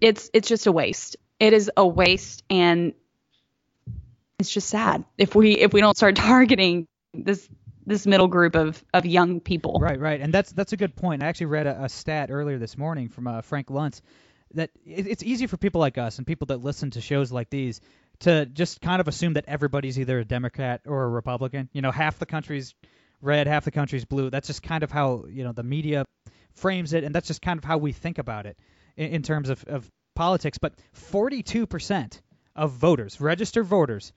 it's 0.00 0.30
it's 0.32 0.48
just 0.48 0.66
a 0.66 0.72
waste. 0.72 1.16
It 1.38 1.52
is 1.52 1.70
a 1.76 1.86
waste 1.86 2.44
and 2.48 2.94
it's 4.38 4.50
just 4.50 4.68
sad 4.68 5.04
if 5.18 5.34
we 5.34 5.52
if 5.52 5.72
we 5.74 5.80
don't 5.80 5.96
start 5.96 6.16
targeting 6.16 6.86
this 7.12 7.48
this 7.84 8.06
middle 8.06 8.28
group 8.28 8.54
of 8.54 8.82
of 8.94 9.04
young 9.04 9.40
people. 9.40 9.78
Right, 9.80 9.98
right, 9.98 10.20
and 10.20 10.32
that's 10.32 10.52
that's 10.52 10.72
a 10.72 10.76
good 10.76 10.94
point. 10.94 11.22
I 11.22 11.26
actually 11.26 11.46
read 11.46 11.66
a, 11.66 11.84
a 11.84 11.88
stat 11.88 12.30
earlier 12.30 12.58
this 12.58 12.78
morning 12.78 13.08
from 13.08 13.26
uh, 13.26 13.42
Frank 13.42 13.68
Luntz 13.68 14.00
that 14.54 14.70
it, 14.84 15.06
it's 15.06 15.22
easy 15.22 15.46
for 15.46 15.56
people 15.56 15.80
like 15.80 15.98
us 15.98 16.18
and 16.18 16.26
people 16.26 16.46
that 16.46 16.62
listen 16.62 16.90
to 16.92 17.00
shows 17.00 17.32
like 17.32 17.50
these 17.50 17.80
to 18.20 18.46
just 18.46 18.80
kind 18.80 19.00
of 19.00 19.08
assume 19.08 19.34
that 19.34 19.44
everybody's 19.46 19.98
either 19.98 20.18
a 20.20 20.24
Democrat 20.24 20.82
or 20.86 21.04
a 21.04 21.08
Republican. 21.08 21.68
You 21.72 21.82
know, 21.82 21.90
half 21.90 22.18
the 22.18 22.26
country's 22.26 22.74
red, 23.20 23.46
half 23.46 23.64
the 23.64 23.70
country's 23.70 24.04
blue. 24.04 24.30
That's 24.30 24.46
just 24.46 24.62
kind 24.62 24.82
of 24.82 24.90
how 24.90 25.26
you 25.28 25.44
know 25.44 25.52
the 25.52 25.62
media 25.62 26.04
frames 26.54 26.92
it, 26.92 27.04
and 27.04 27.14
that's 27.14 27.28
just 27.28 27.42
kind 27.42 27.58
of 27.58 27.64
how 27.64 27.78
we 27.78 27.92
think 27.92 28.18
about 28.18 28.46
it 28.46 28.58
in, 28.96 29.08
in 29.10 29.22
terms 29.22 29.50
of, 29.50 29.64
of 29.64 29.90
politics. 30.14 30.58
But 30.58 30.74
42% 31.12 32.20
of 32.54 32.72
voters, 32.72 33.20
registered 33.20 33.66
voters, 33.66 34.12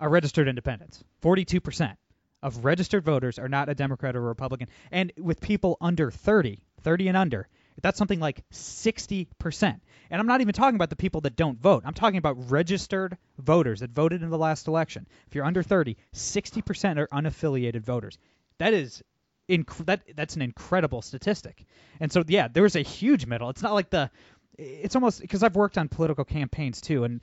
are 0.00 0.08
registered 0.08 0.48
independents. 0.48 1.02
42% 1.22 1.96
of 2.42 2.64
registered 2.64 3.04
voters 3.04 3.38
are 3.38 3.48
not 3.48 3.68
a 3.68 3.74
Democrat 3.74 4.16
or 4.16 4.18
a 4.18 4.22
Republican. 4.22 4.68
And 4.90 5.12
with 5.18 5.40
people 5.40 5.76
under 5.80 6.10
30, 6.10 6.60
30 6.82 7.08
and 7.08 7.16
under, 7.16 7.48
that's 7.82 7.98
something 7.98 8.20
like 8.20 8.42
60%. 8.50 9.80
And 10.10 10.20
I'm 10.20 10.26
not 10.26 10.40
even 10.40 10.52
talking 10.52 10.76
about 10.76 10.90
the 10.90 10.96
people 10.96 11.22
that 11.22 11.36
don't 11.36 11.60
vote. 11.60 11.82
I'm 11.84 11.94
talking 11.94 12.18
about 12.18 12.50
registered 12.50 13.16
voters 13.38 13.80
that 13.80 13.90
voted 13.90 14.22
in 14.22 14.30
the 14.30 14.38
last 14.38 14.68
election. 14.68 15.06
If 15.26 15.34
you're 15.34 15.44
under 15.44 15.62
30, 15.62 15.96
60% 16.14 16.98
are 16.98 17.08
unaffiliated 17.08 17.82
voters. 17.82 18.18
That 18.58 18.74
is 18.74 19.02
inc- 19.48 19.86
that 19.86 20.02
that's 20.14 20.36
an 20.36 20.42
incredible 20.42 21.02
statistic. 21.02 21.64
And 22.00 22.12
so 22.12 22.22
yeah, 22.26 22.48
there's 22.48 22.76
a 22.76 22.82
huge 22.82 23.26
middle. 23.26 23.50
It's 23.50 23.62
not 23.62 23.74
like 23.74 23.90
the 23.90 24.10
it's 24.56 24.94
almost 24.94 25.20
because 25.20 25.42
I've 25.42 25.56
worked 25.56 25.78
on 25.78 25.88
political 25.88 26.24
campaigns 26.24 26.80
too 26.80 27.02
and 27.02 27.20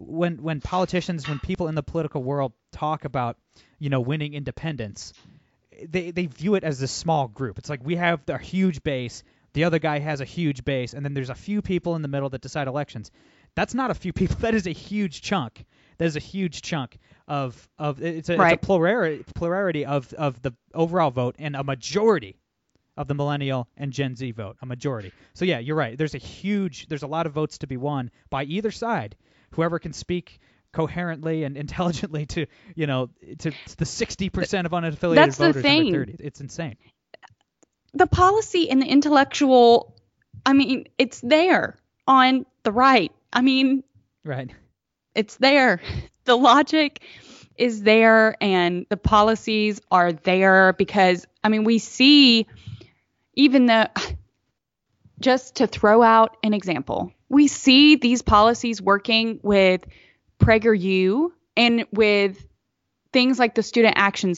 when 0.00 0.42
when 0.42 0.60
politicians 0.60 1.28
when 1.28 1.38
people 1.38 1.68
in 1.68 1.74
the 1.74 1.82
political 1.82 2.22
world 2.22 2.52
talk 2.72 3.04
about, 3.04 3.36
you 3.78 3.90
know, 3.90 4.00
winning 4.00 4.32
independents, 4.34 5.12
they 5.86 6.10
they 6.10 6.26
view 6.26 6.54
it 6.54 6.64
as 6.64 6.78
this 6.78 6.90
small 6.90 7.28
group. 7.28 7.58
It's 7.58 7.68
like 7.68 7.84
we 7.84 7.96
have 7.96 8.20
a 8.28 8.38
huge 8.38 8.82
base, 8.82 9.22
the 9.52 9.64
other 9.64 9.78
guy 9.78 9.98
has 9.98 10.20
a 10.20 10.24
huge 10.24 10.64
base, 10.64 10.94
and 10.94 11.04
then 11.04 11.14
there's 11.14 11.30
a 11.30 11.34
few 11.34 11.62
people 11.62 11.96
in 11.96 12.02
the 12.02 12.08
middle 12.08 12.28
that 12.30 12.40
decide 12.40 12.68
elections. 12.68 13.10
That's 13.54 13.74
not 13.74 13.90
a 13.90 13.94
few 13.94 14.12
people. 14.12 14.36
That 14.40 14.54
is 14.54 14.66
a 14.66 14.72
huge 14.72 15.22
chunk. 15.22 15.64
That 15.98 16.04
is 16.06 16.16
a 16.16 16.20
huge 16.20 16.62
chunk 16.62 16.96
of 17.28 17.68
of 17.78 18.00
it's 18.02 18.28
a, 18.28 18.36
Right. 18.36 18.54
it's 18.54 18.62
a 18.62 18.66
plurality 18.66 19.24
plurality 19.34 19.84
of 19.86 20.12
of 20.14 20.40
the 20.42 20.52
overall 20.74 21.10
vote 21.10 21.36
and 21.38 21.54
a 21.56 21.62
majority 21.64 22.36
of 22.96 23.06
the 23.08 23.14
millennial 23.14 23.68
and 23.76 23.92
Gen 23.92 24.16
Z 24.16 24.30
vote, 24.32 24.56
a 24.62 24.66
majority. 24.66 25.12
So 25.34 25.44
yeah, 25.44 25.58
you're 25.58 25.76
right. 25.76 25.96
There's 25.98 26.14
a 26.14 26.18
huge 26.18 26.86
there's 26.88 27.02
a 27.02 27.06
lot 27.06 27.26
of 27.26 27.32
votes 27.32 27.58
to 27.58 27.66
be 27.66 27.76
won 27.76 28.10
by 28.30 28.44
either 28.44 28.70
side. 28.70 29.16
Whoever 29.52 29.78
can 29.78 29.92
speak 29.92 30.38
coherently 30.72 31.44
and 31.44 31.56
intelligently 31.64 32.26
to 32.26 32.46
you 32.74 32.86
know 32.86 33.10
to 33.40 33.50
the 33.76 33.84
60% 33.84 34.64
of 34.66 34.72
unaffiliated 34.72 35.14
That's 35.16 35.36
the 35.36 35.46
voters 35.48 35.62
thing. 35.62 35.86
under 35.88 36.06
30. 36.06 36.16
It's 36.20 36.40
insane. 36.40 36.76
The 37.94 38.06
policy 38.06 38.70
and 38.70 38.80
the 38.82 38.86
intellectual 38.86 39.94
i 40.46 40.52
mean 40.52 40.86
it's 40.98 41.20
there 41.20 41.76
on 42.06 42.44
the 42.62 42.72
right. 42.72 43.12
I 43.32 43.40
mean 43.40 43.84
Right. 44.24 44.50
it's 45.14 45.36
there. 45.36 45.80
The 46.24 46.36
logic 46.36 47.00
is 47.56 47.82
there 47.82 48.36
and 48.40 48.86
the 48.88 48.96
policies 48.96 49.80
are 49.90 50.12
there 50.12 50.74
because 50.74 51.26
i 51.42 51.48
mean 51.48 51.64
we 51.64 51.78
see 51.78 52.46
even 53.34 53.66
the 53.66 53.90
just 55.20 55.56
to 55.56 55.66
throw 55.66 56.02
out 56.02 56.36
an 56.44 56.54
example 56.54 57.12
we 57.28 57.48
see 57.48 57.96
these 57.96 58.22
policies 58.22 58.80
working 58.80 59.40
with 59.42 59.80
prageru 60.38 61.30
and 61.56 61.86
with 61.92 62.46
things 63.12 63.38
like 63.38 63.54
the 63.54 63.62
student 63.62 63.94
action 63.96 64.34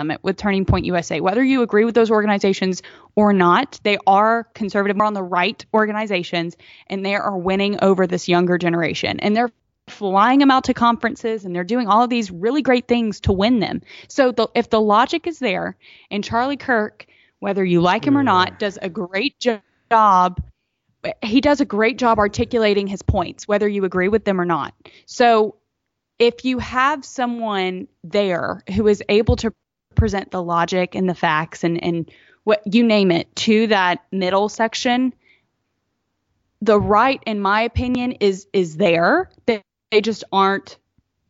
summit 0.00 0.20
with 0.22 0.36
turning 0.36 0.64
point 0.64 0.86
usa 0.86 1.20
whether 1.20 1.44
you 1.44 1.62
agree 1.62 1.84
with 1.84 1.94
those 1.94 2.10
organizations 2.10 2.82
or 3.16 3.32
not 3.34 3.78
they 3.82 3.98
are 4.06 4.44
conservative 4.54 4.96
more 4.96 5.06
on 5.06 5.14
the 5.14 5.22
right 5.22 5.64
organizations 5.74 6.56
and 6.86 7.04
they 7.04 7.14
are 7.14 7.36
winning 7.36 7.78
over 7.82 8.06
this 8.06 8.28
younger 8.28 8.58
generation. 8.58 9.20
And 9.20 9.36
they're 9.36 9.50
flying 9.88 10.38
them 10.38 10.50
out 10.50 10.64
to 10.64 10.74
conferences 10.74 11.44
and 11.44 11.54
they're 11.54 11.64
doing 11.64 11.88
all 11.88 12.02
of 12.04 12.10
these 12.10 12.30
really 12.30 12.62
great 12.62 12.86
things 12.86 13.20
to 13.20 13.32
win 13.32 13.58
them. 13.58 13.82
So 14.08 14.30
the, 14.30 14.48
if 14.54 14.70
the 14.70 14.80
logic 14.80 15.26
is 15.26 15.38
there 15.38 15.76
and 16.10 16.22
charlie 16.22 16.56
kirk 16.56 17.06
whether 17.40 17.64
you 17.64 17.80
like 17.80 18.04
him 18.04 18.16
or 18.16 18.22
not 18.22 18.58
does 18.58 18.78
a 18.80 18.88
great 18.88 19.38
jo- 19.40 19.60
job 19.90 20.40
he 21.22 21.40
does 21.40 21.62
a 21.62 21.64
great 21.64 21.98
job 21.98 22.18
articulating 22.18 22.86
his 22.86 23.02
points 23.02 23.48
whether 23.48 23.66
you 23.66 23.84
agree 23.84 24.08
with 24.08 24.24
them 24.24 24.40
or 24.40 24.44
not. 24.44 24.74
So 25.06 25.56
if 26.18 26.44
you 26.44 26.58
have 26.58 27.04
someone 27.04 27.88
there 28.04 28.62
who 28.76 28.86
is 28.86 29.02
able 29.08 29.36
to 29.36 29.54
present 30.00 30.30
the 30.30 30.42
logic 30.42 30.94
and 30.94 31.06
the 31.06 31.14
facts 31.14 31.62
and, 31.62 31.84
and 31.84 32.10
what 32.44 32.62
you 32.64 32.82
name 32.82 33.12
it 33.12 33.36
to 33.36 33.66
that 33.66 34.02
middle 34.10 34.48
section, 34.48 35.12
the 36.62 36.80
right, 36.80 37.22
in 37.26 37.38
my 37.38 37.60
opinion, 37.60 38.12
is 38.12 38.46
is 38.54 38.78
there. 38.78 39.30
They, 39.44 39.62
they 39.90 40.00
just 40.00 40.24
aren't 40.32 40.78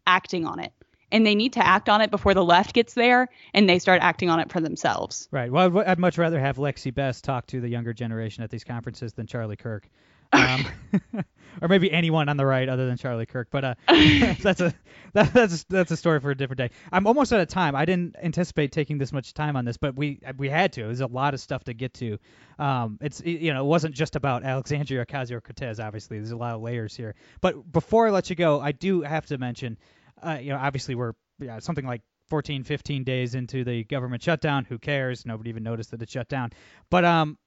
acting 0.07 0.47
on 0.47 0.61
it. 0.61 0.73
And 1.11 1.27
they 1.27 1.35
need 1.35 1.55
to 1.55 1.67
act 1.67 1.89
on 1.89 2.01
it 2.01 2.13
before 2.13 2.33
the 2.33 2.45
left 2.45 2.73
gets 2.73 2.95
there 2.95 3.29
and 3.53 3.69
they 3.69 3.81
start 3.81 4.01
acting 4.03 4.31
on 4.31 4.39
it 4.39 4.53
for 4.53 4.61
themselves. 4.61 5.29
Right. 5.33 5.51
Well, 5.51 5.79
I'd, 5.79 5.89
I'd 5.89 5.99
much 5.99 6.17
rather 6.17 6.39
have 6.39 6.57
Lexie 6.57 6.95
Bess 6.95 7.21
talk 7.21 7.49
to 7.49 7.61
the 7.61 7.69
younger 7.69 7.93
generation 7.93 8.45
at 8.45 8.51
these 8.51 8.63
conferences 8.63 9.13
than 9.15 9.27
Charlie 9.27 9.57
Kirk. 9.57 9.89
Um, 10.33 10.65
or 11.61 11.69
maybe 11.69 11.91
anyone 11.91 12.29
on 12.29 12.37
the 12.37 12.47
right 12.47 12.69
other 12.69 12.87
than 12.87 12.97
Charlie 12.97 13.27
Kirk. 13.27 13.49
But 13.51 13.65
uh, 13.65 13.75
that's 13.89 14.61
a 14.61 14.75
that, 15.13 15.33
that's 15.33 15.65
that's 15.65 15.91
a 15.91 15.97
story 15.97 16.21
for 16.21 16.31
a 16.31 16.37
different 16.37 16.59
day. 16.59 16.71
I'm 16.93 17.07
almost 17.07 17.33
out 17.33 17.41
of 17.41 17.49
time. 17.49 17.75
I 17.75 17.85
didn't 17.85 18.17
anticipate 18.23 18.73
taking 18.73 18.99
this 18.99 19.13
much 19.13 19.35
time 19.35 19.57
on 19.57 19.65
this, 19.65 19.77
but 19.77 19.97
we 19.97 20.21
we 20.37 20.49
had 20.49 20.73
to. 20.75 20.83
There's 20.83 21.01
a 21.01 21.07
lot 21.07 21.35
of 21.35 21.41
stuff 21.41 21.65
to 21.65 21.75
get 21.75 21.95
to. 21.95 22.19
Um, 22.59 22.99
it's 23.01 23.21
you 23.25 23.53
know 23.53 23.65
it 23.65 23.69
wasn't 23.69 23.95
just 23.95 24.17
about 24.17 24.45
Alexandria 24.45 25.05
Ocasio 25.05 25.43
Cortez. 25.43 25.81
Obviously, 25.81 26.19
there's 26.19 26.31
a 26.31 26.37
lot 26.37 26.55
of 26.55 26.63
layers 26.63 26.97
here. 26.97 27.15
But 27.41 27.71
before 27.71 28.07
I 28.07 28.11
let 28.11 28.31
you 28.31 28.37
go, 28.37 28.61
I 28.61 28.73
do 28.73 29.03
have 29.03 29.27
to 29.27 29.39
mention, 29.39 29.79
uh, 30.23 30.39
you 30.41 30.51
know, 30.51 30.59
obviously 30.59 30.95
we're 30.95 31.13
yeah, 31.39 31.59
something 31.59 31.87
like 31.87 32.03
14, 32.29 32.65
15 32.65 33.05
days 33.05 33.35
into 33.35 33.65
the 33.65 33.85
government 33.85 34.23
shutdown. 34.23 34.65
Who 34.65 34.79
cares? 34.79 35.27
Nobody 35.27 35.51
even 35.51 35.63
noticed 35.63 35.91
that 35.91 36.01
it 36.03 36.11
shut 36.11 36.29
down. 36.29 36.51
But 36.91 37.05
um, 37.05 37.39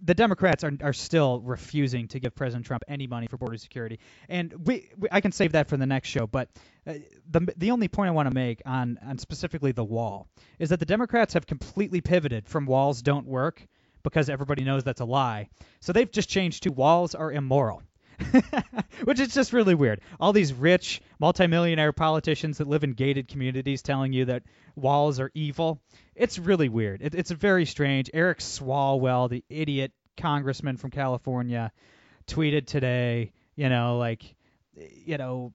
the 0.00 0.14
Democrats 0.14 0.62
are, 0.62 0.72
are 0.80 0.92
still 0.92 1.40
refusing 1.40 2.08
to 2.08 2.20
give 2.20 2.34
President 2.34 2.66
Trump 2.66 2.84
any 2.86 3.06
money 3.06 3.26
for 3.26 3.36
border 3.36 3.56
security, 3.56 3.98
and 4.28 4.66
we, 4.66 4.90
we 4.96 5.08
I 5.10 5.20
can 5.20 5.32
save 5.32 5.52
that 5.52 5.68
for 5.68 5.76
the 5.76 5.86
next 5.86 6.08
show. 6.08 6.26
But 6.26 6.48
uh, 6.86 6.94
the 7.30 7.52
the 7.56 7.70
only 7.72 7.88
point 7.88 8.08
I 8.08 8.12
want 8.12 8.28
to 8.28 8.34
make 8.34 8.62
on 8.64 8.98
on 9.04 9.18
specifically 9.18 9.72
the 9.72 9.84
wall 9.84 10.28
is 10.58 10.68
that 10.70 10.78
the 10.78 10.86
Democrats 10.86 11.34
have 11.34 11.46
completely 11.46 12.00
pivoted 12.00 12.48
from 12.48 12.66
walls 12.66 13.02
don't 13.02 13.26
work 13.26 13.66
because 14.02 14.28
everybody 14.28 14.62
knows 14.62 14.84
that's 14.84 15.00
a 15.00 15.04
lie. 15.04 15.48
So 15.80 15.92
they've 15.92 16.10
just 16.10 16.28
changed 16.28 16.62
to 16.62 16.72
walls 16.72 17.16
are 17.16 17.32
immoral. 17.32 17.82
Which 19.04 19.20
is 19.20 19.34
just 19.34 19.52
really 19.52 19.74
weird. 19.74 20.00
All 20.18 20.32
these 20.32 20.52
rich, 20.52 21.02
multimillionaire 21.18 21.92
politicians 21.92 22.58
that 22.58 22.68
live 22.68 22.84
in 22.84 22.92
gated 22.92 23.28
communities 23.28 23.82
telling 23.82 24.12
you 24.12 24.26
that 24.26 24.42
walls 24.74 25.20
are 25.20 25.30
evil. 25.34 25.80
It's 26.14 26.38
really 26.38 26.68
weird. 26.68 27.02
It, 27.02 27.14
it's 27.14 27.30
very 27.30 27.66
strange. 27.66 28.10
Eric 28.14 28.38
Swalwell, 28.38 29.28
the 29.28 29.44
idiot 29.48 29.92
congressman 30.16 30.76
from 30.76 30.90
California, 30.90 31.72
tweeted 32.26 32.66
today, 32.66 33.32
you 33.54 33.68
know, 33.68 33.98
like, 33.98 34.34
you 34.74 35.18
know, 35.18 35.52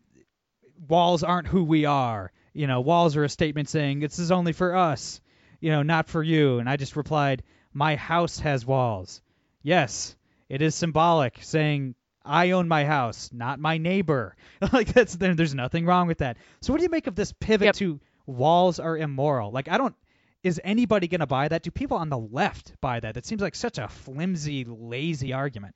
walls 0.87 1.23
aren't 1.23 1.47
who 1.47 1.63
we 1.63 1.85
are. 1.85 2.31
You 2.53 2.67
know, 2.67 2.81
walls 2.81 3.15
are 3.15 3.23
a 3.23 3.29
statement 3.29 3.69
saying 3.69 3.99
this 3.99 4.19
is 4.19 4.31
only 4.31 4.53
for 4.53 4.75
us, 4.75 5.21
you 5.59 5.71
know, 5.71 5.83
not 5.83 6.09
for 6.09 6.21
you. 6.21 6.59
And 6.59 6.69
I 6.69 6.77
just 6.77 6.95
replied, 6.95 7.43
my 7.73 7.95
house 7.95 8.39
has 8.39 8.65
walls. 8.65 9.21
Yes, 9.63 10.15
it 10.49 10.61
is 10.61 10.75
symbolic, 10.75 11.37
saying 11.41 11.95
I 12.23 12.51
own 12.51 12.67
my 12.67 12.85
house, 12.85 13.29
not 13.33 13.59
my 13.59 13.77
neighbor. 13.77 14.35
like 14.73 14.87
that's 14.93 15.15
there, 15.15 15.33
there's 15.35 15.55
nothing 15.55 15.85
wrong 15.85 16.07
with 16.07 16.19
that. 16.19 16.37
So 16.61 16.71
what 16.73 16.77
do 16.77 16.83
you 16.83 16.89
make 16.89 17.07
of 17.07 17.15
this 17.15 17.33
pivot 17.33 17.65
Yep. 17.67 17.75
to 17.75 17.99
walls 18.25 18.79
are 18.79 18.97
immoral? 18.97 19.51
Like 19.51 19.67
I 19.69 19.77
don't 19.77 19.95
is 20.43 20.59
anybody 20.63 21.07
going 21.07 21.19
to 21.19 21.27
buy 21.27 21.47
that? 21.47 21.61
Do 21.61 21.69
people 21.69 21.97
on 21.97 22.09
the 22.09 22.17
left 22.17 22.73
buy 22.81 22.99
that? 22.99 23.13
That 23.13 23.25
seems 23.27 23.41
like 23.43 23.53
such 23.53 23.77
a 23.77 23.87
flimsy, 23.87 24.65
lazy 24.65 25.33
argument. 25.33 25.75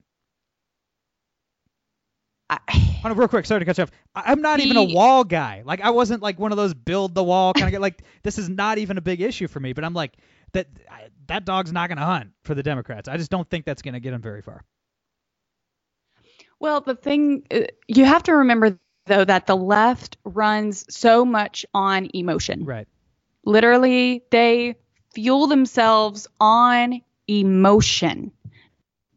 I, 2.50 2.58
on, 3.04 3.16
real 3.16 3.28
quick, 3.28 3.46
sorry 3.46 3.60
to 3.62 3.66
cut 3.66 3.78
you 3.78 3.84
off. 3.84 3.91
I- 4.16 4.32
I'm 4.32 4.41
not 4.41 4.60
even 4.60 4.78
a 4.78 4.84
wall 4.84 5.24
guy. 5.24 5.64
Like 5.66 5.82
I 5.82 5.91
wasn't 5.91 6.22
like 6.22 6.39
one 6.39 6.52
of 6.52 6.58
those 6.58 6.74
build 6.74 7.14
the 7.16 7.24
wall 7.24 7.54
kind 7.54 7.68
of 7.68 7.72
guy. 7.74 7.78
Like 7.80 8.02
this 8.24 8.38
is 8.38 8.50
not 8.50 8.78
even 8.78 8.98
a 8.98 9.02
big 9.02 9.22
issue 9.22 9.48
for 9.48 9.60
me. 9.60 9.74
But 9.74 9.84
I'm 9.84 9.93
like 9.93 10.14
that 10.54 10.68
I- 10.89 11.10
that 11.28 11.46
dog's 11.46 11.72
not 11.72 11.88
going 11.89 11.98
to 11.98 12.06
hunt 12.06 12.32
for 12.43 12.54
the 12.56 12.64
Democrats. 12.64 13.08
I 13.08 13.18
just 13.18 13.32
don't 13.32 13.50
think 13.50 13.66
that's 13.66 13.82
going 13.82 13.96
to 13.96 14.00
get 14.00 14.12
them 14.12 14.22
very 14.22 14.41
far. 14.43 14.64
Well, 16.60 16.82
the 16.82 16.95
thing 16.95 17.43
uh, 17.51 17.62
you 17.88 18.06
have 18.06 18.24
to 18.24 18.34
remember 18.34 18.80
though 19.06 19.26
that 19.26 19.45
the 19.45 19.56
left 19.56 20.18
runs 20.24 20.86
so 20.89 21.26
much 21.26 21.66
on 21.74 22.10
emotion. 22.14 22.66
Right. 22.66 22.88
Literally, 23.45 24.24
they 24.32 24.76
fuel 25.14 25.47
themselves 25.47 26.28
on 26.39 27.01
emotion, 27.28 28.32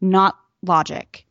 not 0.01 0.37
logic. 0.61 1.25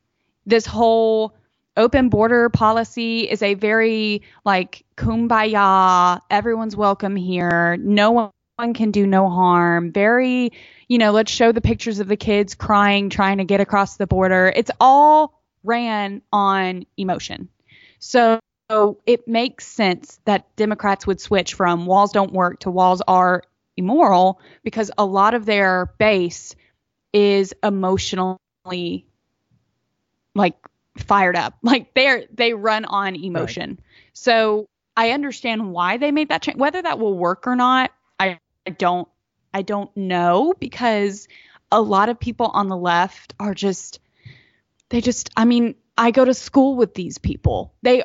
This 0.46 0.66
whole 0.66 1.34
open 1.76 2.08
border 2.08 2.48
policy 2.48 3.28
is 3.28 3.42
a 3.42 3.54
very 3.54 4.22
like 4.44 4.84
kumbaya, 4.96 6.20
everyone's 6.30 6.76
welcome 6.76 7.14
here, 7.14 7.76
no 7.76 8.32
one 8.56 8.74
can 8.74 8.90
do 8.90 9.06
no 9.06 9.28
harm, 9.30 9.92
very, 9.92 10.50
you 10.88 10.98
know, 10.98 11.12
let's 11.12 11.30
show 11.30 11.52
the 11.52 11.60
pictures 11.60 12.00
of 12.00 12.08
the 12.08 12.16
kids 12.16 12.56
crying 12.56 13.08
trying 13.08 13.38
to 13.38 13.44
get 13.44 13.60
across 13.60 13.96
the 13.96 14.06
border. 14.06 14.52
It's 14.54 14.72
all 14.80 15.37
ran 15.64 16.22
on 16.32 16.86
emotion. 16.96 17.48
So 17.98 18.40
it 19.06 19.26
makes 19.26 19.66
sense 19.66 20.20
that 20.24 20.54
Democrats 20.56 21.06
would 21.06 21.20
switch 21.20 21.54
from 21.54 21.86
walls 21.86 22.12
don't 22.12 22.32
work 22.32 22.60
to 22.60 22.70
walls 22.70 23.02
are 23.08 23.42
immoral 23.76 24.40
because 24.62 24.90
a 24.98 25.04
lot 25.04 25.34
of 25.34 25.46
their 25.46 25.94
base 25.98 26.54
is 27.12 27.54
emotionally 27.62 29.06
like 30.34 30.54
fired 30.96 31.36
up. 31.36 31.54
Like 31.62 31.94
they're 31.94 32.24
they 32.32 32.52
run 32.54 32.84
on 32.84 33.16
emotion. 33.16 33.80
So 34.12 34.68
I 34.96 35.10
understand 35.10 35.72
why 35.72 35.96
they 35.96 36.10
made 36.10 36.28
that 36.30 36.42
change. 36.42 36.58
Whether 36.58 36.82
that 36.82 36.98
will 36.98 37.16
work 37.16 37.46
or 37.46 37.56
not, 37.56 37.92
I, 38.18 38.38
I 38.66 38.70
don't 38.70 39.08
I 39.54 39.62
don't 39.62 39.94
know 39.96 40.54
because 40.58 41.28
a 41.70 41.80
lot 41.80 42.08
of 42.08 42.18
people 42.18 42.46
on 42.46 42.68
the 42.68 42.76
left 42.76 43.34
are 43.38 43.54
just 43.54 44.00
they 44.90 45.00
just 45.00 45.30
I 45.36 45.44
mean, 45.44 45.74
I 45.96 46.10
go 46.10 46.24
to 46.24 46.34
school 46.34 46.76
with 46.76 46.94
these 46.94 47.18
people. 47.18 47.74
They 47.82 48.04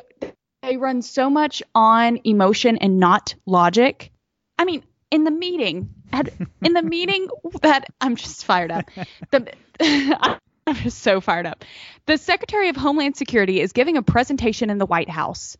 they 0.62 0.76
run 0.76 1.02
so 1.02 1.30
much 1.30 1.62
on 1.74 2.20
emotion 2.24 2.78
and 2.78 2.98
not 2.98 3.34
logic. 3.46 4.10
I 4.58 4.64
mean, 4.64 4.82
in 5.10 5.24
the 5.24 5.30
meeting, 5.30 5.90
at, 6.12 6.30
in 6.62 6.72
the 6.72 6.82
meeting 6.82 7.28
that 7.62 7.86
I'm 8.00 8.16
just 8.16 8.44
fired 8.44 8.70
up. 8.70 8.88
The, 9.30 9.52
I'm 10.66 10.76
just 10.76 11.00
so 11.00 11.20
fired 11.20 11.46
up. 11.46 11.64
The 12.06 12.16
Secretary 12.16 12.68
of 12.70 12.76
Homeland 12.76 13.16
Security 13.16 13.60
is 13.60 13.72
giving 13.72 13.96
a 13.96 14.02
presentation 14.02 14.70
in 14.70 14.78
the 14.78 14.86
White 14.86 15.10
House 15.10 15.58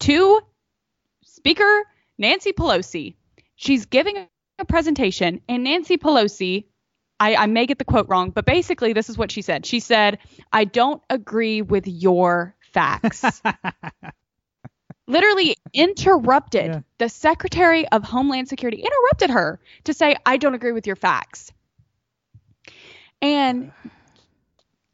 to 0.00 0.40
Speaker 1.24 1.84
Nancy 2.18 2.52
Pelosi. 2.52 3.14
She's 3.56 3.86
giving 3.86 4.18
a 4.18 4.28
a 4.58 4.64
presentation, 4.64 5.40
and 5.48 5.64
Nancy 5.64 5.98
Pelosi, 5.98 6.64
I, 7.22 7.36
I 7.36 7.46
may 7.46 7.66
get 7.66 7.78
the 7.78 7.84
quote 7.84 8.08
wrong, 8.08 8.30
but 8.30 8.44
basically, 8.44 8.92
this 8.92 9.08
is 9.08 9.16
what 9.16 9.30
she 9.30 9.42
said. 9.42 9.64
She 9.64 9.78
said, 9.78 10.18
I 10.52 10.64
don't 10.64 11.00
agree 11.08 11.62
with 11.62 11.86
your 11.86 12.56
facts. 12.72 13.40
Literally 15.06 15.56
interrupted 15.72 16.66
Yeah. 16.66 16.80
the 16.98 17.08
Secretary 17.08 17.86
of 17.88 18.02
Homeland 18.02 18.48
Security, 18.48 18.78
interrupted 18.82 19.30
her 19.30 19.60
to 19.84 19.94
say, 19.94 20.16
I 20.26 20.36
don't 20.36 20.54
agree 20.54 20.72
with 20.72 20.86
your 20.88 20.96
facts. 20.96 21.52
And 23.20 23.70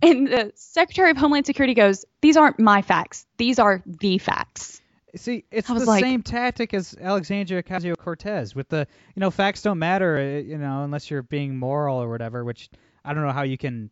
and 0.02 0.28
the 0.28 0.52
Secretary 0.54 1.10
of 1.10 1.16
Homeland 1.16 1.46
Security 1.46 1.72
goes, 1.74 2.04
These 2.20 2.36
aren't 2.36 2.60
my 2.60 2.82
facts. 2.82 3.26
These 3.38 3.58
are 3.58 3.82
the 3.86 4.18
facts. 4.18 4.82
See, 5.16 5.44
it's 5.50 5.68
I 5.70 5.72
was 5.72 5.82
the 5.84 5.88
like- 5.88 6.02
same 6.04 6.22
tactic 6.22 6.74
as 6.74 6.94
Alexandria 7.00 7.62
Ocasio 7.62 7.96
Cortez 7.96 8.54
with 8.54 8.68
the, 8.68 8.86
you 9.14 9.20
know, 9.20 9.30
facts 9.30 9.62
don't 9.62 9.78
matter, 9.78 10.16
uh, 10.18 10.40
you 10.46 10.58
know, 10.58 10.84
unless 10.84 11.10
you're 11.10 11.22
being 11.22 11.56
moral 11.56 11.96
or 12.02 12.08
whatever. 12.08 12.44
Which 12.44 12.68
I 13.04 13.14
don't 13.14 13.24
know 13.24 13.32
how 13.32 13.42
you 13.42 13.56
can 13.58 13.90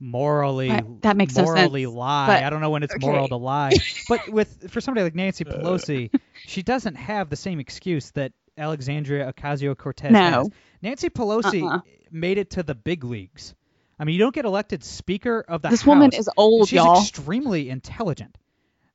morally 0.00 0.68
that 1.00 1.16
makes 1.16 1.34
no 1.36 1.42
morally 1.44 1.84
sense, 1.84 1.94
lie. 1.94 2.26
but- 2.28 2.42
I 2.44 2.50
don't 2.50 2.60
know 2.60 2.70
when 2.70 2.82
it's 2.82 2.94
moral 3.00 3.28
to 3.28 3.36
lie. 3.36 3.72
but 4.08 4.28
with 4.28 4.70
for 4.70 4.80
somebody 4.80 5.04
like 5.04 5.14
Nancy 5.14 5.44
Pelosi, 5.44 6.10
she 6.46 6.62
doesn't 6.62 6.94
have 6.94 7.30
the 7.30 7.36
same 7.36 7.60
excuse 7.60 8.10
that 8.12 8.32
Alexandria 8.56 9.32
Ocasio 9.32 9.76
Cortez 9.76 10.12
No. 10.12 10.18
has. 10.20 10.48
Nancy 10.82 11.08
Pelosi 11.08 11.62
Uh-uh. 11.62 11.80
made 12.10 12.38
it 12.38 12.50
to 12.50 12.62
the 12.62 12.74
big 12.74 13.04
leagues. 13.04 13.54
I 13.98 14.04
mean, 14.04 14.14
you 14.14 14.20
don't 14.20 14.34
get 14.34 14.44
elected 14.44 14.84
Speaker 14.84 15.44
of 15.48 15.62
the 15.62 15.68
This 15.70 15.80
House. 15.80 15.84
This 15.84 15.86
woman 15.86 16.10
is 16.12 16.30
old, 16.36 16.68
she's 16.68 16.76
y'all. 16.76 17.00
extremely 17.00 17.68
intelligent. 17.68 18.36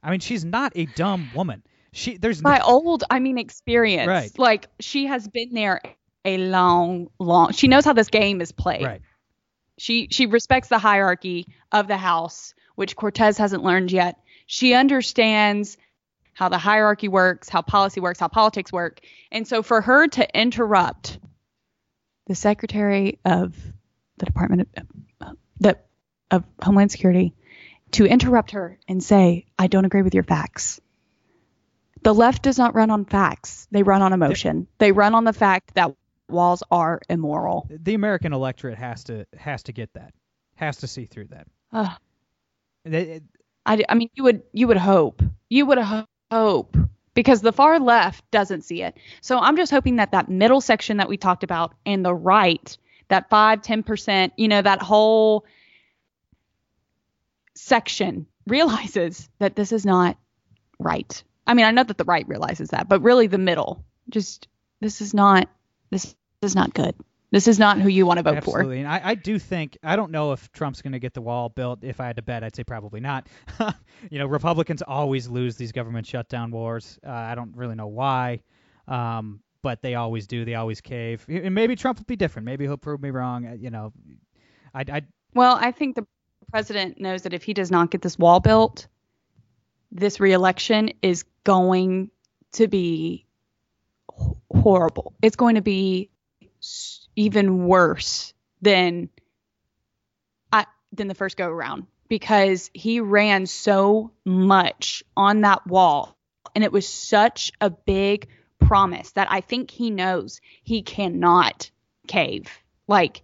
I 0.03 0.11
mean, 0.11 0.19
she's 0.19 0.43
not 0.43 0.73
a 0.75 0.85
dumb 0.85 1.31
woman. 1.33 1.63
She 1.91 2.17
there's 2.17 2.41
By 2.41 2.57
no, 2.57 2.65
old, 2.65 3.03
I 3.09 3.19
mean 3.19 3.37
experience. 3.37 4.07
Right. 4.07 4.37
Like 4.37 4.67
she 4.79 5.05
has 5.05 5.27
been 5.27 5.53
there 5.53 5.81
a 6.25 6.37
long, 6.37 7.09
long. 7.19 7.53
She 7.53 7.67
knows 7.67 7.85
how 7.85 7.93
this 7.93 8.09
game 8.09 8.41
is 8.41 8.51
played. 8.51 8.83
right. 8.83 9.01
She 9.77 10.07
she 10.11 10.25
respects 10.25 10.67
the 10.67 10.77
hierarchy 10.77 11.47
of 11.71 11.87
the 11.87 11.97
house, 11.97 12.53
which 12.75 12.95
Cortez 12.95 13.37
hasn't 13.37 13.63
learned 13.63 13.91
yet. 13.91 14.17
She 14.45 14.73
understands 14.73 15.77
how 16.33 16.49
the 16.49 16.57
hierarchy 16.57 17.07
works, 17.07 17.47
how 17.49 17.61
policy 17.61 17.99
works, 17.99 18.19
how 18.19 18.27
politics 18.27 18.71
work. 18.71 18.99
And 19.31 19.47
so 19.47 19.63
for 19.63 19.81
her 19.81 20.07
to 20.07 20.39
interrupt 20.39 21.19
the 22.27 22.35
Secretary 22.35 23.19
of 23.25 23.55
the 24.17 24.25
Department 24.25 24.67
of 24.77 24.85
uh, 25.21 25.33
the 25.59 25.77
of 26.31 26.43
Homeland 26.61 26.91
Security 26.91 27.33
to 27.93 28.05
interrupt 28.05 28.51
her 28.51 28.77
and 28.87 29.03
say, 29.03 29.45
"I 29.57 29.67
don't 29.67 29.85
agree 29.85 30.01
with 30.01 30.13
your 30.13 30.23
facts." 30.23 30.79
The 32.01 32.13
left 32.13 32.43
does 32.43 32.57
not 32.57 32.75
run 32.75 32.91
on 32.91 33.05
facts. 33.05 33.67
They 33.71 33.83
run 33.83 34.01
on 34.01 34.13
emotion. 34.13 34.67
They 34.77 34.91
run 34.91 35.15
on 35.15 35.23
the 35.23 35.33
fact 35.33 35.75
that 35.75 35.95
walls 36.29 36.63
are 36.69 37.01
immoral. 37.09 37.67
The 37.69 37.93
American 37.93 38.33
electorate 38.33 38.77
has 38.77 39.05
to 39.05 39.25
has 39.37 39.63
to 39.63 39.71
get 39.71 39.93
that, 39.93 40.13
has 40.55 40.77
to 40.77 40.87
see 40.87 41.05
through 41.05 41.27
that. 41.27 41.47
Ugh. 41.71 41.91
They- 42.83 43.21
I, 43.65 43.81
I 43.87 43.95
mean, 43.95 44.09
you 44.15 44.23
would 44.23 44.43
you 44.51 44.67
would 44.67 44.77
hope 44.77 45.21
you 45.49 45.65
would 45.65 45.77
ho- 45.77 46.05
hope 46.29 46.75
because 47.13 47.39
the 47.41 47.53
far 47.53 47.79
left 47.79 48.29
doesn't 48.31 48.63
see 48.63 48.81
it. 48.81 48.97
So 49.21 49.39
I'm 49.39 49.55
just 49.55 49.71
hoping 49.71 49.95
that 49.97 50.11
that 50.11 50.27
middle 50.29 50.59
section 50.59 50.97
that 50.97 51.07
we 51.07 51.15
talked 51.15 51.43
about 51.45 51.73
and 51.85 52.03
the 52.03 52.13
right, 52.13 52.77
that 53.07 53.29
five 53.29 53.61
ten 53.61 53.81
percent, 53.83 54.33
you 54.35 54.49
know, 54.49 54.61
that 54.61 54.81
whole 54.81 55.45
section 57.55 58.27
realizes 58.47 59.29
that 59.39 59.55
this 59.55 59.71
is 59.71 59.85
not 59.85 60.17
right. 60.79 61.23
I 61.45 61.53
mean, 61.53 61.65
I 61.65 61.71
know 61.71 61.83
that 61.83 61.97
the 61.97 62.03
right 62.05 62.27
realizes 62.27 62.69
that, 62.69 62.87
but 62.87 63.01
really 63.01 63.27
the 63.27 63.37
middle, 63.37 63.83
just 64.09 64.47
this 64.79 65.01
is 65.01 65.13
not 65.13 65.49
this 65.89 66.15
is 66.41 66.55
not 66.55 66.73
good. 66.73 66.95
This 67.31 67.47
is 67.47 67.57
not 67.57 67.79
who 67.79 67.89
you 67.89 68.05
want 68.05 68.17
to 68.19 68.23
vote 68.23 68.43
for. 68.43 68.59
Absolutely. 68.59 68.79
And 68.79 68.87
I, 68.87 69.01
I 69.03 69.15
do 69.15 69.39
think 69.39 69.77
I 69.83 69.95
don't 69.95 70.11
know 70.11 70.33
if 70.33 70.51
Trump's 70.51 70.83
going 70.83 70.93
to 70.93 70.99
get 70.99 71.15
the 71.15 71.21
wall 71.21 71.49
built. 71.49 71.83
If 71.83 71.99
I 71.99 72.05
had 72.05 72.17
to 72.17 72.21
bet, 72.21 72.43
I'd 72.43 72.55
say 72.55 72.63
probably 72.63 72.99
not. 72.99 73.27
you 74.11 74.19
know, 74.19 74.27
Republicans 74.27 74.83
always 74.83 75.27
lose 75.27 75.55
these 75.55 75.71
government 75.71 76.05
shutdown 76.05 76.51
wars. 76.51 76.99
Uh, 77.05 77.09
I 77.09 77.33
don't 77.33 77.55
really 77.55 77.73
know 77.73 77.87
why, 77.87 78.41
um, 78.87 79.39
but 79.63 79.81
they 79.81 79.95
always 79.95 80.27
do. 80.27 80.45
They 80.45 80.53
always 80.53 80.79
cave. 80.79 81.25
And 81.27 81.55
maybe 81.55 81.75
Trump 81.75 81.97
will 81.97 82.05
be 82.05 82.15
different. 82.15 82.45
Maybe 82.45 82.65
he'll 82.65 82.77
prove 82.77 83.01
me 83.01 83.09
wrong. 83.09 83.47
Uh, 83.47 83.53
You 83.53 83.71
know, 83.71 83.93
I, 84.75 84.81
I 84.81 85.01
Well, 85.33 85.57
I 85.59 85.71
think 85.71 85.95
the 85.95 86.05
president 86.53 87.01
knows 87.01 87.23
that 87.23 87.33
if 87.33 87.41
he 87.41 87.55
does 87.55 87.71
not 87.71 87.89
get 87.89 88.03
this 88.03 88.19
wall 88.19 88.39
built, 88.39 88.85
this 89.91 90.19
reelection 90.19 90.91
is 91.01 91.25
going 91.43 92.11
to 92.51 92.67
be 92.67 93.25
horrible. 94.53 95.15
It's 95.23 95.35
going 95.35 95.55
to 95.55 95.63
be 95.63 96.11
even 97.15 97.65
worse 97.65 98.35
than 98.61 99.09
I 100.51 100.67
than 100.91 101.07
the 101.07 101.15
first 101.15 101.37
go 101.37 101.49
around 101.49 101.87
because 102.07 102.69
he 102.71 102.99
ran 102.99 103.47
so 103.47 104.11
much 104.23 105.03
on 105.17 105.41
that 105.41 105.65
wall 105.65 106.15
and 106.53 106.63
it 106.63 106.71
was 106.71 106.87
such 106.87 107.51
a 107.61 107.71
big 107.71 108.27
promise 108.59 109.09
that 109.13 109.27
I 109.31 109.41
think 109.41 109.71
he 109.71 109.89
knows 109.89 110.39
he 110.61 110.83
cannot 110.83 111.71
cave. 112.07 112.47
Like 112.87 113.23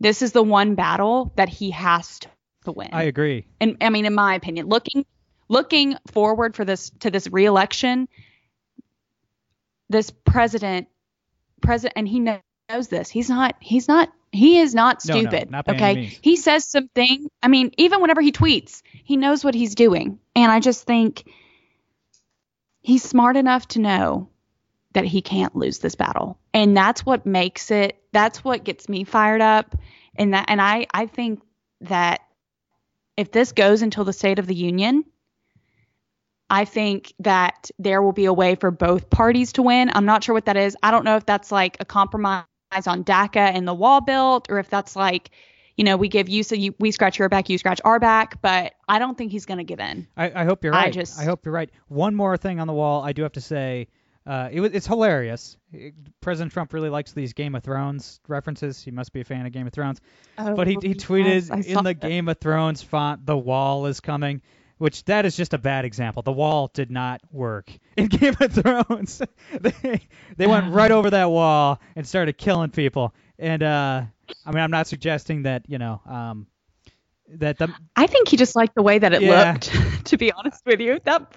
this 0.00 0.22
is 0.22 0.32
the 0.32 0.42
one 0.42 0.74
battle 0.74 1.34
that 1.36 1.50
he 1.50 1.72
has 1.72 2.20
to 2.20 2.31
win. 2.70 2.90
I 2.92 3.04
agree. 3.04 3.46
and 3.60 3.78
I 3.80 3.90
mean, 3.90 4.06
in 4.06 4.14
my 4.14 4.36
opinion, 4.36 4.68
looking 4.68 5.04
looking 5.48 5.96
forward 6.12 6.54
for 6.54 6.64
this 6.64 6.90
to 7.00 7.10
this 7.10 7.26
reelection, 7.28 8.08
this 9.88 10.10
president, 10.10 10.88
president, 11.60 11.94
and 11.96 12.08
he 12.08 12.20
knows 12.20 12.88
this. 12.88 13.10
He's 13.10 13.28
not. 13.28 13.56
He's 13.60 13.88
not. 13.88 14.12
He 14.30 14.60
is 14.60 14.74
not 14.74 15.04
No, 15.04 15.14
no, 15.14 15.20
stupid. 15.20 15.50
not 15.50 15.68
okay, 15.68 16.04
he 16.22 16.36
says 16.36 16.64
something. 16.64 17.28
I 17.42 17.48
mean, 17.48 17.72
even 17.76 18.00
whenever 18.00 18.22
he 18.22 18.32
tweets, 18.32 18.82
he 19.04 19.16
knows 19.18 19.44
what 19.44 19.54
he's 19.54 19.74
doing, 19.74 20.20
and 20.34 20.50
I 20.50 20.60
just 20.60 20.84
think 20.84 21.28
he's 22.80 23.02
smart 23.02 23.36
enough 23.36 23.68
to 23.68 23.80
know 23.80 24.30
that 24.94 25.04
he 25.04 25.20
can't 25.20 25.54
lose 25.54 25.80
this 25.80 25.96
battle, 25.96 26.38
and 26.54 26.74
that's 26.74 27.04
what 27.04 27.26
makes 27.26 27.70
it. 27.70 27.98
That's 28.12 28.42
what 28.42 28.64
gets 28.64 28.88
me 28.88 29.04
fired 29.04 29.42
up, 29.42 29.76
and 30.14 30.32
that, 30.32 30.46
and 30.48 30.62
I, 30.62 30.86
I 30.94 31.06
think 31.06 31.42
that 31.82 32.22
if 33.16 33.30
this 33.32 33.52
goes 33.52 33.82
until 33.82 34.04
the 34.04 34.12
State 34.12 34.38
of 34.38 34.46
the 34.46 34.54
Union, 34.54 35.04
I 36.50 36.64
think 36.64 37.14
that 37.20 37.70
there 37.78 38.02
will 38.02 38.12
be 38.12 38.26
a 38.26 38.32
way 38.32 38.54
for 38.56 38.70
both 38.70 39.08
parties 39.10 39.52
to 39.54 39.62
win. 39.62 39.90
I'm 39.94 40.04
not 40.04 40.22
sure 40.22 40.34
what 40.34 40.44
that 40.46 40.56
is. 40.56 40.76
I 40.82 40.90
don't 40.90 41.04
know 41.04 41.16
if 41.16 41.24
that's 41.24 41.50
like 41.50 41.76
a 41.80 41.84
compromise 41.84 42.44
on 42.86 43.04
DACA 43.04 43.36
and 43.54 43.66
the 43.66 43.74
wall 43.74 44.00
built, 44.00 44.50
or 44.50 44.58
if 44.58 44.68
that's 44.68 44.94
like, 44.94 45.30
you 45.76 45.84
know, 45.84 45.96
we 45.96 46.08
give 46.08 46.28
you 46.28 46.42
so 46.42 46.54
you, 46.54 46.74
we 46.78 46.90
scratch 46.90 47.18
your 47.18 47.28
back, 47.30 47.48
you 47.48 47.56
scratch 47.56 47.80
our 47.84 47.98
back. 47.98 48.42
But 48.42 48.74
I 48.88 48.98
don't 48.98 49.16
think 49.16 49.32
he's 49.32 49.46
going 49.46 49.58
to 49.58 49.64
give 49.64 49.80
in. 49.80 50.06
I, 50.16 50.42
I 50.42 50.44
hope 50.44 50.62
you're 50.64 50.74
I 50.74 50.84
right. 50.84 50.92
just- 50.92 51.18
I 51.18 51.24
hope 51.24 51.46
you're 51.46 51.54
right. 51.54 51.70
One 51.88 52.14
more 52.14 52.36
thing 52.36 52.60
on 52.60 52.66
the 52.66 52.74
wall, 52.74 53.02
I 53.02 53.12
do 53.12 53.22
have 53.22 53.32
to 53.32 53.40
say, 53.40 53.88
uh, 54.26 54.48
it, 54.52 54.60
was- 54.60 54.72
it's 54.72 54.86
hilarious. 54.86 55.56
It- 55.72 55.94
President 56.20 56.52
Trump 56.52 56.72
really 56.72 56.88
likes 56.90 57.12
these 57.12 57.32
Game 57.32 57.54
of 57.54 57.62
Thrones 57.64 58.20
references. 58.28 58.82
He 58.82 58.90
must 58.90 59.12
be 59.12 59.20
a 59.20 59.24
fan 59.24 59.46
of 59.46 59.52
Game 59.52 59.66
of 59.66 59.72
Thrones. 59.72 60.00
but 60.36 60.66
he, 60.66 60.74
he 60.80 60.94
tweeted 60.94 61.50
Oh, 61.50 61.56
yes, 61.56 61.66
in 61.66 61.74
the 61.76 61.82
that. 61.82 62.00
Game 62.00 62.28
of 62.28 62.38
Thrones 62.38 62.82
font, 62.82 63.26
"The 63.26 63.36
wall 63.36 63.86
is 63.86 64.00
coming," 64.00 64.42
which 64.78 65.04
that 65.06 65.24
is 65.26 65.36
just 65.36 65.54
a 65.54 65.58
bad 65.58 65.84
example. 65.84 66.22
The 66.22 66.32
wall 66.32 66.70
did 66.72 66.90
not 66.90 67.20
work 67.30 67.70
in 67.96 68.06
Game 68.06 68.34
of 68.40 68.52
Thrones. 68.52 69.22
they 69.60 70.00
they 70.36 70.46
went 70.46 70.72
right 70.72 70.90
over 70.90 71.10
that 71.10 71.30
wall 71.30 71.80
and 71.96 72.06
started 72.06 72.38
killing 72.38 72.70
people. 72.70 73.14
And 73.38 73.62
uh, 73.62 74.02
I 74.46 74.50
mean, 74.52 74.62
I'm 74.62 74.70
not 74.70 74.86
suggesting 74.86 75.42
that 75.44 75.64
you 75.68 75.78
know 75.78 76.00
um, 76.06 76.46
that 77.28 77.58
the 77.58 77.74
I 77.96 78.06
think 78.06 78.28
he 78.28 78.36
just 78.36 78.54
liked 78.54 78.74
the 78.76 78.82
way 78.82 78.98
that 79.00 79.12
it 79.12 79.22
Yeah. 79.22 79.52
looked. 79.52 79.72
To 80.06 80.16
be 80.18 80.30
honest 80.32 80.60
with 80.66 80.80
you, 80.80 80.98
that 81.04 81.36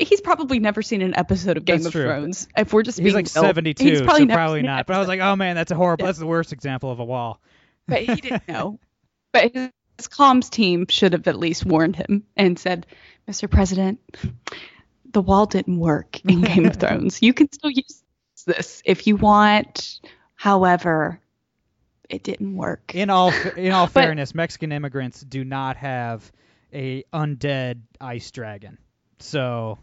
he's 0.00 0.20
probably 0.20 0.58
never 0.58 0.82
seen 0.82 1.02
an 1.02 1.14
episode 1.16 1.56
of 1.56 1.64
Game 1.64 1.76
That's 1.76 1.86
of 1.86 1.92
true. 1.92 2.04
Thrones. 2.04 2.48
If 2.56 2.72
we're 2.72 2.82
just 2.82 2.98
he's 2.98 3.04
being 3.12 3.14
like 3.24 3.34
real. 3.34 3.42
72, 3.44 3.84
he's 3.84 4.02
probably 4.02 4.28
so 4.28 4.34
probably 4.34 4.62
not. 4.62 4.86
But 4.86 4.96
I 4.96 4.98
was 4.98 5.08
like, 5.08 5.20
oh 5.20 5.36
man, 5.36 5.56
that's 5.56 5.70
a 5.70 5.74
horrible. 5.74 6.02
Yeah. 6.04 6.06
That's 6.08 6.18
the 6.18 6.26
worst 6.26 6.52
example 6.52 6.90
of 6.90 6.98
a 7.00 7.04
wall. 7.04 7.40
but 7.86 8.02
he 8.02 8.14
didn't 8.16 8.48
know. 8.48 8.78
But 9.32 9.52
his, 9.54 9.70
his 9.98 10.08
comms 10.08 10.50
team 10.50 10.86
should 10.88 11.12
have 11.12 11.26
at 11.28 11.38
least 11.38 11.64
warned 11.64 11.96
him 11.96 12.24
and 12.36 12.58
said, 12.58 12.86
"Mr. 13.28 13.50
President, 13.50 14.00
the 15.12 15.22
wall 15.22 15.46
didn't 15.46 15.78
work 15.78 16.24
in 16.24 16.40
Game 16.40 16.66
of 16.66 16.76
Thrones. 16.80 17.22
You 17.22 17.32
can 17.32 17.50
still 17.52 17.70
use 17.70 18.02
this 18.46 18.82
if 18.84 19.06
you 19.06 19.16
want. 19.16 20.00
However, 20.34 21.20
it 22.08 22.22
didn't 22.22 22.56
work." 22.56 22.94
In 22.94 23.10
all 23.10 23.32
in 23.56 23.72
all 23.72 23.86
But- 23.92 23.92
fairness, 24.04 24.34
Mexican 24.34 24.72
immigrants 24.72 25.20
do 25.20 25.44
not 25.44 25.76
have 25.76 26.30
a 26.72 27.04
undead 27.12 27.80
ice 28.00 28.30
dragon. 28.30 28.78
So, 29.18 29.78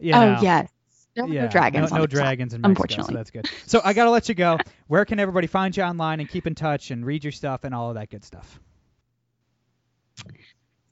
you 0.00 0.14
oh 0.14 0.38
yes, 0.40 0.70
there 1.14 1.26
were 1.26 1.32
yeah, 1.32 1.42
no 1.42 1.48
dragons. 1.48 1.92
No, 1.92 1.98
no 1.98 2.06
dragons 2.06 2.54
in 2.54 2.60
Mexico, 2.60 2.70
unfortunately. 2.70 3.12
so 3.12 3.16
that's 3.16 3.30
good. 3.30 3.50
So 3.66 3.80
I 3.84 3.92
gotta 3.92 4.10
let 4.10 4.28
you 4.28 4.34
go. 4.34 4.58
Where 4.86 5.04
can 5.04 5.18
everybody 5.18 5.46
find 5.46 5.76
you 5.76 5.82
online 5.82 6.20
and 6.20 6.28
keep 6.28 6.46
in 6.46 6.54
touch 6.54 6.90
and 6.90 7.04
read 7.04 7.24
your 7.24 7.32
stuff 7.32 7.64
and 7.64 7.74
all 7.74 7.88
of 7.88 7.96
that 7.96 8.10
good 8.10 8.24
stuff? 8.24 8.60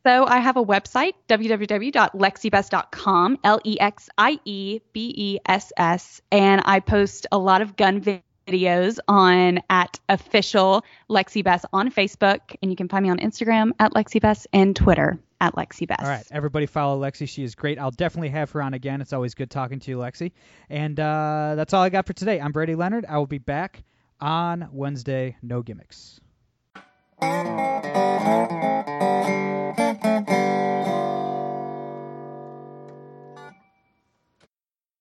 So 0.05 0.27
I 0.27 0.39
have 0.39 0.57
a 0.57 0.65
website, 0.65 1.13
www.lexiebess.com, 1.29 3.39
L 3.45 3.61
E 3.65 3.81
X 3.81 4.09
I 4.17 4.39
E 4.45 4.81
B 4.93 5.15
E 5.17 5.39
S 5.47 5.73
S, 5.77 6.21
and 6.33 6.63
I 6.65 6.81
post 6.81 7.27
a 7.31 7.39
lot 7.39 7.63
of 7.63 7.77
gun 7.77 8.01
videos 8.01 8.99
on 9.07 9.61
at 9.69 10.01
official 10.09 10.85
Lexie 11.11 11.45
Bess 11.45 11.65
on 11.73 11.91
Facebook, 11.91 12.57
and 12.63 12.71
you 12.71 12.77
can 12.77 12.89
find 12.89 13.03
me 13.03 13.11
on 13.11 13.19
Instagram 13.19 13.73
at 13.79 13.93
Lexie 13.93 14.21
Bess 14.21 14.47
and 14.53 14.75
Twitter 14.75 15.19
at 15.41 15.55
Lexie 15.55 15.86
Bess. 15.86 15.99
All 16.01 16.09
right, 16.09 16.26
everybody 16.30 16.66
follow 16.66 17.01
Lexie. 17.01 17.28
She 17.28 17.45
is 17.45 17.55
great. 17.55 17.78
I'll 17.78 17.91
definitely 17.91 18.30
have 18.30 18.51
her 18.53 18.62
on 18.62 18.74
again. 18.74 19.01
It's 19.01 19.12
always 19.12 19.34
good 19.34 19.51
talking 19.51 19.78
to 19.80 19.91
you, 19.91 19.99
Lexie. 19.99 20.32
And 20.68 20.99
uh, 20.99 21.55
that's 21.57 21.72
all 21.74 21.82
I 21.82 21.89
got 21.89 22.07
for 22.07 22.12
today. 22.12 22.41
I'm 22.41 22.53
Brady 22.53 22.74
Leonard. 22.74 23.07
I 23.09 23.18
will 23.18 23.26
be 23.26 23.39
back 23.39 23.84
on 24.20 24.68
Wednesday. 24.72 25.36
No 25.43 25.62
gimmicks. 25.62 26.20